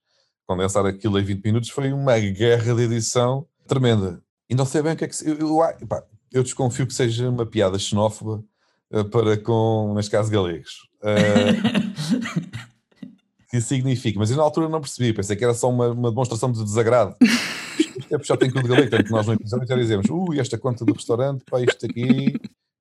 Condensar 0.46 0.84
aquilo 0.84 1.18
em 1.18 1.24
20 1.24 1.44
minutos 1.44 1.70
foi 1.70 1.92
uma 1.92 2.18
guerra 2.18 2.74
de 2.74 2.82
edição 2.82 3.46
tremenda. 3.66 4.22
E 4.50 4.54
não 4.54 4.66
sei 4.66 4.82
bem 4.82 4.94
o 4.94 4.96
que 4.96 5.04
é 5.04 5.08
que. 5.08 5.14
Se, 5.14 5.28
eu, 5.28 5.38
eu, 5.38 5.86
pá, 5.86 6.02
eu 6.32 6.42
desconfio 6.42 6.84
que 6.86 6.92
seja 6.92 7.30
uma 7.30 7.46
piada 7.46 7.78
xenófoba 7.78 8.42
uh, 8.90 9.04
para 9.04 9.36
com, 9.36 9.94
neste 9.94 10.10
caso, 10.10 10.28
galegos. 10.28 10.88
Uh, 11.00 12.50
que 13.48 13.60
significa, 13.60 14.18
mas 14.18 14.30
eu 14.30 14.36
na 14.36 14.42
altura 14.42 14.68
não 14.68 14.80
percebi, 14.80 15.12
pensei 15.12 15.36
que 15.36 15.44
era 15.44 15.54
só 15.54 15.68
uma, 15.68 15.90
uma 15.90 16.10
demonstração 16.10 16.50
de 16.50 16.62
desagrado. 16.64 17.16
Isto 17.20 18.14
é 18.14 18.18
puxar 18.18 18.36
tem 18.36 18.50
tudo 18.50 18.68
galego, 18.68 18.90
tanto 18.90 19.04
que 19.04 19.10
nós 19.10 19.26
no 19.26 19.34
episódio 19.34 19.66
já 19.66 19.76
dizemos, 19.76 20.06
ui, 20.10 20.38
esta 20.40 20.58
conta 20.58 20.84
do 20.84 20.92
restaurante, 20.92 21.44
pá, 21.48 21.60
isto 21.60 21.86
aqui, 21.86 22.34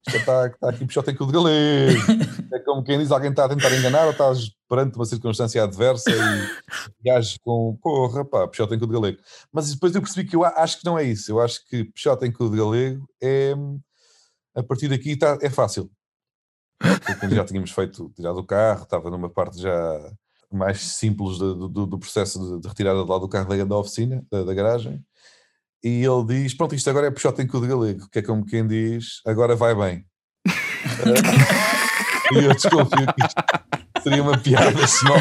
isto 0.07 0.17
está, 0.17 0.47
está 0.47 0.69
aqui 0.69 0.85
puxar 0.85 1.03
tem 1.03 1.15
tudo 1.15 1.31
galego. 1.31 2.01
É 2.51 2.59
como 2.59 2.83
quem 2.83 2.97
diz, 2.97 3.11
alguém 3.11 3.29
está 3.29 3.45
a 3.45 3.49
tentar 3.49 3.75
enganar 3.75 4.05
ou 4.05 4.11
estás 4.11 4.51
perante 4.67 4.95
uma 4.95 5.05
circunstância 5.05 5.63
adversa 5.63 6.09
e 6.09 6.15
gajo 7.05 7.37
com, 7.41 7.77
porra, 7.81 8.25
pá, 8.25 8.47
puxar 8.47 8.67
tem 8.67 8.79
tudo 8.79 8.93
galego. 8.93 9.19
Mas 9.51 9.73
depois 9.73 9.93
eu 9.93 10.01
percebi 10.01 10.27
que 10.27 10.35
eu 10.35 10.43
acho 10.43 10.79
que 10.79 10.85
não 10.85 10.97
é 10.97 11.03
isso, 11.03 11.31
eu 11.31 11.39
acho 11.39 11.65
que 11.67 11.85
puxar 11.85 12.17
tem 12.17 12.31
tudo 12.31 12.57
galego 12.57 13.07
é, 13.21 13.53
a 14.55 14.63
partir 14.63 14.87
daqui 14.87 15.11
está, 15.11 15.37
é 15.41 15.49
fácil 15.49 15.89
quando 17.19 17.35
já 17.35 17.43
tínhamos 17.43 17.71
feito, 17.71 18.11
tirado 18.15 18.39
o 18.39 18.43
carro, 18.43 18.83
estava 18.83 19.09
numa 19.09 19.29
parte 19.29 19.59
já 19.59 20.11
mais 20.51 20.79
simples 20.81 21.37
do, 21.37 21.67
do, 21.67 21.85
do 21.85 21.99
processo 21.99 22.39
de, 22.39 22.61
de, 22.61 22.67
retirada 22.67 23.03
de 23.03 23.09
lá 23.09 23.17
do 23.19 23.27
carro 23.27 23.49
da, 23.49 23.63
da 23.63 23.77
oficina, 23.77 24.25
da, 24.31 24.43
da, 24.43 24.53
garagem, 24.53 25.03
e 25.83 26.03
ele 26.03 26.25
diz: 26.25 26.53
Pronto, 26.53 26.73
isto 26.73 26.89
agora 26.89 27.07
é 27.07 27.11
puxote 27.11 27.41
em 27.41 27.47
cu 27.47 27.59
de 27.61 27.67
galego, 27.67 28.09
que 28.09 28.19
é 28.19 28.21
como 28.21 28.45
quem 28.45 28.65
diz: 28.65 29.21
Agora 29.25 29.55
vai 29.55 29.75
bem. 29.75 30.05
e 32.31 32.43
eu 32.43 32.53
desconfio 32.53 33.13
que 33.13 33.25
isto 33.25 33.43
seria 34.03 34.23
uma 34.23 34.37
piada 34.37 34.87
senão. 34.87 35.15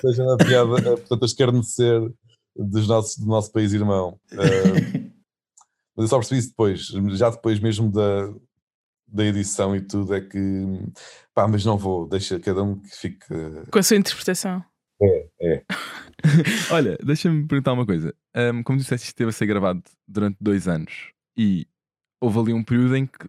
seja 0.00 0.22
uma 0.22 0.36
piada, 0.36 0.78
eh, 0.78 0.96
portanto, 0.96 1.22
a 1.22 1.26
escarnecer 1.26 2.00
dos 2.56 2.86
nossos, 2.86 3.16
do 3.16 3.26
nosso 3.26 3.52
país 3.52 3.72
irmão. 3.72 4.18
Uh, 4.32 5.10
mas 5.96 6.04
eu 6.04 6.08
só 6.08 6.18
percebi 6.18 6.40
isso 6.40 6.50
depois, 6.50 6.86
já 7.16 7.30
depois 7.30 7.58
mesmo 7.60 7.90
da, 7.90 8.32
da 9.06 9.24
edição 9.24 9.74
e 9.74 9.80
tudo, 9.80 10.14
é 10.14 10.20
que 10.20 10.38
pá, 11.34 11.48
mas 11.48 11.64
não 11.64 11.76
vou, 11.76 12.08
deixa 12.08 12.38
cada 12.38 12.62
um 12.62 12.80
que 12.80 12.90
fique. 12.96 13.26
Com 13.70 13.78
a 13.78 13.82
sua 13.82 13.96
interpretação. 13.96 14.64
É, 15.00 15.26
é. 15.40 15.64
Olha, 16.70 16.96
deixa-me 17.02 17.46
perguntar 17.46 17.72
uma 17.72 17.86
coisa. 17.86 18.14
Um, 18.34 18.62
como 18.62 18.78
disseste, 18.78 19.06
isto 19.06 19.14
esteve 19.14 19.30
a 19.30 19.32
ser 19.32 19.46
gravado 19.46 19.82
durante 20.06 20.36
dois 20.40 20.68
anos 20.68 21.10
e 21.36 21.66
houve 22.20 22.38
ali 22.38 22.52
um 22.52 22.62
período 22.62 22.96
em 22.96 23.06
que 23.06 23.28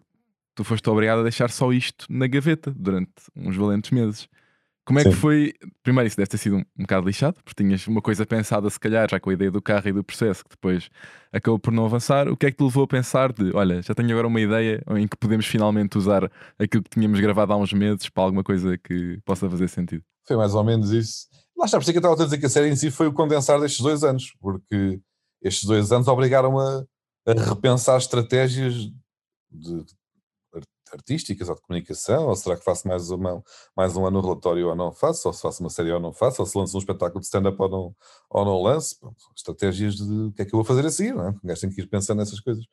tu 0.54 0.64
foste 0.64 0.88
obrigado 0.88 1.20
a 1.20 1.22
deixar 1.22 1.50
só 1.50 1.72
isto 1.72 2.06
na 2.08 2.26
gaveta 2.26 2.72
durante 2.74 3.12
uns 3.36 3.56
valentes 3.56 3.90
meses. 3.90 4.28
Como 4.86 5.00
é 5.00 5.02
Sim. 5.02 5.10
que 5.10 5.16
foi? 5.16 5.52
Primeiro, 5.82 6.06
isso 6.06 6.16
deve 6.16 6.28
ter 6.28 6.38
sido 6.38 6.56
um, 6.56 6.64
um 6.78 6.82
bocado 6.82 7.06
lixado, 7.06 7.34
porque 7.42 7.60
tinhas 7.60 7.84
uma 7.88 8.00
coisa 8.00 8.24
pensada, 8.24 8.70
se 8.70 8.78
calhar, 8.78 9.10
já 9.10 9.18
com 9.18 9.30
a 9.30 9.32
ideia 9.32 9.50
do 9.50 9.60
carro 9.60 9.88
e 9.88 9.92
do 9.92 10.04
processo, 10.04 10.44
que 10.44 10.50
depois 10.50 10.88
acabou 11.32 11.58
por 11.58 11.72
não 11.72 11.84
avançar. 11.84 12.28
O 12.28 12.36
que 12.36 12.46
é 12.46 12.52
que 12.52 12.56
te 12.56 12.62
levou 12.62 12.84
a 12.84 12.86
pensar 12.86 13.32
de, 13.32 13.50
olha, 13.52 13.82
já 13.82 13.92
tenho 13.96 14.12
agora 14.12 14.28
uma 14.28 14.40
ideia 14.40 14.80
em 14.96 15.08
que 15.08 15.16
podemos 15.16 15.44
finalmente 15.44 15.98
usar 15.98 16.30
aquilo 16.56 16.84
que 16.84 16.90
tínhamos 16.90 17.18
gravado 17.18 17.52
há 17.52 17.56
uns 17.56 17.72
meses 17.72 18.08
para 18.08 18.22
alguma 18.22 18.44
coisa 18.44 18.78
que 18.78 19.18
possa 19.24 19.50
fazer 19.50 19.66
sentido? 19.68 20.04
Foi 20.24 20.36
mais 20.36 20.54
ou 20.54 20.62
menos 20.62 20.92
isso. 20.92 21.26
Lá 21.56 21.64
está, 21.64 21.78
por 21.78 21.82
isso 21.82 21.90
é 21.90 21.92
que 21.92 21.98
eu 21.98 22.00
estava 22.00 22.14
a 22.14 22.24
dizer 22.24 22.38
que 22.38 22.46
a 22.46 22.50
série 22.50 22.68
em 22.68 22.76
si 22.76 22.90
foi 22.90 23.06
o 23.06 23.12
condensar 23.12 23.58
destes 23.60 23.80
dois 23.80 24.04
anos, 24.04 24.34
porque 24.40 25.00
estes 25.42 25.64
dois 25.64 25.90
anos 25.90 26.06
obrigaram 26.08 26.58
a, 26.58 26.84
a 27.26 27.32
repensar 27.32 27.96
estratégias 27.96 28.74
de, 29.50 29.86
artísticas 30.92 31.48
ou 31.48 31.54
de 31.54 31.60
comunicação, 31.62 32.26
ou 32.26 32.36
será 32.36 32.56
que 32.56 32.64
faço 32.64 32.86
mais, 32.86 33.10
uma, 33.10 33.42
mais 33.76 33.96
um 33.96 34.06
ano 34.06 34.20
no 34.20 34.26
relatório 34.26 34.68
ou 34.68 34.76
não 34.76 34.92
faço, 34.92 35.28
ou 35.28 35.34
se 35.34 35.42
faço 35.42 35.62
uma 35.62 35.70
série 35.70 35.92
ou 35.92 36.00
não 36.00 36.12
faço, 36.12 36.42
ou 36.42 36.46
se 36.46 36.56
lanço 36.56 36.76
um 36.76 36.80
espetáculo 36.80 37.20
de 37.20 37.26
stand-up 37.26 37.56
ou 37.60 37.68
não, 37.68 37.96
ou 38.30 38.44
não 38.44 38.62
lance, 38.62 38.96
estratégias 39.34 39.96
de 39.96 40.12
o 40.26 40.32
que 40.32 40.42
é 40.42 40.44
que 40.44 40.54
eu 40.54 40.58
vou 40.58 40.64
fazer 40.64 40.86
a 40.86 40.90
seguir, 40.90 41.14
não 41.14 41.28
é? 41.28 41.34
Gajo 41.44 41.60
tem 41.60 41.70
que 41.70 41.80
ir 41.80 41.86
pensando 41.88 42.18
nessas 42.18 42.40
coisas. 42.40 42.64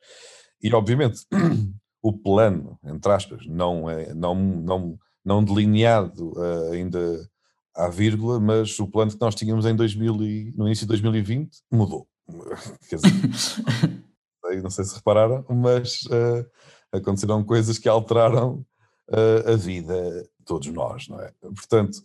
E 0.62 0.72
obviamente 0.74 1.26
o 2.02 2.12
plano, 2.12 2.78
entre 2.84 3.12
aspas, 3.12 3.46
não, 3.46 3.88
é, 3.88 4.14
não, 4.14 4.34
não, 4.34 4.98
não 5.24 5.44
delineado 5.44 6.32
uh, 6.36 6.72
ainda 6.72 7.28
à 7.74 7.88
vírgula, 7.88 8.38
mas 8.38 8.78
o 8.78 8.86
plano 8.86 9.10
que 9.10 9.20
nós 9.20 9.34
tínhamos 9.34 9.66
em 9.66 9.74
2000 9.74 10.22
e, 10.22 10.52
no 10.56 10.66
início 10.66 10.84
de 10.84 10.88
2020 10.88 11.58
mudou. 11.70 12.06
Quer 12.88 12.96
dizer, 12.96 13.12
não 14.62 14.70
sei 14.70 14.84
se 14.84 14.94
repararam, 14.94 15.44
mas 15.48 16.02
uh, 16.02 16.46
aconteceram 16.92 17.42
coisas 17.42 17.78
que 17.78 17.88
alteraram 17.88 18.64
uh, 19.10 19.52
a 19.52 19.56
vida 19.56 20.22
de 20.38 20.44
todos 20.44 20.68
nós, 20.68 21.08
não 21.08 21.20
é? 21.20 21.32
Portanto, 21.40 21.98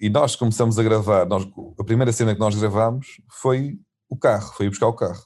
e 0.00 0.08
nós 0.08 0.34
começamos 0.34 0.78
a 0.78 0.82
gravar, 0.82 1.26
nós, 1.26 1.46
a 1.78 1.84
primeira 1.84 2.12
cena 2.12 2.34
que 2.34 2.40
nós 2.40 2.54
gravámos 2.54 3.20
foi 3.30 3.78
o 4.08 4.16
carro, 4.16 4.52
foi 4.54 4.66
ir 4.66 4.70
buscar 4.70 4.86
o 4.86 4.94
carro. 4.94 5.24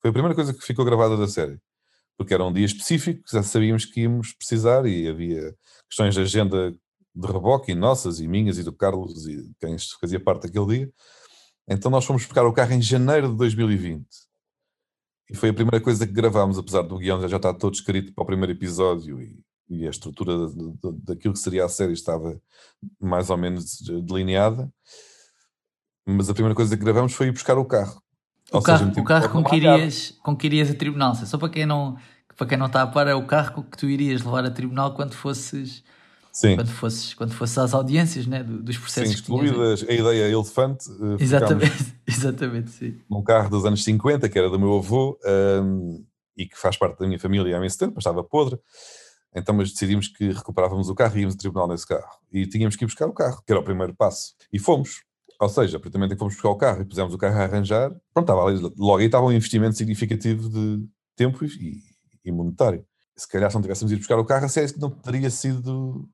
Foi 0.00 0.10
a 0.10 0.12
primeira 0.12 0.34
coisa 0.34 0.52
que 0.52 0.64
ficou 0.64 0.84
gravada 0.84 1.16
da 1.16 1.26
série. 1.26 1.58
Porque 2.16 2.32
era 2.32 2.44
um 2.44 2.52
dia 2.52 2.64
específico, 2.64 3.22
já 3.30 3.42
sabíamos 3.42 3.84
que 3.84 4.02
íamos 4.02 4.32
precisar 4.32 4.86
e 4.86 5.08
havia 5.08 5.54
questões 5.88 6.14
de 6.14 6.20
agenda 6.20 6.74
de 7.16 7.26
reboque, 7.26 7.72
e 7.72 7.74
nossas, 7.74 8.20
e 8.20 8.28
minhas, 8.28 8.58
e 8.58 8.62
do 8.62 8.72
Carlos, 8.72 9.26
e 9.26 9.50
quem 9.58 9.74
fazia 9.98 10.20
parte 10.20 10.42
daquele 10.42 10.66
dia. 10.66 10.92
Então 11.66 11.90
nós 11.90 12.04
fomos 12.04 12.24
buscar 12.24 12.44
o 12.44 12.52
carro 12.52 12.74
em 12.74 12.82
janeiro 12.82 13.30
de 13.30 13.36
2020. 13.36 14.06
E 15.30 15.34
foi 15.34 15.48
a 15.48 15.54
primeira 15.54 15.80
coisa 15.80 16.06
que 16.06 16.12
gravámos, 16.12 16.58
apesar 16.58 16.82
do 16.82 16.98
guião 16.98 17.26
já 17.26 17.36
estar 17.36 17.54
todo 17.54 17.74
escrito 17.74 18.12
para 18.14 18.22
o 18.22 18.26
primeiro 18.26 18.52
episódio 18.52 19.20
e, 19.20 19.40
e 19.68 19.86
a 19.86 19.90
estrutura 19.90 20.46
de, 20.46 20.54
de, 20.54 20.92
daquilo 21.02 21.34
que 21.34 21.40
seria 21.40 21.64
a 21.64 21.68
série 21.68 21.94
estava 21.94 22.40
mais 23.00 23.30
ou 23.30 23.36
menos 23.36 23.80
delineada. 24.04 24.70
Mas 26.06 26.30
a 26.30 26.34
primeira 26.34 26.54
coisa 26.54 26.76
que 26.76 26.84
gravámos 26.84 27.14
foi 27.14 27.28
ir 27.28 27.32
buscar 27.32 27.58
o 27.58 27.64
carro. 27.64 28.00
O 28.52 28.58
ou 28.58 28.62
carro, 28.62 28.86
seja, 28.86 29.00
o 29.00 29.04
carro 29.04 29.28
com 29.30 29.42
que, 29.42 29.56
irias, 29.56 30.10
com 30.22 30.36
que 30.36 30.46
irias 30.46 30.70
a 30.70 30.74
tribunal. 30.74 31.14
Só 31.16 31.36
para 31.36 31.48
quem 31.48 31.66
não, 31.66 31.96
para 32.36 32.46
quem 32.46 32.58
não 32.58 32.66
está 32.66 32.82
a 32.82 32.86
par, 32.86 33.08
é 33.08 33.14
o 33.14 33.26
carro 33.26 33.64
que 33.64 33.76
tu 33.76 33.86
irias 33.86 34.22
levar 34.22 34.44
a 34.44 34.50
tribunal 34.50 34.94
quando 34.94 35.14
fosses 35.14 35.82
Sim. 36.36 36.54
Quando 36.54 36.68
fosses, 36.68 37.14
quando 37.14 37.32
fosses 37.32 37.56
às 37.56 37.72
audiências 37.72 38.26
né, 38.26 38.42
dos 38.42 38.76
processos. 38.76 39.08
Sim, 39.08 39.14
excluídas 39.14 39.82
a 39.88 39.90
ideia 39.90 40.30
elefante. 40.30 40.86
Uh, 40.90 41.16
exatamente, 41.18 41.96
exatamente, 42.06 42.70
sim. 42.72 43.00
Num 43.08 43.22
carro 43.22 43.48
dos 43.48 43.64
anos 43.64 43.82
50, 43.82 44.28
que 44.28 44.38
era 44.38 44.50
do 44.50 44.58
meu 44.58 44.76
avô, 44.76 45.18
um, 45.62 46.04
e 46.36 46.44
que 46.44 46.58
faz 46.58 46.76
parte 46.76 46.98
da 46.98 47.06
minha 47.06 47.18
família 47.18 47.54
há 47.54 47.58
imenso 47.58 47.78
tempo, 47.78 47.94
mas 47.96 48.02
estava 48.02 48.22
podre. 48.22 48.60
Então, 49.34 49.54
mas 49.54 49.72
decidimos 49.72 50.08
que 50.08 50.30
recuperávamos 50.30 50.90
o 50.90 50.94
carro 50.94 51.16
e 51.16 51.20
íamos 51.20 51.36
ao 51.36 51.38
tribunal 51.38 51.68
nesse 51.68 51.86
carro. 51.86 52.18
E 52.30 52.46
tínhamos 52.46 52.76
que 52.76 52.84
ir 52.84 52.86
buscar 52.86 53.06
o 53.06 53.14
carro, 53.14 53.42
que 53.42 53.50
era 53.50 53.58
o 53.58 53.64
primeiro 53.64 53.94
passo. 53.94 54.34
E 54.52 54.58
fomos. 54.58 55.04
Ou 55.40 55.48
seja, 55.48 55.80
pretendamente 55.80 56.16
que 56.16 56.18
fomos 56.18 56.34
buscar 56.34 56.50
o 56.50 56.56
carro 56.56 56.82
e 56.82 56.84
pusemos 56.84 57.14
o 57.14 57.18
carro 57.18 57.38
a 57.38 57.44
arranjar, 57.44 57.88
pronto, 58.12 58.30
estava 58.30 58.46
ali, 58.46 58.60
logo 58.76 58.98
aí 58.98 59.06
estava 59.06 59.24
um 59.24 59.32
investimento 59.32 59.74
significativo 59.74 60.50
de 60.50 60.86
tempo 61.16 61.42
e, 61.46 61.80
e 62.22 62.30
monetário. 62.30 62.84
Se 63.16 63.26
calhar 63.26 63.50
se 63.50 63.54
não 63.54 63.62
tivéssemos 63.62 63.90
ido 63.90 64.00
buscar 64.00 64.18
o 64.18 64.24
carro, 64.26 64.44
a 64.44 64.48
série 64.48 64.74
não 64.78 64.90
teria 64.90 65.30
sido 65.30 66.06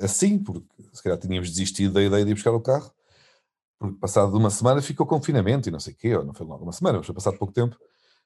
assim, 0.00 0.38
porque 0.38 0.66
se 0.92 1.02
calhar 1.02 1.18
tínhamos 1.18 1.50
desistido 1.50 1.94
da 1.94 2.02
ideia 2.02 2.24
de 2.24 2.30
ir 2.30 2.34
buscar 2.34 2.52
o 2.52 2.60
carro, 2.60 2.90
porque 3.78 3.98
passado 3.98 4.36
uma 4.36 4.50
semana 4.50 4.80
ficou 4.80 5.06
confinamento 5.06 5.68
e 5.68 5.72
não 5.72 5.80
sei 5.80 5.92
o 5.92 5.96
quê, 5.96 6.16
ou 6.16 6.24
não 6.24 6.34
foi 6.34 6.46
logo 6.46 6.62
uma 6.62 6.72
semana, 6.72 6.98
mas 6.98 7.06
foi 7.06 7.14
passado 7.14 7.38
pouco 7.38 7.52
tempo, 7.52 7.76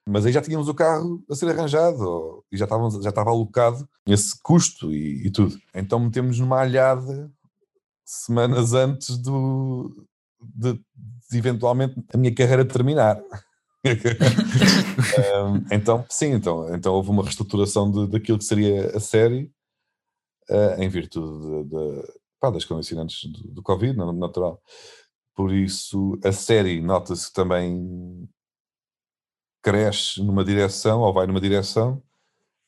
mas 0.07 0.25
aí 0.25 0.31
já 0.31 0.41
tínhamos 0.41 0.69
o 0.69 0.73
carro 0.73 1.23
a 1.29 1.35
ser 1.35 1.49
arranjado 1.49 2.01
ou, 2.01 2.45
e 2.51 2.57
já, 2.57 2.65
estávamos, 2.65 3.03
já 3.03 3.09
estava 3.09 3.29
alocado 3.29 3.87
esse 4.05 4.39
custo 4.41 4.93
e, 4.93 5.27
e 5.27 5.31
tudo. 5.31 5.59
Então 5.75 5.99
metemos 5.99 6.39
numa 6.39 6.61
alhada 6.61 7.29
semanas 8.05 8.73
antes 8.73 9.17
do, 9.17 10.07
de, 10.41 10.79
de 11.29 11.37
eventualmente 11.37 11.95
a 12.13 12.17
minha 12.17 12.33
carreira 12.33 12.63
terminar. 12.63 13.21
um, 13.83 15.65
então, 15.71 16.05
sim, 16.09 16.31
então, 16.31 16.73
então 16.73 16.93
houve 16.93 17.09
uma 17.09 17.23
reestruturação 17.23 17.91
de, 17.91 18.07
daquilo 18.07 18.37
que 18.37 18.45
seria 18.45 18.95
a 18.95 18.99
série 18.99 19.51
uh, 20.49 20.81
em 20.81 20.89
virtude 20.89 21.65
de, 21.65 21.69
de, 21.69 22.13
pá, 22.39 22.49
das 22.49 22.65
condicionantes 22.65 23.29
do, 23.31 23.47
do 23.53 23.63
Covid, 23.63 23.95
natural. 23.95 24.61
Por 25.35 25.53
isso, 25.53 26.17
a 26.23 26.31
série 26.31 26.81
nota-se 26.81 27.31
também 27.31 28.27
cresce 29.61 30.23
numa 30.23 30.43
direção, 30.43 31.01
ou 31.01 31.13
vai 31.13 31.27
numa 31.27 31.41
direção, 31.41 32.01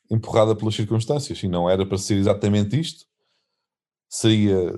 empurrada 0.09 0.55
pelas 0.55 0.75
circunstâncias. 0.75 1.41
E 1.41 1.47
não 1.47 1.69
era 1.69 1.85
para 1.85 1.97
ser 1.97 2.15
exatamente 2.15 2.79
isto. 2.79 3.05
Seria, 4.07 4.75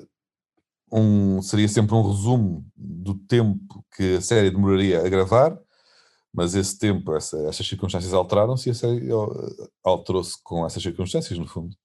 um, 0.92 1.42
seria 1.42 1.68
sempre 1.68 1.96
um 1.96 2.08
resumo 2.08 2.66
do 2.76 3.16
tempo 3.16 3.84
que 3.96 4.16
a 4.16 4.22
série 4.22 4.52
demoraria 4.52 5.06
a 5.06 5.10
gravar, 5.10 5.58
mas 6.34 6.56
esse 6.56 6.78
tempo, 6.78 7.14
essa, 7.16 7.38
essas 7.48 7.68
circunstâncias 7.68 8.14
alteraram-se 8.14 8.70
e 8.70 8.72
a 8.72 8.76
série 8.76 9.10
alterou-se 9.84 10.42
com 10.44 10.66
essas 10.66 10.82
circunstâncias, 10.82 11.38
no 11.38 11.48
fundo. 11.48 11.76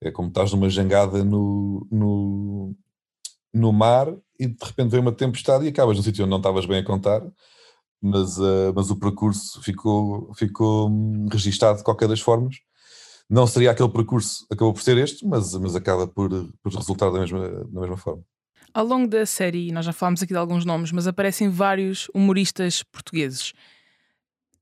É 0.00 0.10
como 0.10 0.28
estás 0.28 0.52
numa 0.52 0.70
jangada 0.70 1.24
no, 1.24 1.86
no, 1.90 2.76
no 3.52 3.72
mar 3.72 4.14
e 4.38 4.46
de 4.46 4.64
repente 4.64 4.90
vem 4.90 5.00
uma 5.00 5.12
tempestade 5.12 5.64
e 5.64 5.68
acabas 5.68 5.96
num 5.96 6.02
sítio 6.02 6.24
onde 6.24 6.30
não 6.30 6.38
estavas 6.38 6.66
bem 6.66 6.78
a 6.78 6.84
contar, 6.84 7.20
mas, 8.00 8.38
uh, 8.38 8.72
mas 8.74 8.90
o 8.90 8.96
percurso 8.96 9.60
ficou, 9.62 10.32
ficou 10.34 10.88
hum, 10.88 11.26
registado 11.30 11.78
de 11.78 11.84
qualquer 11.84 12.08
das 12.08 12.20
formas. 12.20 12.56
Não 13.28 13.46
seria 13.46 13.72
aquele 13.72 13.90
percurso, 13.90 14.46
acabou 14.50 14.72
por 14.72 14.82
ser 14.82 14.96
este, 14.96 15.26
mas, 15.26 15.52
mas 15.54 15.74
acaba 15.74 16.06
por, 16.06 16.30
por 16.62 16.72
resultar 16.72 17.10
da 17.10 17.18
mesma, 17.18 17.48
da 17.48 17.80
mesma 17.80 17.96
forma. 17.96 18.22
Ao 18.72 18.86
longo 18.86 19.08
da 19.08 19.26
série, 19.26 19.72
nós 19.72 19.84
já 19.84 19.92
falámos 19.92 20.22
aqui 20.22 20.32
de 20.32 20.38
alguns 20.38 20.64
nomes, 20.64 20.92
mas 20.92 21.06
aparecem 21.06 21.50
vários 21.50 22.08
humoristas 22.14 22.82
portugueses. 22.82 23.52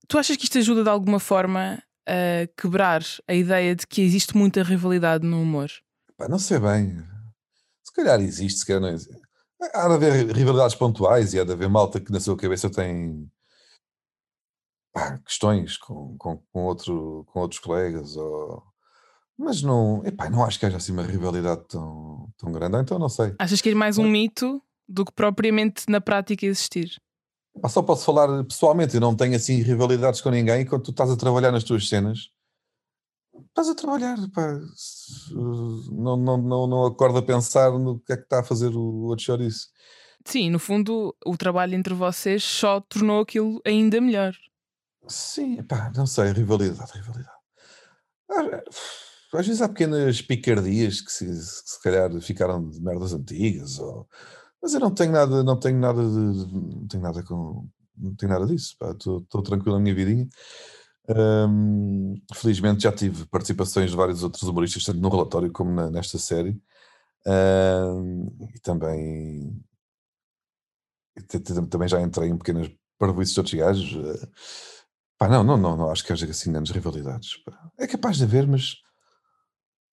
Tu 0.09 0.19
achas 0.19 0.37
que 0.37 0.45
isto 0.45 0.59
ajuda 0.59 0.83
de 0.83 0.89
alguma 0.89 1.21
forma 1.21 1.83
a 2.07 2.47
quebrar 2.61 3.03
a 3.27 3.35
ideia 3.35 3.75
de 3.75 3.87
que 3.87 4.03
existe 4.03 4.37
muita 4.37 4.63
rivalidade 4.63 5.27
no 5.27 5.43
humor? 5.43 5.71
Pá, 6.17 6.29
não 6.29 6.39
sei 6.39 6.59
bem. 6.59 6.97
Se 7.85 7.93
calhar 7.93 8.21
existe, 8.21 8.61
se 8.61 8.67
calhar 8.67 8.81
não 8.81 8.89
existe. 8.89 9.21
Há 9.75 9.89
de 9.89 9.95
haver 9.95 10.35
rivalidades 10.35 10.77
pontuais 10.77 11.35
e 11.35 11.41
há 11.41 11.45
de 11.45 11.53
haver 11.53 11.69
malta 11.69 12.01
que 12.01 12.13
na 12.13 12.21
sua 12.21 12.37
cabeça 12.37 12.71
tem 12.71 13.31
pá, 14.93 15.19
questões 15.19 15.77
com, 15.77 16.17
com, 16.19 16.43
com, 16.53 16.65
outro, 16.65 17.25
com 17.29 17.41
outros 17.41 17.61
colegas. 17.61 18.17
Ou... 18.17 18.63
Mas 19.39 19.63
não, 19.63 20.05
epá, 20.05 20.31
não 20.31 20.45
acho 20.45 20.59
que 20.59 20.67
haja 20.67 20.77
assim 20.77 20.93
uma 20.93 21.03
rivalidade 21.03 21.65
tão, 21.69 22.31
tão 22.39 22.53
grande. 22.53 22.79
Então 22.79 22.99
não 22.99 23.09
sei. 23.09 23.35
Achas 23.39 23.61
que 23.61 23.71
é 23.71 23.75
mais 23.75 23.99
um 23.99 24.09
mito 24.09 24.63
do 24.89 25.05
que 25.05 25.13
propriamente 25.13 25.85
na 25.89 26.01
prática 26.01 26.47
existir? 26.47 27.01
Pá, 27.61 27.69
só 27.69 27.83
posso 27.83 28.05
falar 28.05 28.45
pessoalmente, 28.45 28.95
eu 28.95 29.01
não 29.01 29.17
tenho 29.17 29.37
assim 29.37 29.63
rivalidades 29.63 30.21
com 30.21 30.31
ninguém. 30.31 30.67
Quando 30.67 30.85
tu 30.85 30.91
estás 30.91 31.11
a 31.11 31.17
trabalhar 31.17 31.53
nas 31.53 31.65
tuas 31.65 31.89
cenas, 31.89 32.31
estás 33.49 33.69
a 33.69 33.75
trabalhar, 33.75 34.17
pá. 34.35 34.59
Não, 35.91 36.17
não, 36.17 36.37
não, 36.37 36.67
não 36.67 36.87
acorda 36.87 37.21
a 37.21 37.23
pensar 37.23 37.73
no 37.73 37.99
que 38.01 38.13
é 38.13 38.17
que 38.17 38.25
está 38.25 38.41
a 38.41 38.45
fazer 38.45 38.69
o 38.69 39.07
outro 39.07 39.25
chouriço. 39.25 39.69
Sim, 40.25 40.51
no 40.51 40.59
fundo, 40.59 41.17
o 41.25 41.37
trabalho 41.37 41.75
entre 41.75 41.95
vocês 41.95 42.43
só 42.43 42.81
tornou 42.81 43.21
aquilo 43.21 43.61
ainda 43.65 44.01
melhor. 44.01 44.35
Sim, 45.09 45.63
pá, 45.63 45.93
não 45.95 46.07
sei, 46.07 46.33
rivalidade, 46.33 46.93
rivalidade. 46.93 47.37
Às 49.33 49.47
vezes 49.47 49.63
há 49.63 49.69
pequenas 49.69 50.21
picardias 50.21 51.01
que 51.01 51.13
se, 51.13 51.27
que 51.27 51.71
se 51.71 51.83
calhar 51.83 52.11
ficaram 52.21 52.69
de 52.69 52.81
merdas 52.81 53.13
antigas 53.13 53.79
ou 53.79 54.09
mas 54.63 54.75
eu 54.75 54.81
não 54.81 54.91
tenho 54.91 55.13
nada, 55.13 55.43
não 55.45 55.59
tenho 55.59 55.79
nada 55.79 56.03
de, 56.03 56.53
não 56.53 56.87
tenho 56.89 57.03
nada 57.03 57.23
com, 57.23 57.69
não 57.97 58.15
tenho 58.15 58.33
nada 58.33 58.47
disso, 58.47 58.77
estou 58.93 59.43
tranquilo 59.43 59.77
na 59.77 59.83
minha 59.83 59.95
vidinha. 59.95 60.29
Um, 61.09 62.17
felizmente 62.35 62.83
já 62.83 62.91
tive 62.91 63.27
participações 63.27 63.91
de 63.91 63.97
vários 63.97 64.25
outros 64.25 64.43
humoristas, 64.43 64.85
tanto 64.85 64.99
no 64.99 65.09
relatório 65.09 65.53
como 65.53 65.71
na, 65.73 65.91
nesta 65.91 66.19
série. 66.19 66.61
Um, 67.27 68.29
e 68.55 68.59
também 68.61 69.65
também 71.71 71.89
já 71.89 72.01
entrei 72.01 72.29
em 72.29 72.37
pequenas 72.37 72.71
parvoices 72.99 73.35
de 73.35 73.41
outros 73.41 73.55
gajos. 73.55 73.93
Uh, 73.95 74.29
pá, 75.19 75.29
não, 75.29 75.43
não, 75.43 75.57
não, 75.57 75.77
não, 75.77 75.91
acho 75.91 76.05
que 76.05 76.13
haja 76.13 76.27
assim 76.27 76.53
grandes 76.53 76.73
rivalidades. 76.73 77.37
Pá. 77.45 77.71
É 77.79 77.87
capaz 77.87 78.17
de 78.17 78.25
haver, 78.25 78.47
mas 78.47 78.77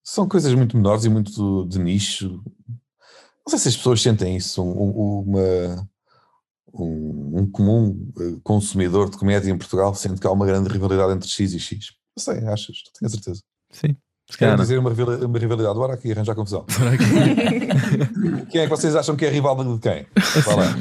são 0.04 0.28
coisas 0.28 0.54
muito 0.54 0.76
menores 0.76 1.06
e 1.06 1.10
muito 1.10 1.66
de 1.66 1.80
nicho. 1.80 2.44
Não 3.46 3.50
sei 3.50 3.60
se 3.60 3.68
as 3.70 3.78
pessoas 3.78 4.02
sentem 4.02 4.38
isso, 4.38 4.64
um, 4.64 5.22
uma, 5.22 5.88
um, 6.74 7.40
um, 7.42 7.52
comum 7.52 8.12
eh, 8.20 8.40
consumidor 8.44 9.10
de 9.10 9.18
comédia 9.18 9.52
em 9.52 9.58
Portugal 9.58 9.94
sente 9.94 10.20
que 10.22 10.28
há 10.28 10.32
uma 10.32 10.46
grande 10.46 10.70
rivalidade 10.70 11.12
entre 11.14 11.28
X 11.30 11.54
e 11.54 11.60
X. 11.60 11.88
Não 12.18 12.24
sei, 12.24 12.38
achas? 12.48 12.78
Não 12.86 12.94
tenho 13.00 13.08
a 13.08 13.10
certeza. 13.10 13.42
Sim, 13.72 13.98
Se 14.30 14.38
Quero 14.38 14.52
calhar 14.52 14.58
dizer 14.58 14.78
uma, 14.80 14.90
uma 14.92 15.40
rivalidade, 15.40 15.76
bora 15.76 15.94
aqui 15.96 16.12
arranjar 16.12 16.36
confusão. 16.36 16.66
quem 18.50 18.62
é 18.62 18.64
que 18.64 18.70
vocês 18.70 18.96
acham 18.96 19.16
que 19.16 19.26
é 19.26 19.30
rival 19.30 19.56
de 19.76 19.80
quem? 19.82 20.06
Lá. 20.56 20.76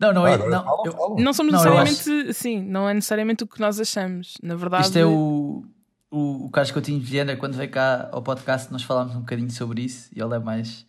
Não, 0.00 0.12
não 0.12 0.24
Ah, 0.24 0.30
é. 0.30 0.34
agora 0.34 0.50
não, 0.50 0.64
falam, 0.64 0.92
falam. 0.92 1.16
Não 1.16 1.32
somos 1.32 1.52
Não, 1.52 1.60
necessariamente, 1.84 2.34
sim, 2.34 2.60
não 2.60 2.88
é 2.88 2.94
necessariamente 2.94 3.44
o 3.44 3.46
que 3.46 3.60
nós 3.60 3.78
achamos. 3.78 4.34
Na 4.42 4.56
verdade, 4.56 4.86
Isto 4.86 4.98
é 4.98 5.06
o, 5.06 5.62
o, 6.10 6.46
o 6.46 6.50
Carlos 6.50 6.72
Coutinho 6.72 6.98
de 6.98 7.06
Viena, 7.06 7.36
quando 7.36 7.54
veio 7.54 7.70
cá 7.70 8.08
ao 8.10 8.20
podcast, 8.22 8.72
nós 8.72 8.82
falámos 8.82 9.14
um 9.14 9.20
bocadinho 9.20 9.50
sobre 9.50 9.82
isso 9.82 10.10
e 10.14 10.20
ele 10.20 10.34
é 10.34 10.38
mais. 10.40 10.84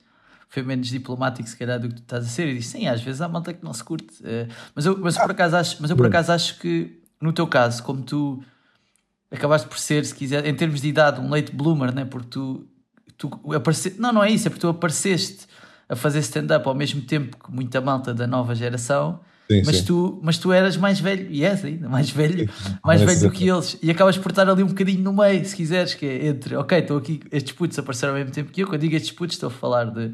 Foi 0.54 0.62
menos 0.62 0.88
diplomático, 0.88 1.50
se 1.50 1.58
calhar, 1.58 1.80
do 1.80 1.90
que 1.90 1.96
tu 1.96 2.04
estás 2.04 2.26
a 2.26 2.28
ser. 2.28 2.48
E 2.48 2.58
disse: 2.60 2.78
sim, 2.78 2.88
às 2.88 3.02
vezes 3.02 3.22
há 3.22 3.28
malta 3.28 3.52
que 3.52 3.64
não 3.64 3.74
se 3.74 3.84
curte. 3.84 4.14
eh, 4.24 4.48
mas, 4.76 4.86
eu, 4.86 4.96
mas, 5.00 5.18
por 5.18 5.32
acaso 5.32 5.56
acho, 5.56 5.78
mas 5.82 5.90
eu 5.90 5.98
por 5.98 6.06
acaso 6.06 6.32
acho 6.32 6.60
que, 6.60 7.02
no 7.20 7.34
teu 7.34 7.48
caso, 7.48 7.82
como 7.82 8.04
tu 8.04 8.40
acabaste 9.32 9.68
por 9.68 9.80
ser, 9.80 10.06
se 10.06 10.14
quiser, 10.14 10.46
em 10.46 10.54
termos 10.56 10.80
de 10.80 10.90
idade, 10.90 11.20
um 11.20 11.28
late 11.28 11.52
bloomer, 11.52 11.92
né? 11.92 12.06
porque 12.06 12.30
tu, 12.30 12.68
tu 13.18 13.32
aparece... 13.52 13.96
Não, 14.00 14.14
não 14.14 14.24
é 14.24 14.30
isso, 14.30 14.48
é 14.48 14.52
porque 14.52 14.62
tu 14.62 14.68
apareceste 14.68 15.48
a 15.90 15.96
fazer 15.96 16.20
stand-up 16.20 16.68
ao 16.68 16.76
mesmo 16.76 17.02
tempo 17.02 17.36
que 17.44 17.52
muita 17.52 17.82
malta 17.82 18.14
da 18.14 18.28
nova 18.28 18.54
geração. 18.54 19.22
Sim, 19.52 19.62
Mas 19.66 19.78
sim. 19.78 19.86
tu, 19.86 20.20
mas 20.24 20.38
tu 20.38 20.54
eras 20.54 20.78
mais 20.78 21.00
velho, 21.00 21.28
e 21.30 21.44
és 21.44 21.66
ainda 21.66 21.90
mais 21.90 22.10
velho, 22.10 22.50
mais 22.84 23.02
velho 23.02 23.20
do 23.20 23.32
que 23.32 23.48
eles, 23.48 23.78
e 23.84 23.92
acabas 23.92 24.18
por 24.18 24.32
estar 24.32 24.50
ali 24.50 24.64
um 24.64 24.68
bocadinho 24.68 25.04
no 25.04 25.12
meio, 25.14 25.46
se 25.46 25.56
quiseres, 25.56 25.94
que 25.94 26.06
é 26.06 26.28
entre, 26.28 26.56
ok, 26.56 26.80
estou 26.80 26.98
aqui, 26.98 27.20
estes 27.30 27.52
putos 27.52 27.78
apareceram 27.78 28.14
ao 28.14 28.20
mesmo 28.20 28.32
tempo 28.34 28.52
que 28.52 28.64
eu, 28.64 28.68
quando 28.68 28.82
digo 28.82 28.96
estes 28.96 29.12
putos 29.12 29.36
estou 29.36 29.48
a 29.48 29.52
falar 29.52 29.86
de 29.92 30.14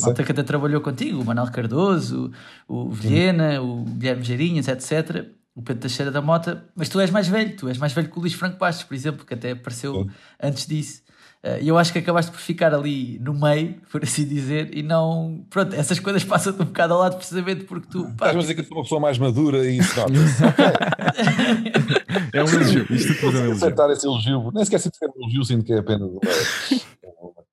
malta 0.00 0.24
que 0.24 0.32
até 0.32 0.42
trabalhou 0.42 0.80
contigo, 0.80 1.20
o 1.20 1.24
Manuel 1.24 1.50
Cardoso, 1.52 2.32
o, 2.66 2.86
o 2.86 2.90
Vilhena, 2.90 3.60
o 3.60 3.84
Guilherme 3.84 4.24
Geirinhas, 4.24 4.66
etc., 4.66 5.26
o 5.54 5.62
Pedro 5.62 5.82
Teixeira 5.82 6.10
da 6.10 6.22
Mota, 6.22 6.64
mas 6.74 6.88
tu 6.88 6.98
és 7.00 7.10
mais 7.10 7.28
velho, 7.28 7.54
tu 7.56 7.68
és 7.68 7.76
mais 7.76 7.92
velho 7.92 8.08
que 8.08 8.16
o 8.16 8.20
Luís 8.20 8.32
Franco 8.32 8.56
Bastos, 8.56 8.84
por 8.84 8.94
exemplo, 8.94 9.26
que 9.26 9.34
até 9.34 9.50
apareceu 9.50 10.04
Sim. 10.04 10.10
antes 10.42 10.66
disso. 10.66 11.02
Eh, 11.42 11.60
E 11.62 11.68
eu 11.68 11.78
acho 11.78 11.92
que 11.92 11.98
acabaste 11.98 12.30
por 12.30 12.40
ficar 12.40 12.74
ali 12.74 13.18
no 13.18 13.32
meio, 13.32 13.76
por 13.90 14.02
assim 14.02 14.24
dizer, 14.26 14.76
e 14.76 14.82
não. 14.82 15.44
Pronto, 15.48 15.74
essas 15.74 15.98
coisas 15.98 16.22
passam-te 16.22 16.60
um 16.60 16.66
bocado 16.66 16.92
ao 16.94 17.00
lado 17.00 17.16
precisamente 17.16 17.64
porque 17.64 17.88
tu. 17.90 18.04
pá, 18.16 18.26
Estás-me 18.32 18.38
a 18.38 18.42
dizer 18.42 18.54
que 18.54 18.60
eu 18.60 18.64
sou 18.64 18.76
uma 18.76 18.82
pessoa 18.82 19.00
mais 19.00 19.18
madura 19.18 19.64
e 19.68 19.78
isso 19.78 19.98
nota-se. 19.98 20.42
É 22.32 22.42
um 22.44 22.48
elogio. 22.48 22.86
Isto 22.90 23.14
tudo 23.20 23.38
é 23.38 23.40
um 23.40 23.44
elogio. 23.44 23.52
aceitar 23.52 23.90
esse 23.90 24.06
elogio, 24.06 24.50
nem 24.52 24.64
sequer 24.64 24.78
sinto 24.80 24.98
que 24.98 25.04
é 25.04 25.08
um 25.08 25.12
elogio, 25.22 25.44
sinto 25.44 25.64
que 25.64 25.72
é 25.72 25.78
apenas 25.78 26.08
uma- 26.08 26.20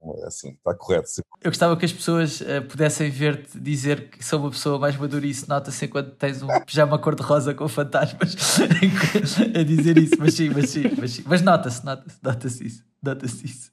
uma- 0.01 0.27
assim, 0.27 0.49
está 0.51 0.73
correto. 0.73 1.07
sim. 1.09 1.21
Eu 1.43 1.51
gostava 1.51 1.75
que 1.77 1.85
as 1.85 1.91
pessoas 1.93 2.41
eh, 2.41 2.61
pudessem 2.61 3.09
ver-te 3.09 3.59
dizer 3.59 4.09
que 4.09 4.23
sou 4.23 4.39
uma 4.39 4.49
pessoa 4.51 4.77
mais 4.79 4.95
madura 4.97 5.25
e 5.25 5.29
isso 5.29 5.45
nota-se 5.49 5.85
enquanto 5.85 6.11
tens 6.11 6.41
um 6.43 6.47
pijama 6.65 6.97
cor-de-rosa 6.99 7.53
com 7.53 7.67
fantasmas 7.67 8.35
a 9.55 9.63
dizer 9.63 9.97
isso, 9.97 10.15
mas 10.19 10.33
sim, 10.33 10.49
mas 10.49 10.69
sim, 10.69 10.83
mas, 10.97 11.11
sim. 11.11 11.23
mas 11.25 11.41
nota-se, 11.41 11.85
nota-se, 11.85 12.17
nota-se 12.23 12.67
isso, 12.67 12.83
nota-se 13.03 13.45
isso. 13.45 13.71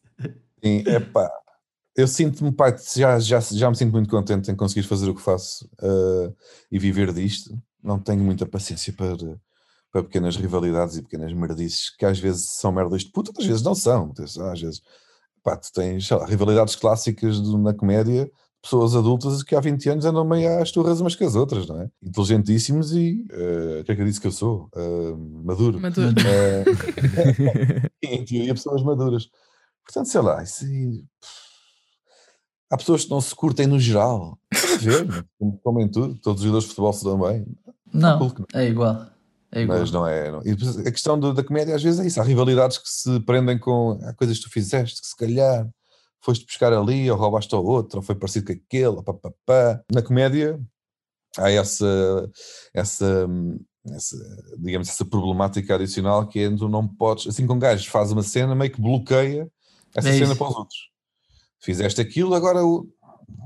Sim, 0.65 0.83
epá, 0.87 1.31
eu 1.95 2.09
sinto-me, 2.09 2.51
pai, 2.51 2.75
já, 2.97 3.19
já, 3.19 3.39
já 3.39 3.69
me 3.69 3.77
sinto 3.77 3.93
muito 3.93 4.09
contente 4.09 4.51
em 4.51 4.57
conseguir 4.57 4.83
fazer 4.87 5.11
o 5.11 5.15
que 5.15 5.21
faço 5.21 5.69
eh, 5.83 6.33
e 6.73 6.79
viver 6.79 7.13
disto. 7.13 7.55
Não 7.83 7.99
tenho 7.99 8.25
muita 8.25 8.47
paciência 8.47 8.93
para, 8.95 9.15
para 9.93 10.03
pequenas 10.03 10.37
rivalidades 10.37 10.97
e 10.97 11.03
pequenas 11.03 11.33
merdices 11.35 11.95
que 11.95 12.07
às 12.07 12.19
vezes 12.19 12.49
são 12.55 12.73
merdas 12.73 13.03
de 13.03 13.13
puta, 13.13 13.31
outras 13.31 13.47
vezes 13.47 13.63
não 13.63 13.75
são. 13.75 14.13
Às 14.51 14.61
vezes, 14.61 14.81
pá, 15.43 15.55
tu 15.57 15.71
tens 15.73 16.07
sei 16.07 16.17
lá, 16.17 16.25
rivalidades 16.25 16.75
clássicas 16.77 17.43
de- 17.43 17.59
na 17.59 17.75
comédia, 17.75 18.31
pessoas 18.63 18.97
adultas 18.97 19.43
que 19.43 19.55
há 19.55 19.61
20 19.61 19.87
anos 19.91 20.07
andam 20.07 20.25
meio 20.25 20.63
às 20.63 20.73
turras 20.73 20.99
umas 21.01 21.15
com 21.15 21.27
as 21.27 21.37
outras, 21.37 21.67
não 21.69 21.83
é? 21.83 21.91
Inteligentíssimos 22.03 22.93
e, 22.93 23.23
o 23.81 23.85
que 23.85 23.93
é 23.93 23.95
que 23.95 24.01
eu 24.01 24.07
disse 24.07 24.21
que 24.21 24.27
eu 24.27 24.33
sou? 24.33 24.71
Eh, 24.75 25.15
maduro. 25.45 25.79
maduro. 25.79 26.15
Eh, 26.27 26.65
em 28.03 28.25
teoria, 28.25 28.55
pessoas 28.55 28.83
maduras. 28.83 29.29
Portanto, 29.85 30.07
sei 30.09 30.21
lá, 30.21 30.41
aí. 30.41 31.05
Há 32.71 32.77
pessoas 32.77 33.05
que 33.05 33.11
não 33.11 33.21
se 33.21 33.35
curtem 33.35 33.67
no 33.67 33.79
geral. 33.79 34.39
Pode 34.51 35.25
como, 35.63 35.81
em 35.81 35.89
tudo. 35.89 36.15
Todos 36.21 36.41
os 36.41 36.45
jogadores 36.45 36.65
de 36.65 36.71
futebol 36.71 36.93
se 36.93 37.05
dão 37.05 37.21
bem. 37.21 37.47
Não, 37.93 38.31
que 38.31 38.41
não. 38.41 38.47
é 38.61 38.67
igual. 38.67 39.07
É 39.53 39.61
igual. 39.63 39.79
Mas 39.79 39.91
não 39.93 40.07
é. 40.07 40.31
não. 40.31 40.43
E 40.45 40.51
a 40.87 40.91
questão 40.91 41.19
do- 41.19 41.33
da 41.33 41.45
comédia, 41.45 41.77
às 41.77 41.83
vezes, 41.83 42.01
é 42.01 42.07
isso. 42.07 42.21
Há 42.21 42.25
rivalidades 42.25 42.79
que 42.79 42.89
se 42.89 43.21
prendem 43.21 43.59
com. 43.59 43.99
Há 44.03 44.13
coisas 44.15 44.39
que 44.39 44.45
tu 44.45 44.51
fizeste 44.51 45.01
que 45.01 45.07
se 45.07 45.17
calhar 45.17 45.69
foste 46.21 46.47
buscar 46.47 46.73
ali, 46.73 47.09
ou 47.11 47.19
roubaste 47.19 47.55
ao 47.55 47.65
outro, 47.65 47.99
ou 47.99 48.03
foi 48.03 48.15
parecido 48.15 48.47
com 48.47 48.53
aquele, 48.55 48.87
ou 48.87 49.03
pá, 49.03 49.13
pá, 49.13 49.31
pá. 49.45 49.81
Na 49.93 50.01
comédia, 50.03 50.59
há 51.37 51.51
essa, 51.51 52.31
essa, 52.73 53.29
essa, 53.89 54.17
digamos, 54.59 54.89
essa 54.89 55.05
problemática 55.05 55.75
adicional 55.75 56.27
que 56.27 56.41
é 56.41 56.51
tu 56.51 56.67
não 56.67 56.89
podes, 56.89 57.27
assim 57.27 57.47
que 57.47 57.53
um 57.53 57.59
gajo 57.59 57.89
faz 57.91 58.11
uma 58.11 58.23
cena, 58.23 58.55
meio 58.55 58.73
que 58.73 58.81
bloqueia 58.81 59.47
essa 59.97 60.09
É 60.09 60.13
cena 60.13 60.25
isso. 60.27 60.37
para 60.37 60.49
os 60.49 60.57
outros. 60.57 60.79
Fizeste 61.61 62.01
aquilo, 62.01 62.35
agora 62.35 62.65
o, 62.65 62.87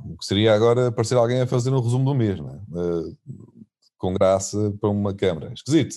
o 0.07 0.17
que 0.19 0.25
seria 0.25 0.55
agora 0.55 0.89
aparecer 0.89 1.17
alguém 1.17 1.41
a 1.41 1.47
fazer 1.47 1.71
um 1.71 1.81
resumo 1.81 2.05
do 2.05 2.15
mês, 2.15 2.39
não 2.39 2.51
é? 2.51 2.55
Eh, 2.57 3.15
com 3.97 4.13
graça 4.15 4.73
para 4.81 4.91
uma 4.91 5.13
câmara. 5.15 5.53
Esquisito. 5.53 5.97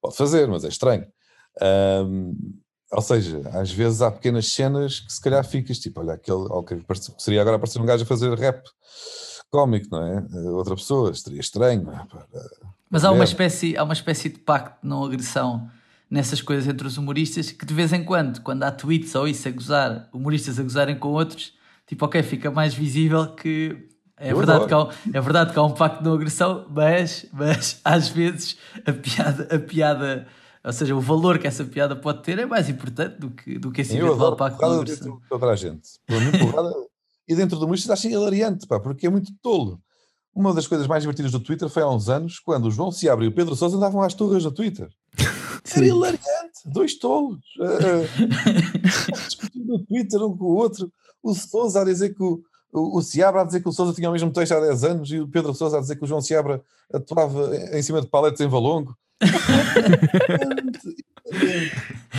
Pode 0.00 0.16
fazer, 0.16 0.46
mas 0.48 0.64
é 0.64 0.68
estranho. 0.68 1.06
Ahm, 1.60 2.32
ou 2.92 3.02
seja, 3.02 3.40
às 3.52 3.70
vezes 3.70 4.00
há 4.02 4.10
pequenas 4.10 4.46
cenas 4.48 5.00
que 5.00 5.12
se 5.12 5.20
calhar 5.20 5.44
ficas 5.44 5.78
tipo, 5.78 6.00
olha, 6.00 6.14
aquele, 6.14 6.46
ok, 6.50 6.82
parece- 6.86 7.12
seria 7.18 7.40
agora 7.40 7.56
aparecer 7.56 7.80
um 7.80 7.86
gajo 7.86 8.04
a 8.04 8.06
fazer 8.06 8.32
rap 8.38 8.62
cómico, 9.50 9.88
não 9.90 10.02
é? 10.04 10.26
Eh, 10.32 10.50
Outra 10.50 10.74
pessoa, 10.76 11.12
seria 11.14 11.40
estranho, 11.40 11.90
é? 11.90 12.04
Para- 12.06 12.26
Mas 12.90 13.04
há 13.04 13.10
uma, 13.10 13.24
espécie, 13.24 13.76
há 13.76 13.82
uma 13.82 13.92
espécie 13.94 14.28
de 14.28 14.38
pacto 14.38 14.80
de 14.82 14.88
não 14.88 15.02
agressão 15.04 15.68
nessas 16.10 16.40
coisas 16.40 16.66
entre 16.68 16.86
os 16.86 16.96
humoristas 16.96 17.50
que 17.50 17.64
de 17.66 17.74
vez 17.74 17.92
em 17.92 18.04
quando, 18.04 18.40
quando 18.42 18.62
há 18.62 18.70
tweets 18.70 19.14
ou 19.14 19.26
isso 19.26 19.46
a 19.48 19.50
gozar, 19.50 20.08
humoristas 20.12 20.58
a 20.58 20.62
gozarem 20.62 20.96
com 20.98 21.08
outros, 21.08 21.52
tipo, 21.86 22.04
ok, 22.04 22.22
fica 22.22 22.50
mais 22.50 22.74
visível 22.74 23.34
que 23.34 23.88
é 24.18 24.32
Eu 24.32 24.36
verdade 24.38 24.66
que, 24.66 24.72
há, 24.74 24.84
um- 24.84 24.88
é 25.12 25.20
verdade 25.20 25.52
que 25.52 25.58
há 25.58 25.62
um 25.62 25.72
pacto 25.72 25.98
de 26.02 26.04
não 26.08 26.14
agressão, 26.14 26.66
mas, 26.70 27.26
mas 27.32 27.80
às 27.84 28.08
vezes 28.08 28.56
a 28.86 28.92
piada, 28.92 29.48
a 29.54 29.58
piada, 29.58 30.26
ou 30.64 30.72
seja, 30.72 30.94
o 30.96 31.00
valor 31.00 31.38
que 31.38 31.46
essa 31.46 31.64
piada 31.64 31.94
pode 31.96 32.22
ter 32.22 32.38
é 32.38 32.46
mais 32.46 32.68
importante 32.68 33.18
do 33.18 33.30
que, 33.30 33.58
do 33.58 33.70
que 33.72 33.80
esse 33.82 33.96
Eu 33.96 34.06
eventual 34.06 34.36
pacto 34.36 34.58
de 34.58 34.62
não 34.64 34.80
agressão. 34.80 35.20
toda 35.28 35.46
a 35.46 35.56
gente. 35.56 35.88
Porrada. 36.40 36.72
e 37.28 37.34
dentro 37.34 37.58
do 37.58 37.64
humorista 37.64 37.92
acho 37.92 38.08
hilariante, 38.08 38.66
pá, 38.66 38.78
porque 38.80 39.06
é 39.06 39.10
muito 39.10 39.32
tolo. 39.42 39.80
Uma 40.34 40.52
das 40.54 40.66
coisas 40.66 40.86
mais 40.86 41.02
divertidas 41.02 41.32
do 41.32 41.40
Twitter 41.40 41.68
foi 41.68 41.82
há 41.82 41.88
uns 41.88 42.08
anos, 42.10 42.38
quando 42.38 42.66
o 42.66 42.70
João 42.70 42.90
Seabra 42.92 43.24
e 43.24 43.28
o 43.28 43.32
Pedro 43.32 43.56
Sousa 43.56 43.76
andavam 43.76 44.02
às 44.02 44.12
torres 44.14 44.44
no 44.44 44.52
Twitter. 44.52 44.88
Era 45.74 45.86
hilariante, 45.86 46.60
dois 46.66 46.98
tolos. 46.98 47.40
eh, 47.60 48.06
discutindo 49.28 49.66
no 49.66 49.84
Twitter 49.84 50.22
um 50.22 50.36
com 50.36 50.44
o 50.44 50.54
outro. 50.56 50.92
O 51.22 51.34
Sousa 51.34 51.80
a 51.80 51.84
dizer 51.84 52.14
que 52.14 52.22
o, 52.22 52.40
o, 52.72 52.98
o 52.98 53.02
Seabra 53.02 53.40
a 53.42 53.44
dizer 53.44 53.60
que 53.62 53.68
o 53.68 53.72
Sousa 53.72 53.92
tinha 53.94 54.08
o 54.08 54.12
mesmo 54.12 54.30
texto 54.32 54.52
há 54.52 54.60
10 54.60 54.84
anos 54.84 55.10
e 55.10 55.18
o 55.20 55.28
Pedro 55.28 55.54
Sousa 55.54 55.78
a 55.78 55.80
dizer 55.80 55.96
que 55.96 56.04
o 56.04 56.06
João 56.06 56.20
Seabra 56.20 56.62
atuava 56.92 57.56
em 57.76 57.82
cima 57.82 58.00
de 58.00 58.06
paletes 58.08 58.40
em 58.40 58.48
Valongo. 58.48 58.96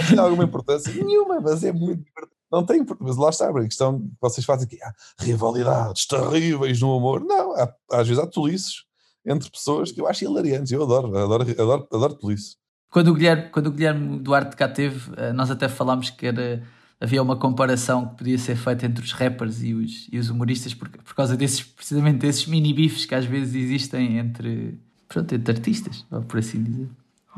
Tem 0.09 0.19
alguma 0.19 0.43
importância? 0.43 0.91
Nenhuma, 0.93 1.39
mas 1.39 1.63
é 1.63 1.71
muito 1.71 2.03
divertido. 2.03 2.35
Não 2.51 2.65
tem 2.65 2.79
importância, 2.79 3.07
mas 3.13 3.17
lá 3.17 3.29
está, 3.29 3.49
a 3.49 3.63
questão 3.63 3.99
que 3.99 4.07
vocês 4.21 4.45
fazem 4.45 4.65
aqui, 4.65 4.81
há 4.81 4.93
rivalidades 5.19 6.05
terríveis 6.05 6.79
no 6.79 6.95
amor. 6.95 7.21
Não, 7.23 7.53
há- 7.55 7.73
às 7.91 8.07
vezes 8.07 8.23
há 8.23 8.27
tolices 8.27 8.85
entre 9.25 9.49
pessoas 9.51 9.91
que 9.91 9.99
eu 9.99 10.07
acho 10.07 10.23
hilariantes. 10.23 10.71
Eu 10.71 10.83
adoro, 10.83 11.07
adoro, 11.17 11.43
adoro, 11.43 11.87
adoro 11.91 12.13
tolice. 12.15 12.55
Quando 12.89 13.09
o 13.09 13.13
Guilherme, 13.13 13.49
quando 13.49 13.67
o 13.67 13.71
Guilherme 13.71 14.19
Duarte 14.19 14.55
cá 14.55 14.67
teve, 14.67 15.11
eh, 15.17 15.33
nós 15.33 15.51
até 15.51 15.67
falámos 15.67 16.09
que 16.09 16.25
era, 16.25 16.63
havia 16.99 17.21
uma 17.21 17.35
comparação 17.35 18.07
que 18.07 18.17
podia 18.17 18.37
ser 18.37 18.55
feita 18.55 18.85
entre 18.85 19.03
os 19.03 19.11
rappers 19.11 19.61
e 19.61 19.73
os, 19.73 20.07
e 20.11 20.17
os 20.17 20.29
humoristas 20.29 20.73
por, 20.73 20.89
por 20.89 21.13
causa 21.13 21.35
desses, 21.35 21.61
precisamente 21.61 22.19
desses 22.19 22.47
mini 22.47 22.73
bifes 22.73 23.05
que 23.05 23.13
às 23.13 23.25
vezes 23.25 23.55
existem 23.55 24.17
entre, 24.17 24.79
pronto, 25.07 25.33
entre 25.35 25.53
artistas, 25.53 26.05
por 26.27 26.39
assim 26.39 26.63
dizer. 26.63 26.87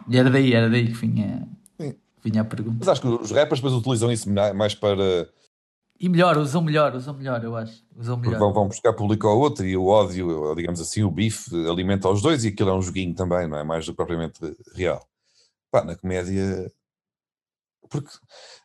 E 0.07 0.17
era 0.17 0.29
daí, 0.29 0.53
era 0.53 0.69
daí 0.69 0.87
que 0.87 0.93
vinha, 0.93 1.47
Sim. 1.79 1.95
vinha 2.23 2.41
a 2.41 2.45
pergunta. 2.45 2.77
Mas 2.79 2.87
acho 2.87 3.01
que 3.01 3.07
os 3.07 3.31
rappers 3.31 3.59
depois 3.59 3.73
utilizam 3.73 4.11
isso 4.11 4.29
mais 4.55 4.75
para. 4.75 5.27
E 5.99 6.07
melhor, 6.07 6.37
usam 6.37 6.61
melhor, 6.61 6.95
usam 6.95 7.13
melhor, 7.13 7.43
eu 7.43 7.57
acho. 7.57 7.83
Usam 7.97 8.15
melhor. 8.15 8.39
vão, 8.39 8.53
vão 8.53 8.67
buscar 8.67 8.93
público 8.93 9.27
ao 9.27 9.37
outro 9.37 9.65
e 9.65 9.75
o 9.75 9.87
ódio, 9.87 10.55
digamos 10.55 10.79
assim, 10.79 11.03
o 11.03 11.11
bife 11.11 11.53
alimenta 11.67 12.07
os 12.07 12.21
dois 12.21 12.45
e 12.45 12.49
aquilo 12.49 12.69
é 12.69 12.73
um 12.73 12.81
joguinho 12.81 13.13
também, 13.13 13.47
não 13.47 13.57
é? 13.57 13.63
Mais 13.63 13.85
do 13.85 13.91
que 13.91 13.97
propriamente 13.97 14.39
real. 14.73 15.08
Pá, 15.71 15.83
na 15.83 15.95
comédia. 15.95 16.71
Porque 17.89 18.09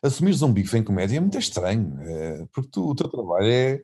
assumires 0.03 0.41
um 0.41 0.53
bife 0.53 0.77
em 0.77 0.83
comédia 0.83 1.17
é 1.17 1.19
muito 1.19 1.37
estranho, 1.37 1.99
é, 2.01 2.45
porque 2.53 2.69
tu- 2.71 2.89
o 2.89 2.95
teu 2.95 3.09
trabalho 3.09 3.47
é, 3.47 3.81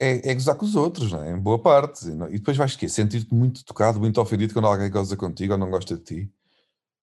é, 0.00 0.30
é 0.30 0.34
gozar 0.34 0.54
com 0.56 0.64
os 0.64 0.74
outros, 0.76 1.12
não 1.12 1.22
é? 1.22 1.32
Em 1.32 1.38
boa 1.38 1.58
parte. 1.58 2.06
E, 2.08 2.12
e 2.34 2.38
depois 2.38 2.56
vais 2.56 2.74
quê? 2.76 2.88
Sentir-te 2.88 3.34
muito 3.34 3.64
tocado, 3.64 3.98
muito 4.00 4.20
ofendido 4.20 4.52
quando 4.54 4.66
alguém 4.68 4.90
goza 4.90 5.16
contigo 5.16 5.52
ou 5.54 5.58
não 5.58 5.70
gosta 5.70 5.96
de 5.96 6.02
ti. 6.02 6.32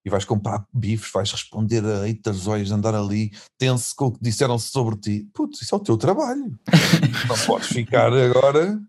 E 0.05 0.09
vais 0.09 0.25
comprar 0.25 0.65
bifes, 0.73 1.11
vais 1.11 1.31
responder 1.31 1.83
a 1.85 2.05
haters, 2.05 2.43
vais 2.43 2.71
andar 2.71 2.93
ali 2.93 3.31
tenso 3.57 3.95
com 3.95 4.07
o 4.07 4.11
que 4.11 4.19
disseram 4.21 4.57
sobre 4.59 4.97
ti. 4.97 5.29
Putz, 5.33 5.61
isso 5.61 5.73
é 5.75 5.77
o 5.77 5.81
teu 5.81 5.97
trabalho. 5.97 6.59
Não 7.29 7.37
podes 7.45 7.69
ficar 7.69 8.11
agora, 8.11 8.81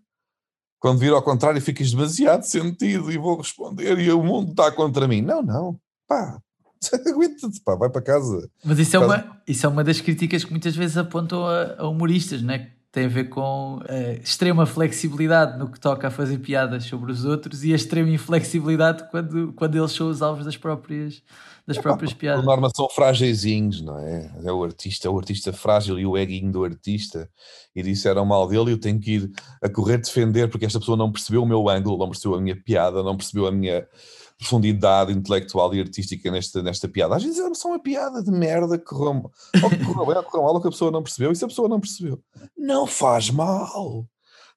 quando 0.79 0.99
vir 0.99 1.13
ao 1.13 1.23
contrário, 1.23 1.61
ficas 1.61 1.89
demasiado 1.91 2.43
sentido 2.43 3.09
e 3.11 3.17
vou 3.17 3.37
responder 3.37 3.97
e 3.97 4.11
o 4.11 4.21
mundo 4.21 4.51
está 4.51 4.69
contra 4.73 5.07
mim. 5.07 5.21
Não, 5.21 5.41
não. 5.41 5.79
Pá, 6.07 6.39
aguenta-te, 7.07 7.61
pá, 7.61 7.75
vai 7.75 7.89
para 7.89 8.01
casa. 8.01 8.49
Mas 8.63 8.79
isso 8.79 8.95
é 8.95 8.99
Por 8.99 9.05
uma, 9.07 9.41
isso 9.47 9.65
é 9.65 9.69
uma 9.69 9.83
das 9.83 10.01
críticas 10.01 10.43
que 10.43 10.51
muitas 10.51 10.75
vezes 10.75 10.97
apontam 10.97 11.45
a, 11.45 11.75
a 11.79 11.87
humoristas, 11.87 12.41
né? 12.41 12.71
tem 12.95 13.05
a 13.05 13.09
ver 13.09 13.25
com 13.25 13.79
uh, 13.79 14.21
extrema 14.23 14.65
flexibilidade 14.65 15.59
no 15.59 15.69
que 15.69 15.77
toca 15.77 16.07
a 16.07 16.11
fazer 16.11 16.37
piadas 16.37 16.85
sobre 16.85 17.11
os 17.11 17.25
outros 17.25 17.65
e 17.65 17.73
a 17.73 17.75
extrema 17.75 18.09
inflexibilidade 18.09 19.05
quando, 19.11 19.51
quando 19.51 19.77
eles 19.77 19.91
são 19.91 20.09
os 20.09 20.21
alvos 20.21 20.45
das 20.45 20.55
próprias, 20.55 21.21
das 21.67 21.75
é, 21.75 21.81
próprias 21.81 22.13
pá, 22.13 22.19
piadas. 22.19 22.39
Por 22.39 22.47
norma 22.47 22.69
são 22.73 22.87
frágeisinhos, 22.87 23.81
não 23.81 23.99
é? 23.99 24.31
É 24.45 24.51
o 24.51 24.63
artista, 24.63 25.09
é 25.09 25.11
o 25.11 25.17
artista 25.17 25.51
frágil 25.51 25.99
e 25.99 26.05
o 26.05 26.17
eguinho 26.17 26.53
do 26.53 26.63
artista. 26.63 27.29
E 27.75 27.83
disseram 27.83 28.23
mal 28.23 28.47
dele 28.47 28.69
e 28.69 28.71
eu 28.71 28.79
tenho 28.79 28.97
que 28.97 29.15
ir 29.15 29.31
a 29.61 29.67
correr 29.67 29.97
defender 29.97 30.49
porque 30.49 30.65
esta 30.65 30.79
pessoa 30.79 30.95
não 30.95 31.11
percebeu 31.11 31.43
o 31.43 31.45
meu 31.45 31.67
ângulo, 31.67 31.97
não 31.97 32.09
percebeu 32.09 32.37
a 32.37 32.41
minha 32.41 32.55
piada, 32.55 33.03
não 33.03 33.17
percebeu 33.17 33.45
a 33.45 33.51
minha 33.51 33.85
profundidade 34.37 35.11
intelectual 35.11 35.73
e 35.73 35.79
artística 35.79 36.29
nesta, 36.29 36.61
nesta 36.61 36.87
piada. 36.87 37.15
Às 37.15 37.23
vezes 37.23 37.39
é 37.39 37.53
só 37.53 37.69
uma 37.69 37.79
piada 37.79 38.23
de 38.23 38.31
merda 38.31 38.77
que 38.77 38.85
correu, 38.85 39.31
ou 39.63 39.69
que 39.69 39.75
bem 39.77 39.85
correu 39.85 40.43
mal, 40.43 40.61
que 40.61 40.67
a 40.67 40.71
pessoa 40.71 40.91
não 40.91 41.03
percebeu, 41.03 41.31
e 41.31 41.35
se 41.35 41.45
a 41.45 41.47
pessoa 41.47 41.69
não 41.69 41.79
percebeu, 41.79 42.21
não 42.57 42.85
faz 42.85 43.29
mal. 43.29 44.07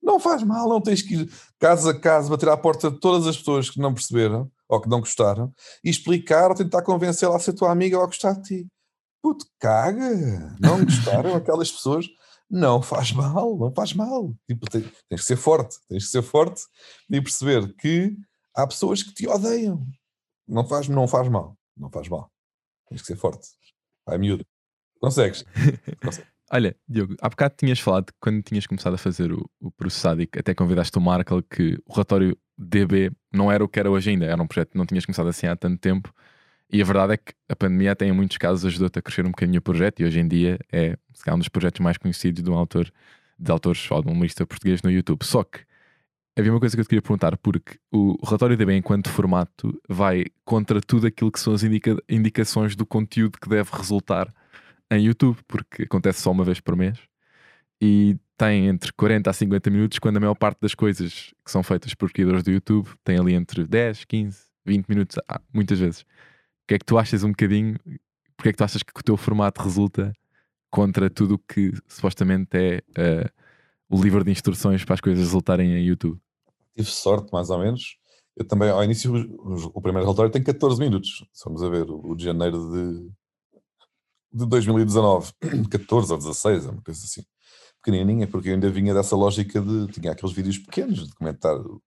Não 0.03 0.21
faz 0.21 0.45
mal, 0.45 0.69
não 0.69 0.81
tens 0.81 1.03
que 1.03 1.15
ir 1.15 1.33
casa 1.59 1.91
a 1.91 1.99
casa 1.99 2.31
bater 2.31 2.49
à 2.49 2.57
porta 2.57 2.91
de 2.91 3.01
todas 3.01 3.27
as 3.27 3.37
pessoas 3.37 3.69
que 3.69 3.81
não 3.81 3.93
perceberam 3.93 4.49
ou 4.69 4.81
que 4.81 4.89
não 4.89 5.01
gostaram 5.01 5.53
e 5.83 5.91
explicar 5.91 6.51
ou 6.51 6.57
tentar 6.57 6.83
convencê-la 6.83 7.37
a 7.37 7.41
ser 7.41 7.53
tua 7.53 7.73
amiga 7.73 7.97
ou 7.97 8.05
a 8.05 8.07
gostar 8.07 8.35
de 8.35 8.43
ti. 8.43 8.67
Puto, 9.21 9.45
caga! 9.59 10.57
Não 10.61 10.85
gostaram 10.85 11.35
aquelas 11.35 11.71
pessoas? 11.71 12.07
Não 12.49 12.81
faz 12.81 13.13
mal, 13.13 13.59
não 13.59 13.73
faz 13.75 13.93
mal. 13.93 14.33
Tipo, 14.47 14.71
tens, 14.71 14.87
tens 15.09 15.21
que 15.21 15.27
ser 15.27 15.37
forte, 15.37 15.77
tens 15.89 16.05
que 16.05 16.11
ser 16.11 16.23
forte 16.23 16.63
e 17.11 17.21
perceber 17.21 17.75
que 17.75 18.17
há 18.59 18.67
pessoas 18.67 19.03
que 19.03 19.15
te 19.15 19.29
odeiam. 19.29 19.87
Não 20.47 20.67
faz, 20.67 20.89
não 20.89 21.07
faz 21.07 21.29
mal. 21.29 21.57
Não 21.77 21.89
faz 21.91 22.09
mal. 22.09 22.29
Tens 22.89 23.01
que 23.01 23.07
ser 23.07 23.17
forte. 23.17 23.47
Vai 24.05 24.19
miúdo. 24.19 24.45
Consegues. 25.01 25.45
Consegues. 26.03 26.29
Olha, 26.51 26.75
Diogo, 26.89 27.15
há 27.21 27.29
bocado 27.29 27.55
tinhas 27.57 27.79
falado 27.79 28.07
que 28.07 28.19
quando 28.19 28.43
tinhas 28.43 28.67
começado 28.67 28.95
a 28.95 28.99
fazer 28.99 29.33
o, 29.33 29.49
o 29.61 29.71
processado 29.71 30.23
e 30.23 30.29
até 30.37 30.55
convidaste 30.55 30.97
o 30.97 31.01
Markle 31.01 31.43
que 31.43 31.79
o 31.87 31.93
relatório 31.93 32.37
DB 32.57 33.13
não 33.33 33.53
era 33.53 33.63
o 33.63 33.69
que 33.69 33.79
era 33.79 33.91
hoje 33.91 34.11
ainda, 34.11 34.25
era 34.25 34.43
um 34.43 34.47
projeto 34.47 34.71
que 34.71 34.79
não 34.79 34.87
tinhas 34.87 35.05
começado 35.05 35.29
assim 35.29 35.47
há 35.47 35.55
tanto 35.55 35.79
tempo. 35.79 36.13
E 36.73 36.81
a 36.81 36.85
verdade 36.85 37.13
é 37.13 37.17
que 37.19 37.35
a 37.51 37.55
pandemia 37.55 37.93
até 37.93 38.07
em 38.07 38.13
muitos 38.13 38.39
casos 38.39 38.65
ajudou-te 38.65 38.99
a 38.99 39.03
crescer 39.03 39.27
um 39.27 39.31
bocadinho 39.31 39.59
o 39.59 39.63
projeto 39.63 40.01
e 40.01 40.07
hoje 40.07 40.21
em 40.21 40.27
dia 40.27 40.59
é 40.73 40.97
um 41.31 41.39
dos 41.39 41.49
projetos 41.49 41.81
mais 41.81 41.99
conhecidos 41.99 42.43
de 42.43 42.51
um 42.51 42.55
autor, 42.55 42.91
de 43.39 43.53
autores 43.53 43.89
ou 43.91 44.03
de 44.03 44.09
um 44.09 44.13
humorista 44.13 44.47
português 44.47 44.83
no 44.83 44.91
YouTube. 44.91 45.25
Só 45.25 45.45
que 45.45 45.61
Havia 46.39 46.53
uma 46.53 46.61
coisa 46.61 46.77
que 46.77 46.81
eu 46.81 46.85
te 46.85 46.89
queria 46.89 47.03
perguntar, 47.03 47.37
porque 47.39 47.81
o 47.91 48.17
relatório 48.25 48.57
da 48.57 48.65
bem, 48.65 48.79
enquanto 48.79 49.11
formato, 49.11 49.77
vai 49.89 50.27
contra 50.45 50.81
tudo 50.81 51.09
aquilo 51.09 51.33
que 51.33 51.41
são 51.41 51.53
as 51.53 51.65
indica 51.65 52.01
indicações 52.09 52.77
do 52.77 52.87
conteúdo 52.87 53.41
que 53.41 53.49
deve 53.49 53.69
resultar 53.73 54.33
em 54.89 55.05
YouTube, 55.05 55.37
porque 55.49 55.83
acontece 55.83 56.21
só 56.21 56.31
uma 56.31 56.45
vez 56.45 56.61
por 56.61 56.77
mês 56.77 56.97
e 57.83 58.17
tem 58.37 58.69
entre 58.69 58.93
40 58.93 59.29
a 59.29 59.33
50 59.33 59.69
minutos, 59.69 59.99
quando 59.99 60.19
a 60.19 60.21
maior 60.21 60.37
parte 60.37 60.61
das 60.61 60.77
coisas 60.77 61.35
que 61.45 61.51
são 61.51 61.65
feitas 61.65 61.93
por 61.93 62.13
criadores 62.13 62.45
do 62.45 62.53
YouTube 62.53 62.89
tem 63.03 63.19
ali 63.19 63.35
entre 63.35 63.67
10, 63.67 64.05
15, 64.05 64.39
20 64.65 64.89
minutos, 64.89 65.19
ah, 65.29 65.41
muitas 65.53 65.81
vezes. 65.81 66.03
O 66.03 66.07
que 66.69 66.75
é 66.75 66.79
que 66.79 66.85
tu 66.85 66.97
achas 66.99 67.25
um 67.25 67.31
bocadinho? 67.31 67.81
Porque 68.37 68.51
é 68.51 68.53
que 68.53 68.59
tu 68.59 68.65
achas 68.65 68.85
que 68.85 68.93
o 68.97 69.03
teu 69.03 69.17
formato 69.17 69.61
resulta 69.61 70.13
contra 70.71 71.11
tudo 71.11 71.35
o 71.35 71.39
que 71.39 71.73
supostamente 71.89 72.57
é 72.57 72.83
uh, 72.97 73.29
o 73.89 74.01
livro 74.01 74.23
de 74.23 74.31
instruções 74.31 74.85
para 74.85 74.95
as 74.95 75.01
coisas 75.01 75.25
resultarem 75.25 75.73
em 75.73 75.85
YouTube? 75.85 76.21
Tive 76.79 76.91
sorte, 76.91 77.33
mais 77.33 77.51
ou 77.51 77.59
menos. 77.59 77.97
Eu 78.37 78.47
também, 78.47 78.71
ao 78.71 78.85
início, 78.85 79.13
o, 79.75 79.81
primeiro 79.81 80.07
relatório 80.07 80.31
tem 80.31 80.43
14 80.43 80.79
minutos. 80.79 81.27
Vamos 81.45 81.63
a 81.63 81.69
ver, 81.69 81.91
o, 81.91 82.15
de 82.15 82.25
janeiro 82.25 82.71
de, 82.71 83.11
de 84.33 84.47
2019, 84.47 85.33
14 85.69 86.13
ou 86.15 86.19
16, 86.19 86.67
é 86.67 86.71
uma 86.71 86.83
coisa 86.83 87.05
assim. 87.05 87.25
Pequenininha, 87.83 88.27
porque 88.29 88.49
eu 88.49 88.55
ainda 88.55 88.71
vinha 88.71 88.95
dessa 88.95 89.17
lógica 89.17 89.61
de. 89.61 89.89
Tinha 89.89 90.13
aqueles 90.13 90.35
vídeos 90.35 90.59
pequenos 90.59 91.07
de 91.07 91.15
comentar 91.15 91.57
o, 91.57 91.83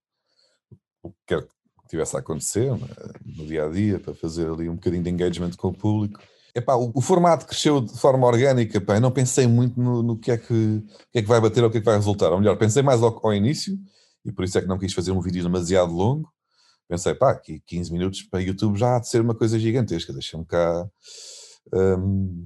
o 1.03 1.11
que 1.11 1.17
quer 1.27 1.43
que 1.43 1.51
tivesse 1.89 2.15
a 2.15 2.19
acontecer 2.19 2.71
né, 2.71 2.87
no 3.25 3.45
dia 3.45 3.65
a 3.65 3.69
dia, 3.69 3.99
para 3.99 4.13
fazer 4.13 4.49
ali 4.49 4.69
um 4.69 4.75
bocadinho 4.75 5.03
de 5.03 5.09
engagement 5.09 5.51
com 5.51 5.69
o 5.69 5.73
público. 5.73 6.19
Epá, 6.53 6.75
o, 6.75 6.91
o 6.93 7.01
formato 7.01 7.45
cresceu 7.45 7.79
de 7.79 7.97
forma 7.97 8.27
orgânica, 8.27 8.79
pá, 8.81 8.99
não 8.99 9.11
pensei 9.11 9.47
muito 9.47 9.79
no, 9.79 10.03
no 10.03 10.17
que, 10.17 10.31
é 10.31 10.37
que, 10.37 10.83
que, 11.11 11.19
é 11.19 11.21
que 11.21 11.27
vai 11.27 11.39
bater 11.39 11.63
ou 11.63 11.69
o 11.69 11.71
que 11.71 11.77
é 11.77 11.81
que 11.81 11.85
vai 11.85 11.95
resultar. 11.95 12.29
Ou 12.31 12.39
melhor, 12.39 12.57
pensei 12.57 12.81
mais 12.81 13.01
ao, 13.01 13.25
ao 13.25 13.33
início 13.33 13.77
e 14.25 14.31
por 14.31 14.43
isso 14.45 14.57
é 14.57 14.61
que 14.61 14.67
não 14.67 14.77
quis 14.77 14.93
fazer 14.93 15.11
um 15.11 15.21
vídeo 15.21 15.43
demasiado 15.43 15.93
longo. 15.93 16.31
Pensei, 16.87 17.15
pá, 17.15 17.31
aqui 17.31 17.61
15 17.65 17.91
minutos 17.91 18.21
para 18.23 18.41
YouTube 18.41 18.77
já 18.77 18.95
há 18.95 18.99
de 18.99 19.07
ser 19.07 19.21
uma 19.21 19.35
coisa 19.35 19.57
gigantesca, 19.57 20.11
deixa-me 20.11 20.45
cá. 20.45 20.89
Um, 21.73 22.45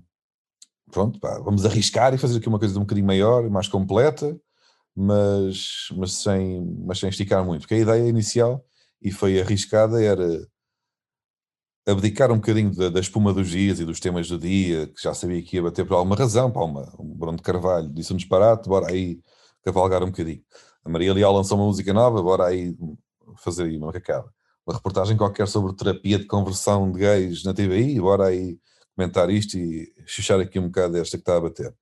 pronto, 0.92 1.20
pá, 1.20 1.40
vamos 1.40 1.66
arriscar 1.66 2.14
e 2.14 2.18
fazer 2.18 2.38
aqui 2.38 2.48
uma 2.48 2.60
coisa 2.60 2.78
um 2.78 2.84
bocadinho 2.84 3.08
maior, 3.08 3.50
mais 3.50 3.68
completa, 3.68 4.40
mas, 4.96 5.88
mas, 5.98 6.14
sem, 6.14 6.62
mas 6.86 7.00
sem 7.00 7.10
esticar 7.10 7.44
muito, 7.44 7.62
porque 7.62 7.74
a 7.76 7.80
ideia 7.80 8.08
inicial, 8.08 8.64
e 9.02 9.12
foi 9.12 9.42
arriscada, 9.42 10.02
era 10.02 10.48
abdicar 11.88 12.32
um 12.32 12.36
bocadinho 12.36 12.74
da, 12.74 12.90
da, 12.90 13.00
espuma 13.00 13.34
dos 13.34 13.50
dias 13.50 13.80
e 13.80 13.86
dos 13.86 14.00
temas 14.00 14.28
do 14.28 14.38
dia, 14.40 14.88
que 14.88 15.02
já 15.02 15.14
sabia 15.14 15.42
que 15.44 15.58
ia 15.58 15.64
bater 15.64 15.86
por 15.86 15.96
alguma 15.96 16.16
razão, 16.16 16.52
para 16.52 16.64
uma, 16.64 16.96
um 17.00 17.14
Bruno 17.16 17.38
de 17.38 17.44
Carvalho 17.44 17.90
disse 17.90 18.14
um 18.14 18.18
disparate, 18.18 18.68
bora 18.68 18.92
aí 18.92 19.20
cavalgar 19.64 20.04
um 20.04 20.08
bocadinho. 20.08 20.44
A 20.86 20.90
Maria 20.90 21.14
Leal 21.14 21.34
lançou 21.34 21.58
uma 21.58 21.66
música 21.66 21.92
nova, 21.92 22.22
bora 22.22 22.46
aí 22.46 22.78
fazer 23.38 23.64
aí 23.64 23.76
uma 23.76 23.92
cacada. 23.92 24.30
Uma 24.66 24.76
reportagem 24.76 25.18
qualquer 25.18 25.48
sobre 25.48 25.76
terapia 25.76 26.20
de 26.20 26.26
conversão 26.26 26.92
de 26.92 27.00
gays 27.00 27.44
na 27.44 27.56
TVI, 27.56 28.00
bora 28.00 28.28
aí 28.28 28.60
comentar 28.96 29.30
isto 29.32 29.58
e 29.58 29.92
chuchar 30.06 30.40
aqui 30.40 30.60
um 30.60 30.68
bocado 30.68 30.94
desta 30.94 31.18
que 31.18 31.22
está 31.22 31.38
a 31.38 31.42
bater. 31.42 31.76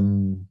Um, 0.00 0.44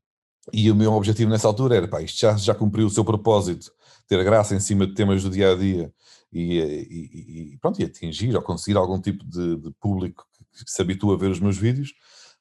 e 0.54 0.72
o 0.72 0.76
meu 0.76 0.94
objetivo 0.94 1.30
nessa 1.30 1.48
altura 1.48 1.76
era, 1.76 1.88
pá, 1.88 2.02
isto 2.02 2.20
já, 2.20 2.36
já 2.38 2.56
cumpriu 2.56 2.88
o 2.88 2.90
seu 2.90 3.04
propósito, 3.04 3.72
ter 4.08 4.24
graça 4.24 4.56
em 4.56 4.60
cima 4.60 4.88
de 4.88 4.94
temas 4.94 5.22
do 5.22 5.30
dia 5.30 5.52
a 5.52 5.56
dia 5.56 5.94
e, 6.32 6.58
e, 6.58 7.54
e 7.54 7.58
pronto, 7.60 7.82
e 7.82 7.86
atingir 7.86 8.36
ou 8.36 8.42
conseguir 8.42 8.78
algum 8.78 9.00
tipo 9.00 9.26
de, 9.26 9.58
de 9.58 9.72
público 9.80 10.26
que 10.54 10.72
se 10.72 10.82
habitua 10.82 11.16
a 11.16 11.18
ver 11.18 11.30
os 11.30 11.40
meus 11.40 11.58
vídeos 11.58 11.94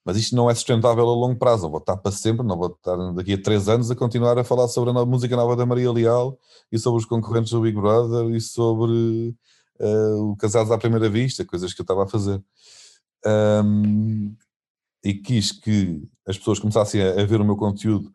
mas 0.05 0.17
isto 0.17 0.35
não 0.35 0.49
é 0.49 0.55
sustentável 0.55 1.09
a 1.09 1.15
longo 1.15 1.39
prazo. 1.39 1.65
Não 1.65 1.71
vou 1.71 1.81
estar 1.81 1.97
para 1.97 2.13
sempre, 2.13 2.47
não 2.47 2.57
vou 2.57 2.69
estar 2.69 2.97
daqui 3.13 3.35
a 3.35 3.43
três 3.43 3.69
anos 3.69 3.91
a 3.91 3.97
continuar 3.97 4.39
a 4.39 4.45
falar 4.45 4.69
sobre 4.69 4.91
a 4.91 5.05
música 5.05 5.37
nova 5.37 5.55
da 5.55 5.67
Maria 5.67 5.93
Leal 5.93 6.39
e 6.73 6.79
sobre 6.79 7.01
os 7.01 7.05
concorrentes 7.05 7.53
do 7.53 7.61
Big 7.61 7.79
Brother 7.79 8.35
e 8.35 8.41
sobre 8.41 9.35
uh, 9.81 10.31
o 10.31 10.37
Casados 10.37 10.73
à 10.73 10.79
Primeira 10.79 11.09
Vista, 11.09 11.45
coisas 11.45 11.75
que 11.75 11.81
eu 11.81 11.85
estava 11.85 12.05
a 12.05 12.09
fazer. 12.09 12.43
Um, 13.27 14.35
e 15.05 15.15
quis 15.15 15.53
que 15.53 16.03
as 16.27 16.39
pessoas 16.39 16.59
começassem 16.59 17.03
a, 17.03 17.21
a, 17.21 17.25
ver 17.25 17.41
o 17.41 17.45
meu 17.45 17.57
conteúdo. 17.57 18.11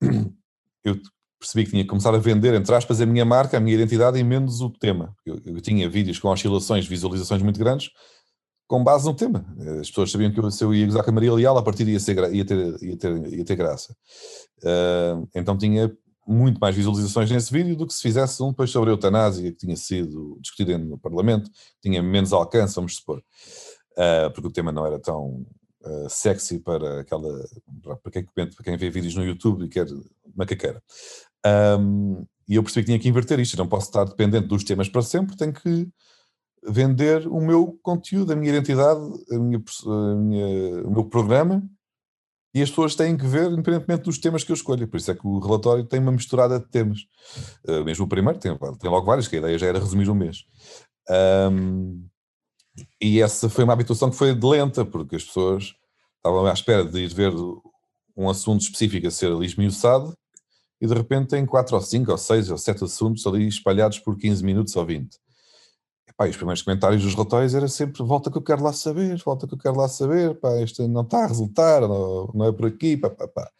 Eu 0.84 0.98
percebi 1.38 1.64
que 1.64 1.70
tinha 1.70 1.84
que 1.84 1.88
começar 1.88 2.12
a 2.12 2.18
vender, 2.18 2.54
entre 2.54 2.74
aspas, 2.74 3.00
a 3.00 3.06
minha 3.06 3.24
marca, 3.24 3.56
a 3.56 3.60
minha 3.60 3.76
identidade 3.76 4.18
e 4.18 4.24
menos 4.24 4.60
o 4.60 4.68
tema. 4.68 5.14
Eu, 5.24 5.40
eu 5.44 5.60
tinha 5.60 5.88
vídeos 5.88 6.18
com 6.18 6.28
oscilações, 6.28 6.88
visualizações 6.88 7.40
muito 7.40 7.58
grandes, 7.58 7.90
com 8.72 8.82
base 8.82 9.04
no 9.04 9.12
tema. 9.12 9.44
As 9.78 9.90
pessoas 9.90 10.10
sabiam 10.10 10.32
que 10.32 10.40
eu, 10.40 10.50
se 10.50 10.64
eu 10.64 10.72
ia 10.72 10.86
gozar 10.86 11.04
com 11.04 11.10
a 11.10 11.12
Maria 11.12 11.34
Leal, 11.34 11.58
a 11.58 11.62
partir 11.62 11.86
ia, 11.86 12.00
ser, 12.00 12.16
ia, 12.32 12.42
ter, 12.42 12.82
ia, 12.82 12.96
ter, 12.96 13.32
ia 13.34 13.44
ter 13.44 13.54
graça. 13.54 13.94
Uh, 14.62 15.28
então 15.34 15.58
tinha 15.58 15.94
muito 16.26 16.58
mais 16.58 16.74
visualizações 16.74 17.30
nesse 17.30 17.52
vídeo 17.52 17.76
do 17.76 17.86
que 17.86 17.92
se 17.92 18.00
fizesse 18.00 18.42
um 18.42 18.48
depois 18.48 18.70
sobre 18.70 18.88
a 18.88 18.94
eutanásia, 18.94 19.52
que 19.52 19.58
tinha 19.58 19.76
sido 19.76 20.38
discutido 20.40 20.78
no 20.78 20.96
Parlamento, 20.96 21.50
tinha 21.82 22.02
menos 22.02 22.32
alcance, 22.32 22.74
vamos 22.74 22.96
supor, 22.96 23.18
uh, 23.18 24.32
porque 24.32 24.48
o 24.48 24.50
tema 24.50 24.72
não 24.72 24.86
era 24.86 24.98
tão 24.98 25.44
uh, 25.82 26.08
sexy 26.08 26.58
para 26.58 27.00
aquela 27.00 27.46
para 28.02 28.10
quem, 28.10 28.24
para 28.24 28.64
quem 28.64 28.76
vê 28.78 28.88
vídeos 28.88 29.14
no 29.14 29.22
YouTube 29.22 29.66
e 29.66 29.68
quer 29.68 29.86
macaqueira. 30.34 30.82
Um, 31.78 32.24
e 32.48 32.54
eu 32.54 32.62
percebi 32.62 32.84
que 32.84 32.86
tinha 32.86 32.98
que 32.98 33.08
inverter 33.10 33.38
isto, 33.38 33.58
não 33.58 33.68
posso 33.68 33.88
estar 33.88 34.04
dependente 34.04 34.46
dos 34.46 34.64
temas 34.64 34.88
para 34.88 35.02
sempre, 35.02 35.36
tenho 35.36 35.52
que 35.52 35.92
vender 36.64 37.26
o 37.26 37.40
meu 37.40 37.78
conteúdo, 37.82 38.32
a 38.32 38.36
minha 38.36 38.52
identidade, 38.52 39.00
a 39.30 39.38
minha, 39.38 39.62
a 39.86 40.14
minha, 40.14 40.82
o 40.86 40.90
meu 40.90 41.04
programa, 41.04 41.62
e 42.54 42.62
as 42.62 42.68
pessoas 42.68 42.94
têm 42.94 43.16
que 43.16 43.26
ver 43.26 43.50
independentemente 43.50 44.04
dos 44.04 44.18
temas 44.18 44.44
que 44.44 44.52
eu 44.52 44.54
escolho. 44.54 44.86
Por 44.86 44.98
isso 44.98 45.10
é 45.10 45.14
que 45.14 45.26
o 45.26 45.38
relatório 45.38 45.84
tem 45.84 46.00
uma 46.00 46.12
misturada 46.12 46.60
de 46.60 46.68
temas. 46.68 47.00
Uh, 47.66 47.82
mesmo 47.82 48.04
o 48.04 48.08
primeiro 48.08 48.38
tem, 48.38 48.56
tem 48.78 48.90
logo 48.90 49.06
vários, 49.06 49.26
que 49.26 49.36
a 49.36 49.38
ideia 49.38 49.58
já 49.58 49.66
era 49.66 49.78
resumir 49.78 50.08
um 50.10 50.14
mês. 50.14 50.44
Um, 51.50 52.06
e 53.00 53.20
essa 53.20 53.48
foi 53.48 53.64
uma 53.64 53.72
habituação 53.72 54.10
que 54.10 54.16
foi 54.16 54.32
lenta, 54.34 54.84
porque 54.84 55.16
as 55.16 55.24
pessoas 55.24 55.74
estavam 56.16 56.46
à 56.46 56.52
espera 56.52 56.84
de 56.84 57.00
ir 57.00 57.12
ver 57.12 57.32
um 58.16 58.28
assunto 58.28 58.60
específico 58.60 59.06
a 59.06 59.10
ser 59.10 59.32
ali 59.32 59.46
esmiuçado, 59.46 60.14
e 60.80 60.86
de 60.86 60.94
repente 60.94 61.28
tem 61.28 61.46
quatro 61.46 61.74
ou 61.74 61.80
cinco 61.80 62.10
ou 62.10 62.18
seis 62.18 62.50
ou 62.50 62.58
sete 62.58 62.84
assuntos 62.84 63.26
ali 63.26 63.46
espalhados 63.46 63.98
por 63.98 64.16
15 64.16 64.44
minutos 64.44 64.74
ou 64.76 64.84
20. 64.84 65.16
Pá, 66.22 66.28
os 66.28 66.36
primeiros 66.36 66.62
comentários 66.62 67.02
dos 67.02 67.14
relatórios 67.14 67.52
era 67.52 67.66
sempre 67.66 68.00
volta 68.04 68.30
que 68.30 68.38
eu 68.38 68.42
quero 68.42 68.62
lá 68.62 68.72
saber, 68.72 69.20
volta 69.24 69.44
que 69.44 69.54
eu 69.54 69.58
quero 69.58 69.76
lá 69.76 69.88
saber, 69.88 70.38
pá, 70.38 70.56
isto 70.62 70.86
não 70.86 71.02
está 71.02 71.24
a 71.24 71.26
resultar, 71.26 71.80
não, 71.80 72.30
não 72.32 72.46
é 72.46 72.52
por 72.52 72.66
aqui, 72.66 72.96
pá, 72.96 73.10
pá, 73.10 73.26
pá. 73.26 73.50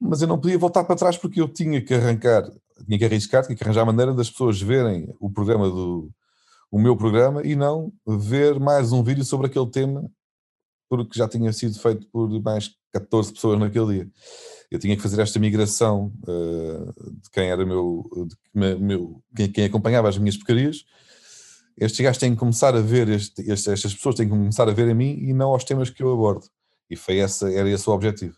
Mas 0.00 0.22
eu 0.22 0.28
não 0.28 0.40
podia 0.40 0.56
voltar 0.56 0.84
para 0.84 0.96
trás 0.96 1.18
porque 1.18 1.40
eu 1.42 1.46
tinha 1.46 1.82
que 1.82 1.92
arrancar, 1.92 2.50
tinha 2.86 2.98
que 2.98 3.04
arriscar, 3.04 3.44
tinha 3.44 3.54
que 3.54 3.62
arranjar 3.62 3.82
a 3.82 3.86
maneira 3.86 4.14
das 4.14 4.30
pessoas 4.30 4.62
verem 4.62 5.14
o 5.20 5.30
programa 5.30 5.68
do 5.68 6.10
o 6.70 6.78
meu 6.78 6.96
programa 6.96 7.42
e 7.46 7.54
não 7.54 7.92
ver 8.06 8.58
mais 8.58 8.92
um 8.92 9.02
vídeo 9.02 9.24
sobre 9.24 9.46
aquele 9.46 9.70
tema 9.70 10.10
porque 10.88 11.18
já 11.18 11.28
tinha 11.28 11.52
sido 11.52 11.78
feito 11.78 12.06
por 12.10 12.28
mais 12.42 12.70
14 12.92 13.32
pessoas 13.32 13.58
naquele 13.58 13.94
dia. 13.94 14.10
Eu 14.70 14.78
tinha 14.78 14.96
que 14.96 15.02
fazer 15.02 15.20
esta 15.20 15.38
migração 15.38 16.12
uh, 16.26 17.12
de 17.22 17.30
quem 17.30 17.50
era 17.50 17.64
meu, 17.64 18.08
de, 18.26 18.76
meu 18.76 19.22
quem, 19.36 19.52
quem, 19.52 19.64
acompanhava 19.64 20.08
as 20.08 20.16
minhas 20.16 20.36
porcarias. 20.36 20.84
Estes 21.80 22.00
gajos 22.00 22.18
têm 22.18 22.32
que 22.32 22.38
começar 22.38 22.74
a 22.74 22.80
ver, 22.80 23.08
este, 23.08 23.42
este, 23.50 23.70
estas 23.70 23.94
pessoas 23.94 24.14
têm 24.14 24.26
que 24.26 24.34
começar 24.34 24.68
a 24.68 24.72
ver 24.72 24.90
a 24.90 24.94
mim 24.94 25.16
e 25.20 25.32
não 25.32 25.50
aos 25.50 25.64
temas 25.64 25.90
que 25.90 26.02
eu 26.02 26.12
abordo. 26.12 26.46
E 26.90 26.96
foi 26.96 27.18
essa, 27.18 27.50
era 27.52 27.68
esse 27.68 27.88
o 27.88 27.92
objetivo. 27.92 28.36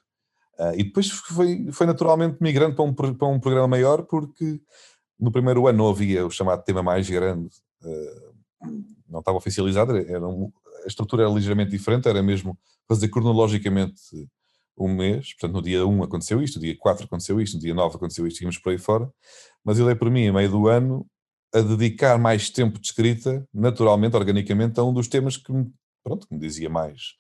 Uh, 0.59 0.75
e 0.77 0.85
depois 0.85 1.09
foi, 1.09 1.69
foi 1.73 1.87
naturalmente 1.87 2.37
migrando 2.41 2.77
para 2.77 2.85
um, 2.85 3.15
para 3.15 3.29
um 3.29 3.41
programa 3.41 3.69
maior, 3.69 4.03
porque 4.03 4.61
no 5.19 5.33
primeiro 5.33 5.67
ano 5.67 5.79
não 5.79 5.89
havia 5.89 6.27
o 6.27 6.31
chamado 6.31 6.63
tema 6.65 6.83
mais 6.83 7.09
grande, 7.09 7.49
uh, 7.83 8.35
não 9.09 9.21
estava 9.21 9.39
oficializado, 9.39 9.97
era 9.97 10.27
um, 10.27 10.53
a 10.85 10.87
estrutura 10.87 11.23
era 11.23 11.33
ligeiramente 11.33 11.71
diferente, 11.71 12.09
era 12.09 12.23
mesmo 12.23 12.59
fazer 12.87 13.09
cronologicamente 13.09 14.01
um 14.77 14.95
mês, 14.95 15.33
portanto 15.35 15.55
no 15.55 15.63
dia 15.63 15.87
1 15.87 16.03
aconteceu 16.03 16.43
isto, 16.43 16.57
no 16.57 16.63
dia 16.63 16.77
4 16.79 17.05
aconteceu 17.05 17.41
isto, 17.41 17.55
no 17.55 17.61
dia 17.61 17.75
9 17.75 17.97
aconteceu 17.97 18.27
isto, 18.27 18.41
íamos 18.41 18.59
por 18.59 18.71
aí 18.71 18.79
fora, 18.79 19.11
mas 19.65 19.79
ele 19.79 19.91
é 19.91 19.95
para 19.95 20.11
mim, 20.11 20.29
a 20.29 20.33
meio 20.33 20.51
do 20.51 20.69
ano, 20.69 21.07
a 21.53 21.61
dedicar 21.61 22.19
mais 22.19 22.51
tempo 22.51 22.79
de 22.79 22.87
escrita, 22.87 23.47
naturalmente, 23.53 24.17
organicamente, 24.17 24.79
a 24.79 24.85
um 24.85 24.93
dos 24.93 25.09
temas 25.09 25.37
que 25.37 25.53
me, 25.53 25.71
pronto, 26.03 26.27
que 26.27 26.35
me 26.35 26.41
dizia 26.41 26.69
mais, 26.69 27.15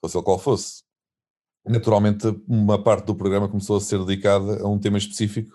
fosse 0.00 0.16
ele 0.16 0.24
qual 0.24 0.38
fosse. 0.38 0.82
Naturalmente, 1.64 2.26
uma 2.48 2.82
parte 2.82 3.06
do 3.06 3.14
programa 3.14 3.48
começou 3.48 3.76
a 3.76 3.80
ser 3.80 3.98
dedicada 4.04 4.62
a 4.62 4.68
um 4.68 4.78
tema 4.78 4.98
específico, 4.98 5.54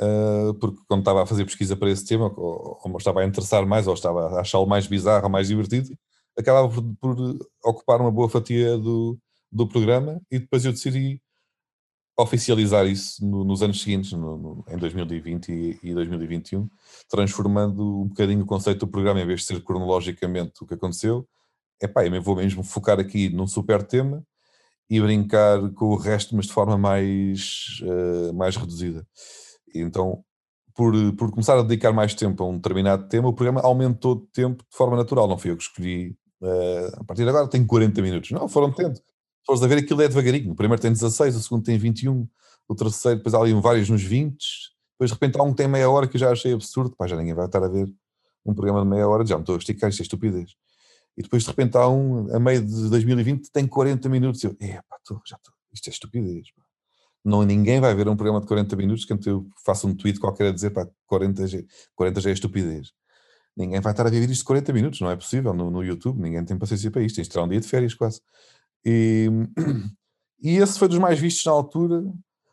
uh, 0.00 0.52
porque 0.54 0.80
quando 0.88 1.00
estava 1.00 1.22
a 1.22 1.26
fazer 1.26 1.44
pesquisa 1.44 1.76
para 1.76 1.90
esse 1.90 2.04
tema, 2.04 2.32
ou, 2.36 2.78
ou 2.84 2.96
estava 2.98 3.20
a 3.20 3.26
interessar 3.26 3.64
mais, 3.66 3.86
ou 3.86 3.94
estava 3.94 4.36
a 4.36 4.40
achá-lo 4.40 4.66
mais 4.66 4.86
bizarro 4.86 5.30
mais 5.30 5.48
divertido, 5.48 5.96
acabava 6.38 6.68
por, 6.68 6.82
por 7.00 7.38
ocupar 7.64 8.00
uma 8.00 8.10
boa 8.10 8.28
fatia 8.28 8.76
do, 8.76 9.18
do 9.50 9.66
programa 9.66 10.20
e 10.30 10.38
depois 10.38 10.64
eu 10.64 10.72
decidi 10.72 11.20
oficializar 12.20 12.86
isso 12.86 13.24
no, 13.24 13.44
nos 13.44 13.62
anos 13.62 13.80
seguintes, 13.82 14.12
no, 14.12 14.36
no, 14.36 14.64
em 14.68 14.76
2020 14.76 15.48
e, 15.48 15.78
e, 15.82 15.94
2021, 15.94 16.68
transformando 17.08 18.02
um 18.02 18.08
bocadinho 18.08 18.42
o 18.42 18.46
conceito 18.46 18.80
do 18.80 18.88
programa, 18.88 19.20
em 19.20 19.26
vez 19.26 19.40
de 19.40 19.46
ser 19.46 19.62
cronologicamente 19.62 20.62
o 20.62 20.66
que 20.66 20.74
aconteceu, 20.74 21.26
é 21.80 21.88
pá, 21.88 22.04
eu 22.04 22.22
vou 22.22 22.36
mesmo 22.36 22.62
focar 22.62 23.00
aqui 23.00 23.30
num 23.30 23.46
super 23.46 23.82
tema 23.82 24.22
e 24.88 25.00
brincar 25.00 25.70
com 25.72 25.86
o 25.86 25.96
resto, 25.96 26.34
mas 26.36 26.46
de 26.46 26.52
forma 26.52 26.76
mais, 26.76 27.80
uh, 27.82 28.34
mais 28.34 28.56
reduzida. 28.56 29.06
Então, 29.74 30.24
por, 30.74 30.94
por 31.14 31.30
começar 31.30 31.58
a 31.58 31.62
dedicar 31.62 31.92
mais 31.92 32.14
tempo 32.14 32.42
a 32.42 32.48
um 32.48 32.56
determinado 32.56 33.08
tema, 33.08 33.28
o 33.28 33.32
programa 33.32 33.60
aumentou 33.60 34.16
de 34.16 34.26
tempo 34.32 34.64
de 34.68 34.76
forma 34.76 34.96
natural, 34.96 35.28
não 35.28 35.38
fui 35.38 35.50
eu 35.50 35.56
que 35.56 35.62
escolhi. 35.62 36.16
Uh, 36.42 37.00
a 37.00 37.04
partir 37.04 37.22
de 37.22 37.28
agora 37.28 37.48
tenho 37.48 37.66
40 37.66 38.02
minutos. 38.02 38.30
Não, 38.30 38.48
foram 38.48 38.72
tendo 38.72 39.00
fores 39.46 39.62
a 39.62 39.66
ver, 39.66 39.78
aquilo 39.78 40.02
é 40.02 40.08
devagarinho. 40.08 40.52
O 40.52 40.54
primeiro 40.54 40.80
tem 40.80 40.92
16, 40.92 41.36
o 41.36 41.40
segundo 41.40 41.64
tem 41.64 41.78
21, 41.78 42.26
o 42.68 42.74
terceiro, 42.74 43.18
depois 43.18 43.34
há 43.34 43.38
ali 43.38 43.52
vários 43.54 43.88
nos 43.88 44.02
20, 44.02 44.36
depois 44.92 45.10
de 45.10 45.14
repente 45.14 45.38
há 45.38 45.42
um 45.42 45.50
que 45.50 45.56
tem 45.56 45.68
meia 45.68 45.88
hora 45.88 46.06
que 46.06 46.16
eu 46.16 46.20
já 46.20 46.30
achei 46.30 46.52
absurdo, 46.52 46.94
pá, 46.96 47.06
já 47.06 47.16
ninguém 47.16 47.34
vai 47.34 47.46
estar 47.46 47.62
a 47.62 47.68
ver 47.68 47.92
um 48.44 48.54
programa 48.54 48.82
de 48.82 48.88
meia 48.88 49.08
hora, 49.08 49.24
já 49.26 49.36
me 49.36 49.42
estou 49.42 49.54
a 49.54 49.58
esticar, 49.58 49.90
isto 49.90 50.00
é 50.00 50.02
estupidez. 50.02 50.54
E 51.16 51.22
depois 51.22 51.42
de 51.42 51.48
repente 51.48 51.76
há 51.76 51.88
um, 51.88 52.34
a 52.34 52.38
meio 52.38 52.64
de 52.64 52.88
2020, 52.88 53.50
tem 53.50 53.66
40 53.66 54.08
minutos, 54.08 54.42
eu, 54.44 54.56
é 54.60 54.80
pá, 54.88 54.96
já 55.26 55.36
estou, 55.36 55.54
isto 55.72 55.88
é 55.88 55.90
estupidez, 55.90 56.50
pá. 56.52 56.62
Não, 57.24 57.42
ninguém 57.42 57.80
vai 57.80 57.94
ver 57.94 58.08
um 58.08 58.16
programa 58.16 58.40
de 58.40 58.46
40 58.46 58.74
minutos 58.76 59.04
que 59.04 59.12
eu 59.12 59.46
faço 59.64 59.86
um 59.86 59.94
tweet 59.94 60.18
qualquer 60.18 60.46
a 60.46 60.52
dizer, 60.52 60.70
pá, 60.70 60.88
40, 61.06 61.44
40 61.94 62.20
já 62.20 62.30
é 62.30 62.32
estupidez. 62.32 62.92
Ninguém 63.56 63.80
vai 63.80 63.92
estar 63.92 64.06
a 64.06 64.10
ver 64.10 64.22
isto 64.30 64.40
de 64.40 64.44
40 64.44 64.72
minutos, 64.72 65.00
não 65.00 65.10
é 65.10 65.16
possível, 65.16 65.52
no, 65.52 65.70
no 65.70 65.84
YouTube, 65.84 66.20
ninguém 66.20 66.44
tem 66.44 66.56
paciência 66.56 66.90
para 66.90 67.02
isto, 67.02 67.20
isto 67.20 67.32
terá 67.32 67.44
um 67.44 67.48
dia 67.48 67.60
de 67.60 67.68
férias 67.68 67.94
quase. 67.94 68.20
E, 68.84 69.28
e 70.42 70.56
esse 70.56 70.78
foi 70.78 70.88
dos 70.88 70.98
mais 70.98 71.18
vistos 71.18 71.44
na 71.44 71.52
altura, 71.52 72.02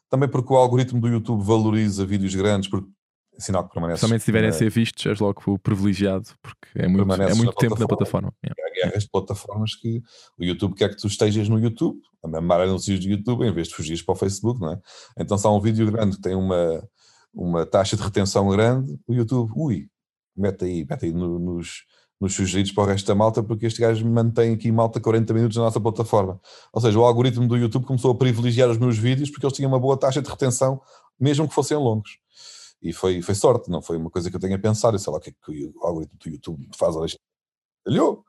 também 0.10 0.30
porque 0.30 0.54
o 0.54 0.58
algoritmo 0.58 1.00
do 1.00 1.08
YouTube 1.08 1.44
valoriza 1.44 2.06
vídeos 2.06 2.34
grandes, 2.34 2.70
porque 2.70 2.90
é 3.38 3.42
sinal 3.42 3.68
que 3.68 3.74
permanece. 3.74 4.02
Somente 4.02 4.22
se 4.22 4.26
tiverem 4.26 4.50
a 4.50 4.54
ser 4.54 4.70
vistos, 4.70 5.06
és 5.06 5.20
logo 5.20 5.60
privilegiado, 5.60 6.28
porque 6.42 6.70
é 6.76 6.88
muito, 6.88 7.14
é 7.14 7.34
muito 7.36 7.46
na 7.46 7.54
tempo 7.54 7.80
na 7.80 7.88
plataforma. 7.88 8.34
Há 8.44 8.74
guerras 8.74 9.04
de 9.04 9.10
plataformas 9.10 9.76
que 9.76 10.02
o 10.40 10.44
YouTube 10.44 10.76
quer 10.76 10.90
que 10.90 10.98
tu 10.98 11.08
estejas 11.08 11.48
no 11.48 11.60
YouTube, 11.60 12.00
a 12.24 12.28
mamar 12.28 12.62
anúncios 12.62 13.00
do 13.00 13.10
YouTube, 13.10 13.46
em 13.46 13.54
vez 13.54 13.68
de 13.68 13.76
fugires 13.76 14.02
para 14.02 14.14
o 14.14 14.16
Facebook, 14.16 14.60
não 14.60 14.74
é? 14.74 14.80
Então, 15.20 15.38
se 15.38 15.46
há 15.46 15.52
um 15.52 15.62
vídeo 15.62 15.90
grande 15.92 16.16
que 16.16 16.22
tem 16.22 16.36
uma, 16.36 16.84
uma 17.34 17.66
taxa 17.66 17.96
de 17.96 18.02
retenção 18.02 18.50
grande, 18.50 18.98
o 19.08 19.14
YouTube, 19.14 19.52
ui, 19.56 19.88
mete 20.36 20.66
aí, 20.66 20.86
mete 20.90 21.06
aí 21.06 21.12
no, 21.12 21.38
nos, 21.38 21.84
nos 22.20 22.34
sugeridos 22.34 22.72
para 22.72 22.84
o 22.84 22.88
resto 22.88 23.06
da 23.06 23.16
malta, 23.16 23.44
porque 23.44 23.66
este 23.66 23.80
gajo 23.80 24.06
mantém 24.08 24.54
aqui 24.54 24.72
malta 24.72 25.00
40 25.00 25.34
minutos 25.34 25.58
na 25.58 25.64
nossa 25.64 25.80
plataforma. 25.80 26.40
Ou 26.74 26.82
seja, 26.82 26.98
o 26.98 27.04
algoritmo 27.04 27.48
do 27.48 27.56
YouTube 27.56 27.86
começou 27.86 28.12
a 28.12 28.16
privilegiar 28.16 28.70
os 28.70 28.78
meus 28.78 28.98
vídeos 28.98 29.30
porque 29.30 29.46
eles 29.46 29.56
tinham 29.56 29.70
uma 29.70 29.80
boa 29.80 29.98
taxa 29.98 30.22
de 30.22 30.30
retenção, 30.30 30.82
mesmo 31.20 31.48
que 31.48 31.54
fossem 31.54 31.78
longos. 31.78 32.18
E 32.82 32.94
foi, 32.94 33.22
foi 33.22 33.36
sorte, 33.36 33.70
não 33.70 33.82
foi 33.82 33.98
uma 33.98 34.10
coisa 34.10 34.30
que 34.30 34.36
eu 34.36 34.40
tenha 34.40 34.58
pensado, 34.58 34.98
sei 34.98 35.12
lá 35.12 35.18
o 35.18 35.22
que 35.22 35.30
é 35.30 35.34
que 35.34 35.72
o 35.76 35.86
algoritmo 35.86 36.18
do 36.20 36.30
YouTube 36.30 36.68
faz, 36.76 36.96
falhou. 37.84 38.24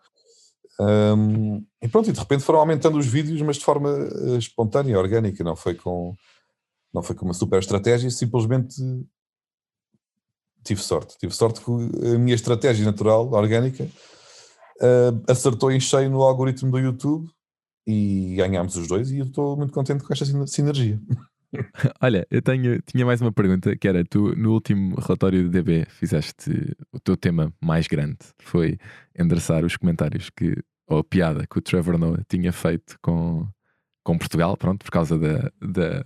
Um, 0.81 1.65
e 1.83 1.89
pronto, 1.89 2.09
e 2.09 2.13
de 2.13 2.19
repente 2.21 2.45
foram 2.45 2.61
aumentando 2.61 2.99
os 2.99 3.07
vídeos, 3.07 3.43
mas 3.43 3.57
de 3.57 3.65
forma 3.65 3.91
uh, 3.91 4.39
espontânea, 4.39 4.99
orgânica, 4.99 5.43
não 5.43 5.57
foi 5.57 5.75
com 5.75 6.15
não 6.93 7.03
foi 7.03 7.15
com 7.15 7.25
uma 7.25 7.35
super 7.35 7.59
estratégia, 7.59 8.11
simplesmente 8.11 8.77
tive 10.69 10.83
sorte. 10.83 11.17
Tive 11.19 11.35
sorte 11.35 11.61
que 11.61 11.71
a 12.15 12.19
minha 12.19 12.35
estratégia 12.35 12.85
natural, 12.85 13.31
orgânica, 13.33 13.85
uh, 13.85 15.23
acertou 15.27 15.73
em 15.73 15.81
cheio 15.81 16.11
no 16.11 16.23
algoritmo 16.23 16.71
do 16.71 16.79
YouTube 16.79 17.29
e 17.87 18.35
ganhámos 18.37 18.77
os 18.77 18.87
dois 18.87 19.11
e 19.11 19.19
eu 19.19 19.25
estou 19.25 19.57
muito 19.57 19.73
contente 19.73 20.05
com 20.05 20.13
esta 20.13 20.25
sinergia. 20.47 21.01
Olha, 22.03 22.27
eu 22.31 22.43
tenho, 22.43 22.81
tinha 22.83 23.07
mais 23.07 23.23
uma 23.23 23.33
pergunta 23.33 23.75
que 23.75 23.89
era, 23.89 24.05
tu 24.05 24.37
no 24.37 24.53
último 24.53 24.95
relatório 25.01 25.45
do 25.45 25.49
DB 25.49 25.87
fizeste 25.89 26.77
o 26.93 27.01
teu 27.01 27.17
tema 27.17 27.51
mais 27.61 27.87
grande, 27.87 28.19
foi 28.39 28.79
endereçar 29.19 29.65
os 29.65 29.75
comentários 29.75 30.29
que, 30.29 30.63
ou 30.87 30.99
a 30.99 31.05
piada 31.05 31.47
que 31.47 31.59
o 31.59 31.63
Trevor 31.63 31.97
Noah 31.97 32.23
tinha 32.29 32.53
feito 32.53 32.99
com, 33.01 33.49
com 34.05 34.19
Portugal, 34.19 34.59
pronto, 34.59 34.85
por 34.85 34.91
causa 34.91 35.19
da, 35.19 35.51
da, 35.63 36.05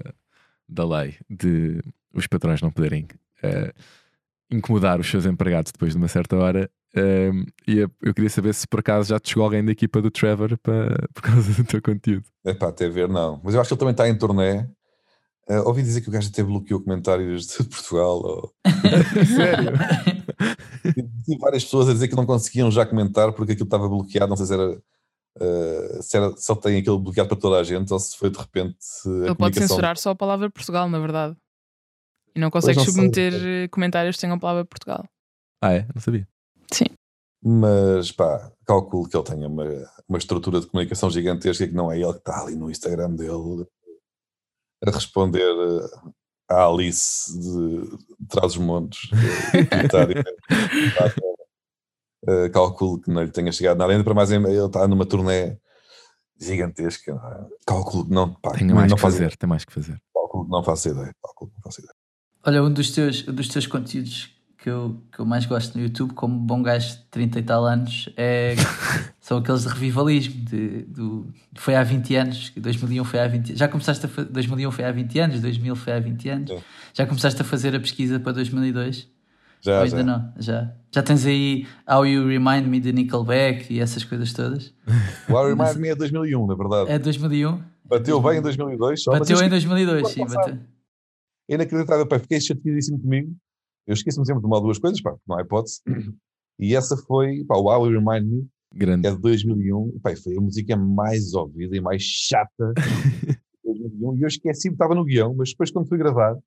da 0.69 0.87
lei 0.87 1.17
de 1.29 1.83
os 2.15 2.29
patrões 2.29 2.63
não 2.63 2.71
poderem 2.71 3.09
uh, 3.43 3.73
incomodar 4.57 5.01
os 5.01 5.11
seus 5.11 5.27
empregados 5.27 5.73
depois 5.73 5.93
de 5.93 5.99
uma 5.99 6.09
certa 6.09 6.37
hora. 6.37 6.71
Um, 6.95 7.45
e 7.67 7.79
eu 7.79 8.15
queria 8.15 8.29
saber 8.29 8.53
se 8.53 8.67
por 8.67 8.81
acaso 8.81 9.09
já 9.09 9.19
te 9.19 9.31
chegou 9.31 9.45
alguém 9.45 9.65
da 9.65 9.73
equipa 9.73 10.03
do 10.03 10.11
Trevor 10.11 10.59
para, 10.59 11.09
por 11.15 11.23
causa 11.23 11.53
do 11.53 11.65
teu 11.65 11.81
conteúdo. 11.81 12.25
É 12.45 12.53
pá, 12.53 12.69
até 12.69 12.89
ver, 12.89 13.09
não. 13.09 13.41
Mas 13.43 13.55
eu 13.55 13.61
acho 13.61 13.69
que 13.69 13.75
ele 13.75 13.79
também 13.79 13.93
está 13.93 14.09
em 14.09 14.17
turnê. 14.17 14.67
Uh, 15.49 15.67
ouvi 15.67 15.83
dizer 15.83 16.01
que 16.03 16.09
o 16.09 16.13
gajo 16.13 16.29
até 16.29 16.43
bloqueou 16.43 16.81
comentários 16.81 17.47
de 17.47 17.65
Portugal. 17.65 18.23
Ou... 18.23 18.53
Sério? 19.27 19.73
Tive 21.25 21.39
várias 21.39 21.65
pessoas 21.65 21.89
a 21.89 21.93
dizer 21.93 22.09
que 22.09 22.15
não 22.17 22.27
conseguiam 22.27 22.71
já 22.71 22.87
comentar 22.87 23.33
porque 23.33 23.53
aquilo 23.53 23.67
estava 23.67 23.89
bloqueado. 23.89 24.29
Não 24.29 24.37
sei 24.37 24.47
se 24.47 24.55
era. 24.55 24.83
Uh, 25.35 26.03
se, 26.03 26.15
era, 26.15 26.37
se 26.37 26.53
ele 26.53 26.61
tem 26.61 26.79
aquilo 26.79 26.99
bloqueado 26.99 27.29
para 27.29 27.39
toda 27.39 27.59
a 27.59 27.65
gente 27.65 27.91
ou 27.91 27.99
se 27.99 28.17
foi 28.17 28.31
de 28.31 28.39
repente. 28.39 28.77
Ele 29.07 29.35
pode 29.35 29.59
censurar 29.59 29.97
só 29.97 30.11
a 30.11 30.15
palavra 30.15 30.51
Portugal, 30.51 30.89
na 30.89 30.99
verdade. 30.99 31.37
E 32.35 32.41
não 32.41 32.51
consegues 32.51 32.83
submeter 32.85 33.33
sei. 33.33 33.69
comentários 33.69 34.17
sem 34.19 34.31
a 34.31 34.39
palavra 34.39 34.65
Portugal. 34.65 35.05
Ah, 35.61 35.73
é? 35.73 35.87
Não 35.95 36.01
sabia. 36.01 36.27
Sim. 36.73 36.87
Mas 37.45 38.13
pá, 38.13 38.53
calculo 38.65 39.09
que 39.09 39.17
ele 39.17 39.25
tenha 39.25 39.49
uma, 39.49 39.65
uma 40.09 40.19
estrutura 40.19 40.61
de 40.61 40.67
comunicação 40.67 41.11
gigantesca 41.11 41.67
que 41.67 41.75
não 41.75 41.91
é 41.91 41.99
ele 41.99 42.13
que 42.13 42.19
está 42.19 42.41
ali 42.41 42.55
no 42.55 42.71
Instagram 42.71 43.11
dele 43.11 43.67
a 44.85 44.91
responder 44.91 45.41
eh, 45.41 46.11
à 46.49 46.67
Alice 46.67 47.33
de, 47.39 47.97
de 48.21 48.29
Trás 48.29 48.53
os 48.53 48.59
Montes. 48.59 49.11
uh, 52.29 52.51
calculo 52.53 53.01
que 53.01 53.11
não 53.11 53.23
lhe 53.23 53.31
tenha 53.31 53.53
chegado 53.53 53.79
nada. 53.79 53.93
Ainda 53.93 54.05
para 54.05 54.15
mais, 54.15 54.31
ele 54.31 54.67
está 54.67 54.87
numa 54.87 55.07
turnê 55.07 55.59
gigantesca. 56.41 57.13
É? 57.13 57.47
Calculo 57.67 58.05
que 58.07 58.13
não. 58.13 58.35
Pá, 58.35 58.53
tem 58.53 58.67
mais 58.69 58.91
não 58.91 58.97
que 58.97 59.03
fazer, 59.03 59.37
tem 59.37 59.49
mais 59.49 59.65
que 59.65 59.73
fazer. 59.73 60.01
Calculo 60.15 60.45
que 60.45 60.51
não 60.51 60.63
faço 60.63 60.89
ideia. 60.89 61.15
Calculo 61.23 61.51
que 61.51 61.57
não 61.57 61.63
faço 61.63 61.81
ideia. 61.81 61.92
Olha, 62.45 62.63
um 62.63 62.73
dos 62.73 62.91
teus, 62.91 63.27
um 63.29 63.33
dos 63.33 63.49
teus 63.49 63.67
conteúdos 63.67 64.31
que 64.59 64.71
eu, 64.71 64.97
que 65.11 65.19
eu 65.19 65.27
mais 65.27 65.45
gosto 65.45 65.77
no 65.77 65.85
YouTube, 65.85 66.13
como 66.13 66.39
bom 66.39 66.63
gajo 66.63 66.89
de 66.97 67.03
30 67.11 67.39
e 67.39 67.43
tal 67.43 67.65
anos, 67.65 68.09
é, 68.17 68.55
são 69.21 69.39
aqueles 69.39 69.63
de 69.63 69.69
revivalismo. 69.69 70.45
De, 70.45 70.83
do, 70.83 71.27
foi 71.55 71.75
há 71.75 71.83
20 71.83 72.15
anos, 72.17 72.53
2001 72.57 73.05
foi 73.05 73.21
há 73.21 73.27
20 73.27 73.57
Já 73.57 73.69
começaste 73.69 74.07
a 74.07 74.23
2001 74.23 74.71
foi 74.71 74.85
há 74.85 74.93
20 74.93 75.19
anos, 75.19 75.41
2000 75.41 75.77
foi 75.77 75.93
há 75.93 76.01
20 76.01 76.29
anos. 76.29 76.51
É. 76.51 76.59
Já 76.95 77.07
começaste 77.07 77.41
a 77.41 77.45
fazer 77.45 77.75
a 77.75 77.81
pesquisa 77.81 78.21
para 78.21 78.33
2002? 78.33 79.09
Já, 79.61 79.77
Ou 79.77 79.83
ainda 79.85 79.97
já. 79.97 80.03
não? 80.03 80.33
Já. 80.39 80.73
Já 80.91 81.03
tens 81.03 81.25
aí 81.25 81.67
How 81.89 82.05
You 82.05 82.27
Remind 82.27 82.67
Me 82.67 82.81
de 82.81 82.93
Nickelback 82.93 83.73
e 83.73 83.81
essas 83.81 84.03
coisas 84.03 84.33
todas? 84.33 84.73
O 85.29 85.35
How 85.35 85.49
You 85.49 85.57
Remind 85.57 85.77
Me 85.77 85.89
é 85.89 85.95
2001, 85.95 86.47
na 86.47 86.55
verdade. 86.55 86.91
É 86.91 86.99
2001? 86.99 87.63
Bateu 87.85 88.21
bem 88.21 88.39
em 88.39 88.43
2002. 88.43 89.03
Só, 89.03 89.13
bateu 89.13 89.41
em 89.43 89.49
2002, 89.49 90.09
sim. 90.09 90.25
Bateu 90.25 90.59
é 91.53 91.57
inacreditável, 91.57 92.07
pá, 92.07 92.19
fiquei 92.19 92.41
chateadíssimo 92.41 93.01
comigo. 93.01 93.35
Eu 93.87 93.95
esqueço-me 93.95 94.25
sempre 94.27 94.41
de 94.41 94.47
uma 94.47 94.57
ou 94.57 94.63
duas 94.63 94.79
coisas, 94.79 95.01
pá, 95.01 95.15
não 95.27 95.37
há 95.39 95.43
hipótese. 95.43 95.81
E 96.61 96.77
essa 96.77 96.97
foi, 96.97 97.43
pá, 97.45 97.57
o 97.57 97.65
How 97.65 97.91
You 97.91 97.99
Remind 97.99 98.31
Me, 98.31 98.47
Grande. 98.75 99.09
é 99.09 99.11
de 99.11 99.19
2001. 99.19 99.99
Pá, 100.01 100.15
foi 100.15 100.37
a 100.37 100.41
música 100.41 100.77
mais 100.77 101.33
ouvida 101.35 101.75
e 101.77 101.81
mais 101.81 102.03
chata 102.03 102.73
de 102.75 103.35
2001. 103.65 104.17
E 104.19 104.23
eu 104.23 104.29
esqueci, 104.29 104.69
estava 104.69 104.95
no 104.95 105.03
guião, 105.05 105.35
mas 105.35 105.51
depois 105.51 105.71
quando 105.73 105.89
fui 105.89 105.99
gravar, 105.99 106.39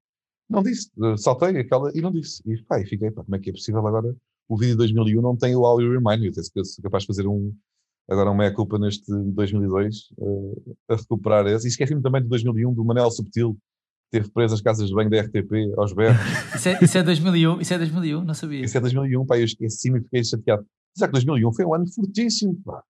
não 0.50 0.62
disse. 0.64 0.90
Eh, 1.04 1.18
Saltei 1.18 1.58
aquela 1.58 1.92
e 1.94 2.02
não 2.02 2.12
disse. 2.12 2.42
E 2.46 2.62
pá, 2.64 2.80
e 2.80 2.86
fiquei, 2.86 3.12
pá, 3.12 3.24
como 3.24 3.36
é 3.36 3.40
que 3.40 3.50
é 3.50 3.54
possível 3.54 3.86
agora? 3.86 4.16
O 4.48 4.56
vídeo 4.56 4.74
de 4.74 4.78
2001 4.78 5.22
não 5.22 5.36
tem 5.36 5.56
o 5.56 5.66
All 5.66 5.82
You 5.82 5.92
Remind 5.92 6.22
Me. 6.22 6.32
Eu 6.56 6.64
sou 6.64 6.84
capaz 6.84 7.04
de 7.04 7.08
fazer 7.08 7.28
um, 7.28 7.52
agora 8.08 8.30
uma 8.30 8.38
meia-culpa 8.38 8.78
neste 8.78 9.12
2002 9.12 10.14
eh, 10.20 10.72
a 10.90 10.96
recuperar 10.96 11.46
esse. 11.48 11.68
E 11.68 11.70
esqueci-me 11.70 12.02
também 12.02 12.22
de 12.22 12.30
2001 12.30 12.74
do 12.74 12.86
Manel 12.86 13.10
Subtil, 13.12 13.58
teve 14.12 14.30
preso 14.32 14.54
as 14.54 14.62
casas 14.62 14.88
de 14.90 14.94
banho 14.96 15.10
da 15.10 15.20
RTP 15.22 15.74
aos 15.78 15.94
berros. 15.94 16.18
Isso 16.56 16.70
é, 16.70 16.80
isso 16.82 16.98
é 16.98 17.04
2001, 17.04 17.62
isso 17.62 17.74
é 17.74 17.78
2001, 17.78 18.24
não 18.24 18.34
sabia. 18.34 18.64
Isso 18.66 18.78
é 18.78 18.82
2001, 18.82 19.26
pá, 19.26 19.38
eu 19.38 19.46
esqueci-me 19.46 20.00
e 20.00 20.04
fiquei 20.04 20.24
chateado. 20.24 20.66
Será 20.96 21.08
que 21.08 21.14
2001 21.14 21.54
foi 21.54 21.66
um 21.66 21.74
ano 21.74 21.86
fortíssimo, 21.92 22.56
pá. 22.64 22.82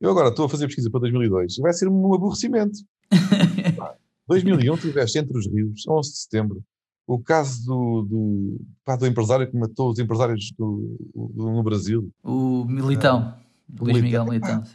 Eu 0.00 0.10
agora 0.10 0.28
estou 0.30 0.46
a 0.46 0.48
fazer 0.48 0.66
pesquisa 0.66 0.90
para 0.90 1.00
2002 1.00 1.58
e 1.58 1.60
vai 1.62 1.72
ser 1.72 1.88
um 1.88 2.14
aborrecimento. 2.14 2.78
Pá, 3.76 3.94
2001 4.26 4.76
tiveste 4.78 5.18
entre 5.18 5.36
os 5.38 5.46
rios, 5.46 5.86
11 5.86 6.10
de 6.10 6.18
setembro, 6.18 6.64
o 7.06 7.18
caso 7.22 7.64
do, 7.66 8.02
do, 8.02 8.60
pá, 8.84 8.96
do 8.96 9.06
empresário 9.06 9.48
que 9.48 9.56
matou 9.56 9.90
os 9.90 9.98
empresários 10.00 10.50
do, 10.58 10.96
do- 11.14 11.50
no 11.52 11.62
Brasil. 11.62 12.10
O 12.24 12.64
Militão, 12.64 13.36
Luís 13.78 14.00
Miguel 14.00 14.24
Militão. 14.24 14.56
Militão. 14.56 14.72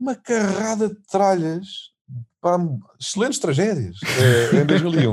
Uma 0.00 0.14
carrada 0.16 0.88
de 0.90 0.96
tralhas, 1.10 1.66
pá, 2.40 2.56
excelentes 3.00 3.38
tragédias 3.38 3.96
eh, 4.52 4.62
em 4.62 4.66
2001. 4.66 5.12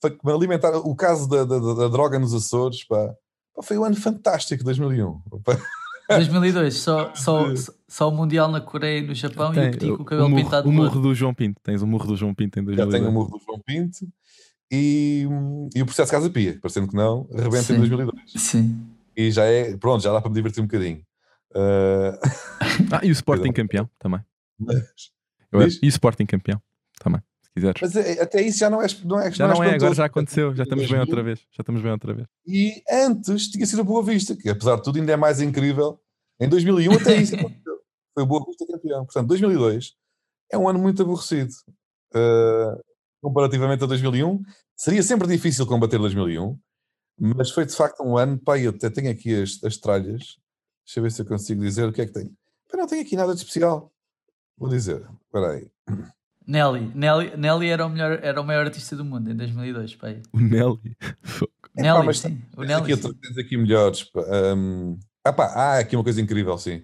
Para 0.00 0.16
alimentar 0.34 0.76
o 0.76 0.94
caso 0.94 1.28
da, 1.28 1.44
da- 1.44 1.58
da- 1.58 1.88
droga 1.88 2.18
nos 2.18 2.34
Açores, 2.34 2.84
pá, 2.84 3.14
pá, 3.54 3.62
foi 3.62 3.78
um 3.78 3.84
ano 3.84 3.96
fantástico 3.96 4.62
2001. 4.64 5.18
Pá, 5.44 5.58
2002, 6.16 6.74
só, 6.74 7.12
só, 7.16 7.46
só 7.88 8.08
o 8.08 8.12
Mundial 8.12 8.48
na 8.50 8.60
Coreia 8.60 8.98
e 8.98 9.06
no 9.06 9.14
Japão 9.14 9.48
e 9.48 9.58
o 9.58 9.60
Tem, 9.60 9.70
Petit 9.70 9.90
com 9.90 9.96
o 9.98 10.02
o, 10.02 10.04
cabelo 10.04 10.28
murro, 10.28 10.42
pintado 10.44 10.68
o 10.68 10.72
murro 10.72 11.00
do 11.00 11.14
João 11.14 11.32
Pinto. 11.34 11.60
Tens 11.62 11.80
o 11.82 11.86
murro 11.86 12.06
do 12.06 12.16
João 12.16 12.34
Pinto 12.34 12.58
em 12.60 12.62
Já 12.74 12.84
2002. 12.84 13.00
tenho 13.00 13.10
o 13.10 13.12
murro 13.12 13.38
do 13.38 13.44
João 13.44 13.58
Pinto 13.64 13.98
e, 14.70 15.26
e 15.74 15.82
o 15.82 15.86
processo 15.86 16.10
Casa 16.10 16.28
Pia, 16.30 16.58
parecendo 16.60 16.88
que 16.88 16.94
não, 16.96 17.26
rebenta 17.32 17.72
em 17.72 17.78
2002. 17.78 18.32
Sim. 18.36 18.86
E 19.16 19.30
já 19.30 19.44
é, 19.44 19.76
pronto, 19.76 20.02
já 20.02 20.12
dá 20.12 20.20
para 20.20 20.28
me 20.28 20.34
divertir 20.34 20.62
um 20.62 20.66
bocadinho. 20.66 21.00
Ah, 21.54 22.18
Ah, 22.90 23.00
e 23.04 23.08
o 23.08 23.12
Sporting 23.12 23.52
campeão 23.52 23.88
também. 23.98 24.20
mas, 24.58 24.74
Eu 25.54 25.60
era- 25.60 25.68
Diz? 25.70 25.80
E 25.82 25.86
o 25.86 25.88
Sporting 25.88 26.26
campeão 26.26 26.60
também, 27.00 27.20
se 27.42 27.50
quiseres. 27.52 27.80
mas 27.80 27.96
é- 27.96 28.20
até 28.22 28.42
isso 28.42 28.58
já 28.58 28.68
não 28.68 28.82
é, 28.82 28.86
não 29.04 29.20
é 29.20 29.30
já 29.32 29.48
não 29.48 29.62
é, 29.64 29.74
agora 29.74 29.94
já 29.94 30.04
aconteceu. 30.04 30.54
Já 30.54 30.64
estamos 30.64 30.84
bem 30.84 30.96
2000. 30.96 31.00
outra 31.00 31.22
vez. 31.22 31.38
Já 31.50 31.60
estamos 31.62 31.82
bem 31.82 31.92
outra 31.92 32.14
vez. 32.14 32.28
E 32.46 32.82
antes 32.90 33.48
tinha 33.48 33.64
sido 33.66 33.80
a 33.80 33.84
Boa 33.84 34.02
Vista, 34.02 34.36
que 34.36 34.48
apesar 34.48 34.76
de 34.76 34.82
tudo 34.82 34.98
ainda 34.98 35.12
é 35.12 35.16
mais 35.16 35.40
incrível. 35.40 36.00
Em 36.40 36.48
2001 36.48 36.92
até 36.92 37.16
isso 37.16 37.34
aconteceu. 37.36 37.74
Foi 38.14 38.22
o 38.22 38.26
Boa 38.26 38.44
Vista 38.46 38.66
campeão. 38.66 39.04
Portanto, 39.04 39.28
2002 39.28 39.94
é 40.52 40.58
um 40.58 40.68
ano 40.68 40.78
muito 40.78 41.00
aborrecido. 41.02 41.52
Ah, 42.14 42.78
comparativamente 43.22 43.82
a 43.82 43.86
2001, 43.86 44.42
seria 44.76 45.02
sempre 45.02 45.26
difícil 45.26 45.66
combater 45.66 45.98
2001, 45.98 46.58
mas 47.18 47.50
foi 47.50 47.64
de 47.66 47.74
facto 47.74 48.02
um 48.02 48.16
ano. 48.18 48.38
Pá, 48.38 48.58
eu 48.58 48.70
até 48.70 48.90
tenho 48.90 49.10
aqui 49.10 49.34
as, 49.42 49.62
as 49.64 49.76
tralhas. 49.76 50.36
Deixa 50.84 50.98
eu 50.98 51.02
ver 51.02 51.10
se 51.12 51.22
eu 51.22 51.26
consigo 51.26 51.62
dizer 51.62 51.88
o 51.88 51.92
que 51.92 52.02
é 52.02 52.06
que 52.06 52.12
tenho. 52.12 52.30
Pá, 52.70 52.76
não 52.76 52.86
tenho 52.86 53.02
aqui 53.02 53.16
nada 53.16 53.32
de 53.34 53.38
especial. 53.40 53.90
Vou 54.58 54.68
dizer. 54.68 55.02
Espera 55.26 55.52
aí. 55.52 55.68
Nelly. 56.46 56.92
Nelly, 56.94 57.36
Nelly 57.36 57.68
era, 57.68 57.86
o 57.86 57.88
melhor, 57.90 58.18
era 58.22 58.40
o 58.40 58.44
maior 58.44 58.66
artista 58.66 58.94
do 58.96 59.04
mundo 59.04 59.30
em 59.30 59.36
2002. 59.36 59.94
Pai. 59.96 60.20
O 60.32 60.38
Nelly. 60.38 60.96
Fogo. 61.22 61.52
Nelly, 61.76 62.06
mas 62.06 62.18
sim. 62.20 62.42
O 62.56 62.58
Tens 62.60 62.68
Nelly. 62.68 62.92
aqui, 62.92 63.02
sim. 63.02 63.14
tens 63.14 63.38
aqui 63.38 63.56
melhores. 63.56 64.04
pá. 64.04 64.20
Hum, 64.56 64.98
ah, 65.24 65.32
pá, 65.32 65.46
há 65.46 65.78
aqui 65.78 65.96
uma 65.96 66.04
coisa 66.04 66.20
incrível, 66.20 66.56
sim. 66.58 66.82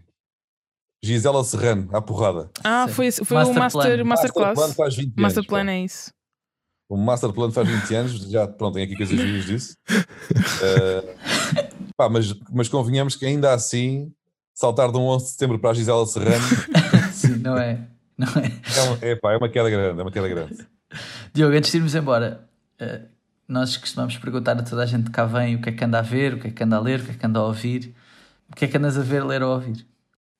Gisela 1.02 1.42
Serrano, 1.44 1.88
à 1.96 2.00
porrada. 2.02 2.50
Ah, 2.62 2.86
Sim. 2.86 2.94
foi, 2.94 3.10
foi 3.10 3.36
Master 3.38 3.56
o 3.56 3.58
Master, 3.58 3.82
Plan. 3.82 4.04
Masterclass. 4.04 4.56
Master 4.58 4.74
Plan 4.76 4.84
faz 4.84 4.96
20 4.96 5.14
Master 5.16 5.38
anos. 5.38 5.46
Plan 5.46 5.64
pá. 5.64 5.72
é 5.72 5.80
isso. 5.84 6.12
O 6.90 6.96
Master 6.96 7.32
Plan 7.32 7.50
faz 7.50 7.68
20 7.68 7.94
anos, 7.94 8.12
já 8.30 8.46
pronto, 8.48 8.74
tem 8.74 8.84
aqui 8.84 8.96
coisas 8.96 9.18
giras 9.18 9.44
disso. 9.46 9.76
Eh, 10.62 11.16
pá, 11.96 12.08
mas, 12.10 12.34
mas 12.52 12.68
convenhamos 12.68 13.16
que 13.16 13.24
ainda 13.24 13.52
assim, 13.54 14.12
saltar 14.54 14.92
de 14.92 14.98
um 14.98 15.02
11 15.06 15.24
de 15.24 15.30
setembro 15.32 15.58
para 15.58 15.70
a 15.70 15.74
Gisela 15.74 16.06
Serrano 16.06 16.44
não 17.40 17.56
é? 17.58 17.86
Não 18.16 18.28
é? 18.28 18.52
é, 18.76 18.82
um- 18.82 18.98
é, 19.00 19.16
pá, 19.16 19.32
é 19.32 19.36
uma 19.36 19.48
queda 19.48 19.70
grande, 19.70 19.98
é 19.98 20.02
uma 20.02 20.12
queda 20.12 20.28
grande. 20.28 20.66
Diogo, 21.32 21.56
antes 21.56 21.70
de 21.70 21.78
irmos 21.78 21.94
embora, 21.94 22.48
eh, 22.78 23.02
nós 23.48 23.76
costumamos 23.76 24.16
perguntar 24.18 24.58
a 24.58 24.62
toda 24.62 24.82
a 24.82 24.86
gente 24.86 25.04
que 25.04 25.10
cá 25.10 25.24
vem 25.24 25.56
o 25.56 25.62
que 25.62 25.70
é 25.70 25.72
que 25.72 25.84
anda 25.84 25.98
a 25.98 26.02
ver, 26.02 26.34
o 26.34 26.38
que 26.40 26.48
é 26.48 26.50
que 26.50 26.62
anda 26.62 26.76
a 26.76 26.80
ler, 26.80 27.00
o 27.00 27.04
que 27.04 27.10
é 27.12 27.14
que 27.14 27.26
anda 27.26 27.38
a 27.38 27.44
ouvir. 27.46 27.94
O 28.50 28.56
que 28.56 28.64
é 28.64 28.68
que 28.68 28.76
andas 28.76 28.98
a 28.98 29.02
ver, 29.02 29.24
ler 29.24 29.42
ou 29.42 29.54
ouvir? 29.54 29.86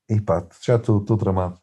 E 0.08 0.20
pá, 0.20 0.46
já 0.60 0.76
estou 0.76 1.00
tramado. 1.16 1.58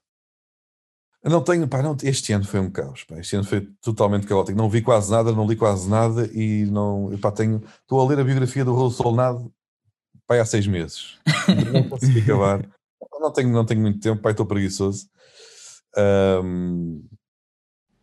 Não 1.23 1.43
tenho, 1.43 1.67
pá, 1.67 1.81
não, 1.81 1.97
este 2.03 2.31
ano 2.31 2.45
foi 2.45 2.59
um 2.59 2.71
caos, 2.71 3.03
pá, 3.03 3.19
este 3.19 3.35
ano 3.35 3.43
foi 3.43 3.61
totalmente 3.81 4.25
caótico. 4.25 4.57
Não 4.57 4.69
vi 4.69 4.81
quase 4.81 5.11
nada, 5.11 5.33
não 5.33 5.45
li 5.45 5.55
quase 5.57 5.89
nada 5.89 6.25
e 6.33 6.65
não, 6.67 7.11
pá, 7.21 7.31
tenho, 7.31 7.61
estou 7.81 7.99
a 7.99 8.07
ler 8.07 8.19
a 8.19 8.23
biografia 8.23 8.63
do 8.63 8.73
Raul 8.73 8.91
Solnado, 8.91 9.51
pá, 10.25 10.39
há 10.39 10.45
seis 10.45 10.65
meses. 10.67 11.17
não 11.73 11.89
consegui 11.89 12.21
acabar. 12.21 12.65
Não 13.19 13.33
tenho, 13.33 13.49
não 13.49 13.65
tenho 13.65 13.81
muito 13.81 13.99
tempo, 13.99 14.21
pá, 14.21 14.31
estou 14.31 14.45
preguiçoso. 14.45 15.09
Ahm, 15.97 17.01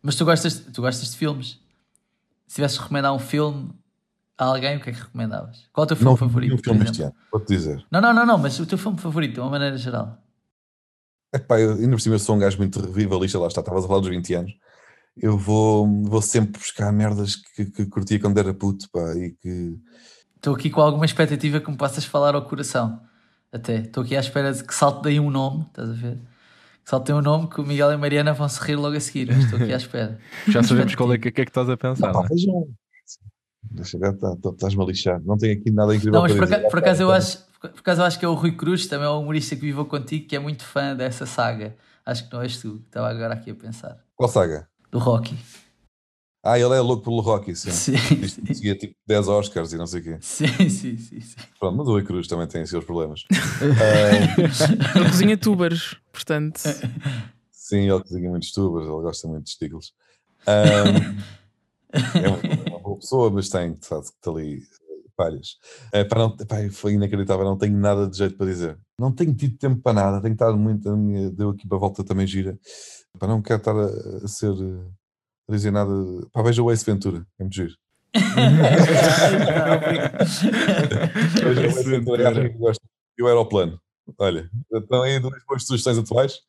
Mas 0.01 0.15
tu 0.15 0.25
gostas, 0.25 0.59
tu 0.59 0.81
gostas 0.81 1.11
de 1.11 1.17
filmes? 1.17 1.59
Se 2.47 2.55
tivesse 2.55 2.75
de 2.75 2.81
recomendar 2.81 3.13
um 3.13 3.19
filme 3.19 3.71
a 4.37 4.45
alguém, 4.45 4.77
o 4.77 4.81
que 4.81 4.89
é 4.89 4.93
que 4.93 4.99
recomendavas? 4.99 5.67
Qual 5.73 5.83
é 5.83 5.85
o 5.85 5.87
teu 5.87 5.97
filme 5.97 6.11
não 6.11 6.17
favorito? 6.17 6.49
vi 6.49 6.55
um 6.55 6.63
filme 6.63 6.83
este 6.83 7.03
ano, 7.03 7.15
vou-te 7.31 7.47
dizer. 7.47 7.85
Não, 7.91 8.01
não, 8.01 8.13
não, 8.13 8.25
não, 8.25 8.37
mas 8.37 8.59
o 8.59 8.65
teu 8.65 8.77
filme 8.77 8.97
favorito, 8.99 9.35
de 9.35 9.39
uma 9.39 9.49
maneira 9.49 9.77
geral. 9.77 10.21
Epá, 11.33 11.59
eu, 11.59 11.71
ainda 11.73 11.91
por 11.91 12.01
cima 12.01 12.15
eu 12.15 12.19
sou 12.19 12.35
um 12.35 12.39
gajo 12.39 12.57
muito 12.57 12.79
revivalista, 12.79 13.39
lá 13.39 13.47
está, 13.47 13.61
estavas 13.61 13.83
a 13.85 13.87
falar 13.87 13.99
dos 13.99 14.09
20 14.09 14.33
anos. 14.35 14.53
Eu 15.17 15.37
vou, 15.37 15.87
vou 16.03 16.21
sempre 16.21 16.59
buscar 16.59 16.91
merdas 16.91 17.35
que, 17.37 17.65
que 17.65 17.85
curtia 17.85 18.19
quando 18.19 18.37
era 18.37 18.53
puto, 18.53 18.89
pá, 18.91 19.13
e 19.15 19.31
que... 19.31 19.79
Estou 20.35 20.53
aqui 20.55 20.69
com 20.69 20.81
alguma 20.81 21.05
expectativa 21.05 21.59
que 21.59 21.71
me 21.71 21.77
possas 21.77 22.05
falar 22.05 22.35
ao 22.35 22.45
coração. 22.45 23.01
Até. 23.51 23.79
Estou 23.79 24.03
aqui 24.03 24.15
à 24.15 24.19
espera 24.19 24.51
de 24.53 24.63
que 24.63 24.75
salte 24.75 25.03
daí 25.03 25.19
um 25.19 25.31
nome, 25.31 25.65
estás 25.67 25.89
a 25.89 25.93
ver? 25.93 26.19
Que 26.85 26.91
salte 26.91 27.11
daí 27.11 27.17
um 27.17 27.21
nome 27.21 27.49
que 27.49 27.59
o 27.59 27.65
Miguel 27.65 27.89
e 27.89 27.93
a 27.95 27.97
Mariana 27.97 28.31
vão 28.31 28.47
se 28.47 28.61
rir 28.61 28.75
logo 28.75 28.95
a 28.95 28.99
seguir. 28.99 29.27
Mas 29.27 29.45
estou 29.45 29.59
aqui 29.59 29.73
à 29.73 29.77
espera. 29.77 30.19
Já 30.47 30.61
sabemos 30.61 30.93
qual 30.93 31.11
é 31.13 31.17
que, 31.17 31.31
que 31.31 31.41
é 31.41 31.45
que 31.45 31.49
estás 31.49 31.67
a 31.67 31.75
pensar. 31.75 32.07
Não, 32.07 32.13
não 32.13 32.21
pá, 32.21 32.27
é? 32.27 32.29
vejam. 32.29 32.67
Deixa 33.71 33.97
eu 33.97 33.99
ver, 33.99 34.13
tá, 34.17 34.35
estás-me 34.51 34.83
a 34.83 34.85
lixar. 34.85 35.21
Não 35.25 35.35
tenho 35.35 35.59
aqui 35.59 35.71
nada 35.71 35.95
incrível 35.95 36.13
Não, 36.13 36.21
mas 36.21 36.33
para 36.33 36.59
por, 36.59 36.69
por 36.69 36.79
acaso 36.79 37.01
eu 37.01 37.11
acho, 37.11 37.39
por 37.59 37.79
acaso 37.79 38.01
eu 38.01 38.05
acho 38.05 38.19
que 38.19 38.25
é 38.25 38.27
o 38.27 38.35
Rui 38.35 38.51
Cruz, 38.51 38.85
também 38.85 39.07
é 39.07 39.09
um 39.09 39.21
humorista 39.21 39.55
que 39.55 39.63
viveu 39.63 39.85
contigo, 39.85 40.27
que 40.27 40.35
é 40.35 40.39
muito 40.39 40.63
fã 40.63 40.95
dessa 40.95 41.25
saga. 41.25 41.75
Acho 42.05 42.27
que 42.27 42.33
não 42.33 42.43
és 42.43 42.61
tu, 42.61 42.79
estava 42.85 43.09
agora 43.09 43.33
aqui 43.33 43.49
a 43.49 43.55
pensar. 43.55 43.97
Qual 44.15 44.29
saga? 44.29 44.67
Do 44.91 44.99
Rocky. 44.99 45.35
Ah, 46.47 46.59
ele 46.59 46.75
é 46.75 46.79
louco 46.79 47.03
pelo 47.03 47.21
Rocky, 47.21 47.55
sim. 47.55 47.71
Sim, 47.71 47.93
conseguia 48.45 48.75
tipo 48.75 48.93
10 49.07 49.27
Oscars 49.27 49.73
e 49.73 49.77
não 49.77 49.87
sei 49.87 50.01
o 50.01 50.03
quê. 50.03 50.17
sim, 50.21 50.45
sim, 50.69 50.95
sim, 50.95 51.19
sim. 51.19 51.35
Pronto, 51.59 51.75
mas 51.77 51.87
o 51.87 51.91
Rui 51.91 52.03
Cruz 52.03 52.27
também 52.27 52.45
tem 52.47 52.61
os 52.61 52.69
seus 52.69 52.85
problemas. 52.85 53.23
Ah, 53.81 54.99
Ele 54.99 55.09
cozinha 55.09 55.37
tubers, 55.37 55.95
portanto. 56.13 56.59
sim, 57.51 57.89
ele 57.89 57.99
cozinha 58.03 58.29
muitos 58.29 58.51
tubos, 58.51 58.83
ele 58.83 59.01
gosta 59.01 59.27
muito 59.27 59.45
de 59.45 59.49
estículos. 59.49 59.91
Ah, 60.47 60.83
é 62.21 62.27
uma, 62.27 62.37
é 62.37 62.69
uma 62.69 62.79
boa 62.79 62.97
pessoa, 62.99 63.31
mas 63.31 63.49
tem, 63.49 63.73
de 63.73 63.87
facto, 63.87 64.11
que 64.21 64.29
ali 64.29 64.57
eh, 64.57 65.09
falhas. 65.17 65.57
Eh, 65.93 66.03
pá, 66.03 66.19
não, 66.19 66.35
pá, 66.37 66.57
foi 66.71 66.93
inacreditável, 66.93 67.45
não 67.45 67.57
tenho 67.57 67.75
nada 67.75 68.07
de 68.07 68.15
jeito 68.17 68.37
para 68.37 68.45
dizer. 68.45 68.77
Não 68.99 69.11
tenho 69.11 69.33
tido 69.33 69.57
tempo 69.57 69.81
para 69.81 69.93
nada, 69.93 70.21
tenho 70.21 70.33
estado 70.33 70.55
muito, 70.57 70.87
a 70.89 70.95
minha, 70.95 71.31
deu 71.31 71.49
aqui 71.49 71.67
para 71.67 71.77
a 71.77 71.79
volta 71.79 72.03
também 72.03 72.27
gira. 72.27 72.59
Pá, 73.17 73.25
não 73.25 73.41
quero 73.41 73.57
estar 73.59 73.75
a, 73.75 73.85
a 74.23 74.27
ser, 74.27 74.53
eh, 75.47 75.51
a 75.51 75.55
dizer 75.55 75.71
nada. 75.71 75.91
Pá, 76.31 76.41
veja 76.41 76.61
o 76.61 76.71
Ace 76.71 76.85
Ventura, 76.85 77.25
é 77.39 77.43
muito 77.43 77.55
giro. 77.55 77.73
Veja 81.43 81.61
o 81.61 81.65
Ace 81.65 81.83
Ventura, 81.83 82.23
e 82.23 82.25
acho 82.25 82.41
que 82.41 82.49
gosto. 82.49 82.81
E 83.17 83.23
o 83.23 83.27
Aeroplano. 83.27 83.79
Olha, 84.17 84.49
estão 84.71 85.01
aí 85.01 85.19
duas 85.19 85.43
boas 85.45 85.65
sugestões 85.65 85.97
atuais 85.97 86.39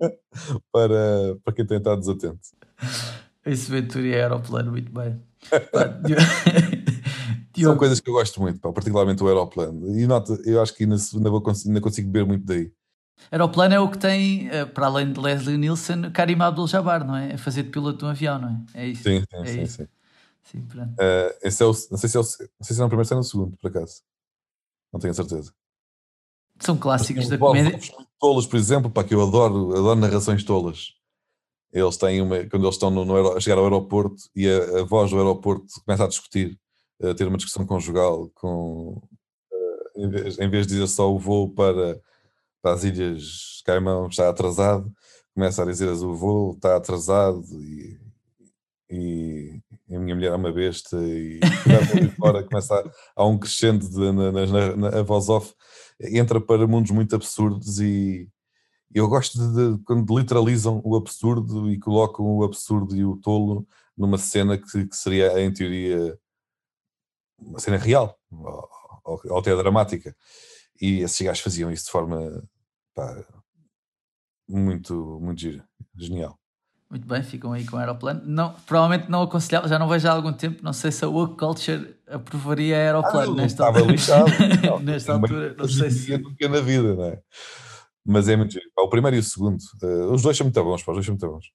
para, 0.70 1.36
para 1.42 1.54
quem 1.54 1.66
tem 1.66 1.78
estado 1.78 2.00
desatento. 2.00 2.40
Esse 3.44 3.70
Ventura 3.70 4.06
e 4.06 4.14
aeroplano, 4.14 4.72
muito 4.72 4.92
bem. 4.92 5.20
São 7.56 7.76
coisas 7.76 7.98
que 7.98 8.08
eu 8.08 8.14
gosto 8.14 8.40
muito, 8.40 8.60
pá, 8.60 8.72
particularmente 8.72 9.22
o 9.22 9.26
Aeroplano. 9.26 9.98
E 9.98 10.06
nota, 10.06 10.38
eu 10.44 10.62
acho 10.62 10.74
que 10.74 10.84
ainda, 10.84 10.96
ainda, 11.14 11.30
vou, 11.30 11.42
ainda 11.66 11.80
consigo 11.80 12.08
beber 12.08 12.26
muito 12.26 12.44
daí. 12.44 12.70
Aeroplano 13.30 13.74
é 13.74 13.80
o 13.80 13.90
que 13.90 13.98
tem, 13.98 14.48
eh, 14.48 14.64
para 14.64 14.86
além 14.86 15.12
de 15.12 15.20
Leslie 15.20 15.58
Nielsen, 15.58 16.10
Karim 16.12 16.40
Abdul-Jabbar, 16.40 17.06
não 17.06 17.16
é? 17.16 17.32
É 17.32 17.36
fazer 17.36 17.64
de 17.64 17.70
piloto 17.70 17.98
de 17.98 18.04
um 18.04 18.08
avião, 18.08 18.38
não 18.38 18.48
é? 18.74 18.82
É 18.82 18.86
isso. 18.86 19.02
Sim, 19.02 19.20
sim, 19.20 19.26
É 19.32 19.46
sim. 19.46 19.62
isso. 19.62 19.76
sim. 19.76 19.88
Sim. 20.42 20.66
Eh, 20.98 21.38
esse 21.42 21.62
é 21.62 21.66
o, 21.66 21.68
não 21.90 21.98
sei 21.98 22.08
se 22.08 22.16
é 22.16 22.20
o, 22.20 22.22
não 22.22 22.64
sei 22.66 22.74
se 22.74 22.80
é 22.80 22.84
no 22.84 22.88
primeiro 22.88 23.00
ou 23.00 23.04
se 23.04 23.12
é 23.12 23.16
no 23.16 23.22
segundo, 23.22 23.56
por 23.58 23.68
acaso. 23.68 24.02
Não 24.92 24.98
tenho 24.98 25.10
a 25.10 25.14
certeza. 25.14 25.52
São 26.58 26.76
clássicos 26.76 27.28
da 27.28 27.34
Os 27.34 27.40
vozes 27.40 27.68
comédia. 27.90 28.06
tolas, 28.18 28.46
por 28.46 28.56
exemplo, 28.56 28.90
pá, 28.90 29.04
que 29.04 29.14
eu 29.14 29.22
adoro, 29.22 29.72
adoro 29.76 30.00
narrações 30.00 30.42
tolas. 30.42 30.94
Eles 31.70 31.96
têm 31.98 32.22
uma, 32.22 32.44
quando 32.46 32.64
eles 32.64 32.76
estão 32.76 32.90
no, 32.90 33.04
no 33.04 33.36
a 33.36 33.40
chegar 33.40 33.58
ao 33.58 33.64
aeroporto 33.64 34.22
e 34.34 34.48
a, 34.48 34.80
a 34.80 34.84
voz 34.84 35.10
do 35.10 35.18
aeroporto 35.18 35.66
começa 35.84 36.04
a 36.04 36.08
discutir, 36.08 36.58
a 37.02 37.14
ter 37.14 37.28
uma 37.28 37.36
discussão 37.36 37.66
conjugal 37.66 38.30
com 38.34 39.00
eh, 39.52 40.02
em 40.02 40.08
vez, 40.08 40.38
em 40.38 40.48
vez 40.48 40.66
de 40.66 40.72
dizer 40.72 40.86
só 40.88 41.12
o 41.12 41.18
voo 41.18 41.50
para, 41.50 42.00
para 42.62 42.72
as 42.74 42.84
Ilhas 42.84 43.62
Caimão, 43.64 44.08
está 44.08 44.28
atrasado, 44.28 44.92
começa 45.34 45.62
a 45.62 45.66
dizer 45.66 45.88
o 45.88 46.14
voo 46.14 46.52
está 46.54 46.76
atrasado 46.76 47.44
e, 47.52 47.98
e, 48.90 49.60
e 49.88 49.96
a 49.96 49.98
minha 49.98 50.14
mulher 50.14 50.32
é 50.32 50.36
uma 50.36 50.52
besta 50.52 50.96
e 51.00 51.40
fora 52.18 52.42
começa 52.42 52.74
a, 52.74 52.90
há 53.16 53.26
um 53.26 53.38
crescendo 53.38 53.88
de, 53.88 54.12
na, 54.12 54.32
na, 54.32 54.76
na, 54.76 54.88
a 54.98 55.02
voz 55.02 55.28
off, 55.28 55.54
entra 56.00 56.40
para 56.40 56.66
mundos 56.66 56.90
muito 56.90 57.14
absurdos 57.14 57.80
e 57.80 58.28
eu 58.94 59.06
gosto 59.06 59.38
de, 59.38 59.76
de, 59.76 59.84
quando 59.84 60.18
literalizam 60.18 60.80
o 60.84 60.96
absurdo 60.96 61.70
e 61.70 61.78
colocam 61.78 62.24
o 62.24 62.42
absurdo 62.42 62.96
e 62.96 63.04
o 63.04 63.16
tolo 63.16 63.66
numa 63.96 64.16
cena 64.16 64.56
que, 64.56 64.86
que 64.86 64.96
seria, 64.96 65.40
em 65.40 65.52
teoria, 65.52 66.18
uma 67.38 67.58
cena 67.58 67.76
real, 67.76 68.18
ou, 68.30 68.68
ou, 69.04 69.20
ou 69.24 69.38
até 69.38 69.54
dramática. 69.54 70.16
E 70.80 71.00
esses 71.00 71.20
gajos 71.20 71.42
faziam 71.42 71.70
isso 71.70 71.86
de 71.86 71.90
forma 71.90 72.42
pá, 72.94 73.24
muito, 74.48 75.18
muito 75.20 75.40
gira, 75.40 75.64
genial. 75.96 76.38
Muito 76.90 77.06
bem, 77.06 77.22
ficam 77.22 77.52
aí 77.52 77.66
com 77.66 77.76
o 77.76 77.78
aeroplano. 77.78 78.22
Não, 78.24 78.54
provavelmente 78.66 79.10
não 79.10 79.22
aconselhava, 79.22 79.68
já 79.68 79.78
não 79.78 79.88
vejo 79.88 80.08
há 80.08 80.12
algum 80.12 80.32
tempo, 80.32 80.64
não 80.64 80.72
sei 80.72 80.90
se 80.90 81.04
a 81.04 81.08
woke 81.08 81.36
culture 81.36 81.94
aprovaria 82.06 82.76
aeroplano 82.76 83.32
ah, 83.32 83.36
nesta 83.36 83.64
estava 83.64 83.78
altura. 83.78 83.92
lixado. 83.92 84.30
Nesta 84.82 85.12
altura, 85.12 85.54
não 85.58 85.68
sei 85.68 85.90
se. 85.90 86.16
Nunca 86.16 86.48
na 86.48 86.60
vida, 86.60 86.94
não 86.94 87.04
é? 87.04 87.20
Mas 88.06 88.26
é 88.26 88.36
muito 88.36 88.52
giro. 88.52 88.64
O 88.78 88.88
primeiro 88.88 89.16
e 89.16 89.20
o 89.20 89.22
segundo, 89.22 89.58
uh, 89.82 90.12
os 90.12 90.22
dois 90.22 90.34
são 90.34 90.46
muito 90.46 90.64
bons, 90.64 90.82
pá, 90.82 90.92
os 90.92 90.96
dois 90.96 91.06
são 91.06 91.12
muito 91.12 91.28
bons. 91.28 91.46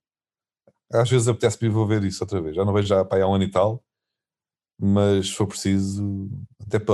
Às 0.94 1.10
vezes 1.10 1.28
apetece-me 1.28 1.68
envolver 1.68 2.04
isso 2.04 2.24
outra 2.24 2.40
vez. 2.40 2.56
Já 2.56 2.64
não 2.64 2.74
vejo 2.74 2.88
já 2.88 3.04
pá, 3.04 3.20
há 3.20 3.28
um 3.28 3.34
ano 3.34 3.44
e 3.44 3.50
tal, 3.50 3.84
mas 4.80 5.30
se 5.30 5.34
for 5.34 5.48
preciso, 5.48 6.30
até 6.62 6.78
para, 6.78 6.94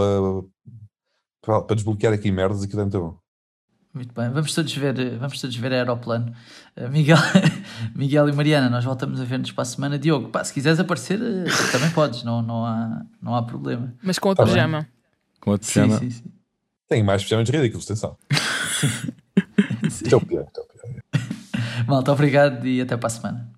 para, 1.50 1.62
para 1.64 1.76
desbloquear 1.76 2.14
aqui 2.14 2.32
merdas, 2.32 2.62
aquilo 2.62 2.82
é 2.82 2.84
muito 2.84 3.00
bom. 3.00 3.18
Muito 3.92 4.14
bem, 4.14 4.30
vamos 4.30 4.54
todos 4.54 4.72
ver, 4.76 5.18
vamos 5.18 5.42
todos 5.42 5.56
ver 5.56 5.74
aeroplano. 5.74 6.32
Uh, 6.78 6.88
Miguel, 6.90 7.18
Miguel 7.96 8.30
e 8.30 8.32
Mariana, 8.32 8.70
nós 8.70 8.86
voltamos 8.86 9.20
a 9.20 9.24
ver-nos 9.24 9.52
para 9.52 9.64
a 9.64 9.66
semana. 9.66 9.98
Diogo, 9.98 10.30
pá, 10.30 10.44
se 10.44 10.54
quiseres 10.54 10.80
aparecer, 10.80 11.20
uh, 11.20 11.72
também 11.72 11.90
podes, 11.90 12.24
não, 12.24 12.44
não, 12.44 12.64
há, 12.64 13.04
não 13.20 13.36
há 13.36 13.42
problema. 13.42 13.92
Mas 14.04 14.20
com 14.20 14.30
outro 14.30 14.46
tá 14.46 14.52
pijama. 14.52 14.88
Com 15.42 15.52
outro 15.52 15.68
pijama. 15.68 15.98
Sim, 15.98 16.12
sim, 16.12 16.22
sim. 16.24 16.32
Tem 16.88 17.02
mais 17.02 17.24
pijamas 17.24 17.50
ridículos, 17.50 17.86
atenção. 17.86 18.16
Sim. 19.90 20.06
É 20.12 20.16
o 20.16 20.22
pior, 20.22 20.44
este 20.44 20.60
o 20.60 20.66
pior. 20.66 21.02
Malta, 21.88 22.12
obrigado 22.12 22.68
e 22.68 22.82
até 22.82 22.96
para 22.96 23.08
a 23.08 23.10
semana. 23.10 23.52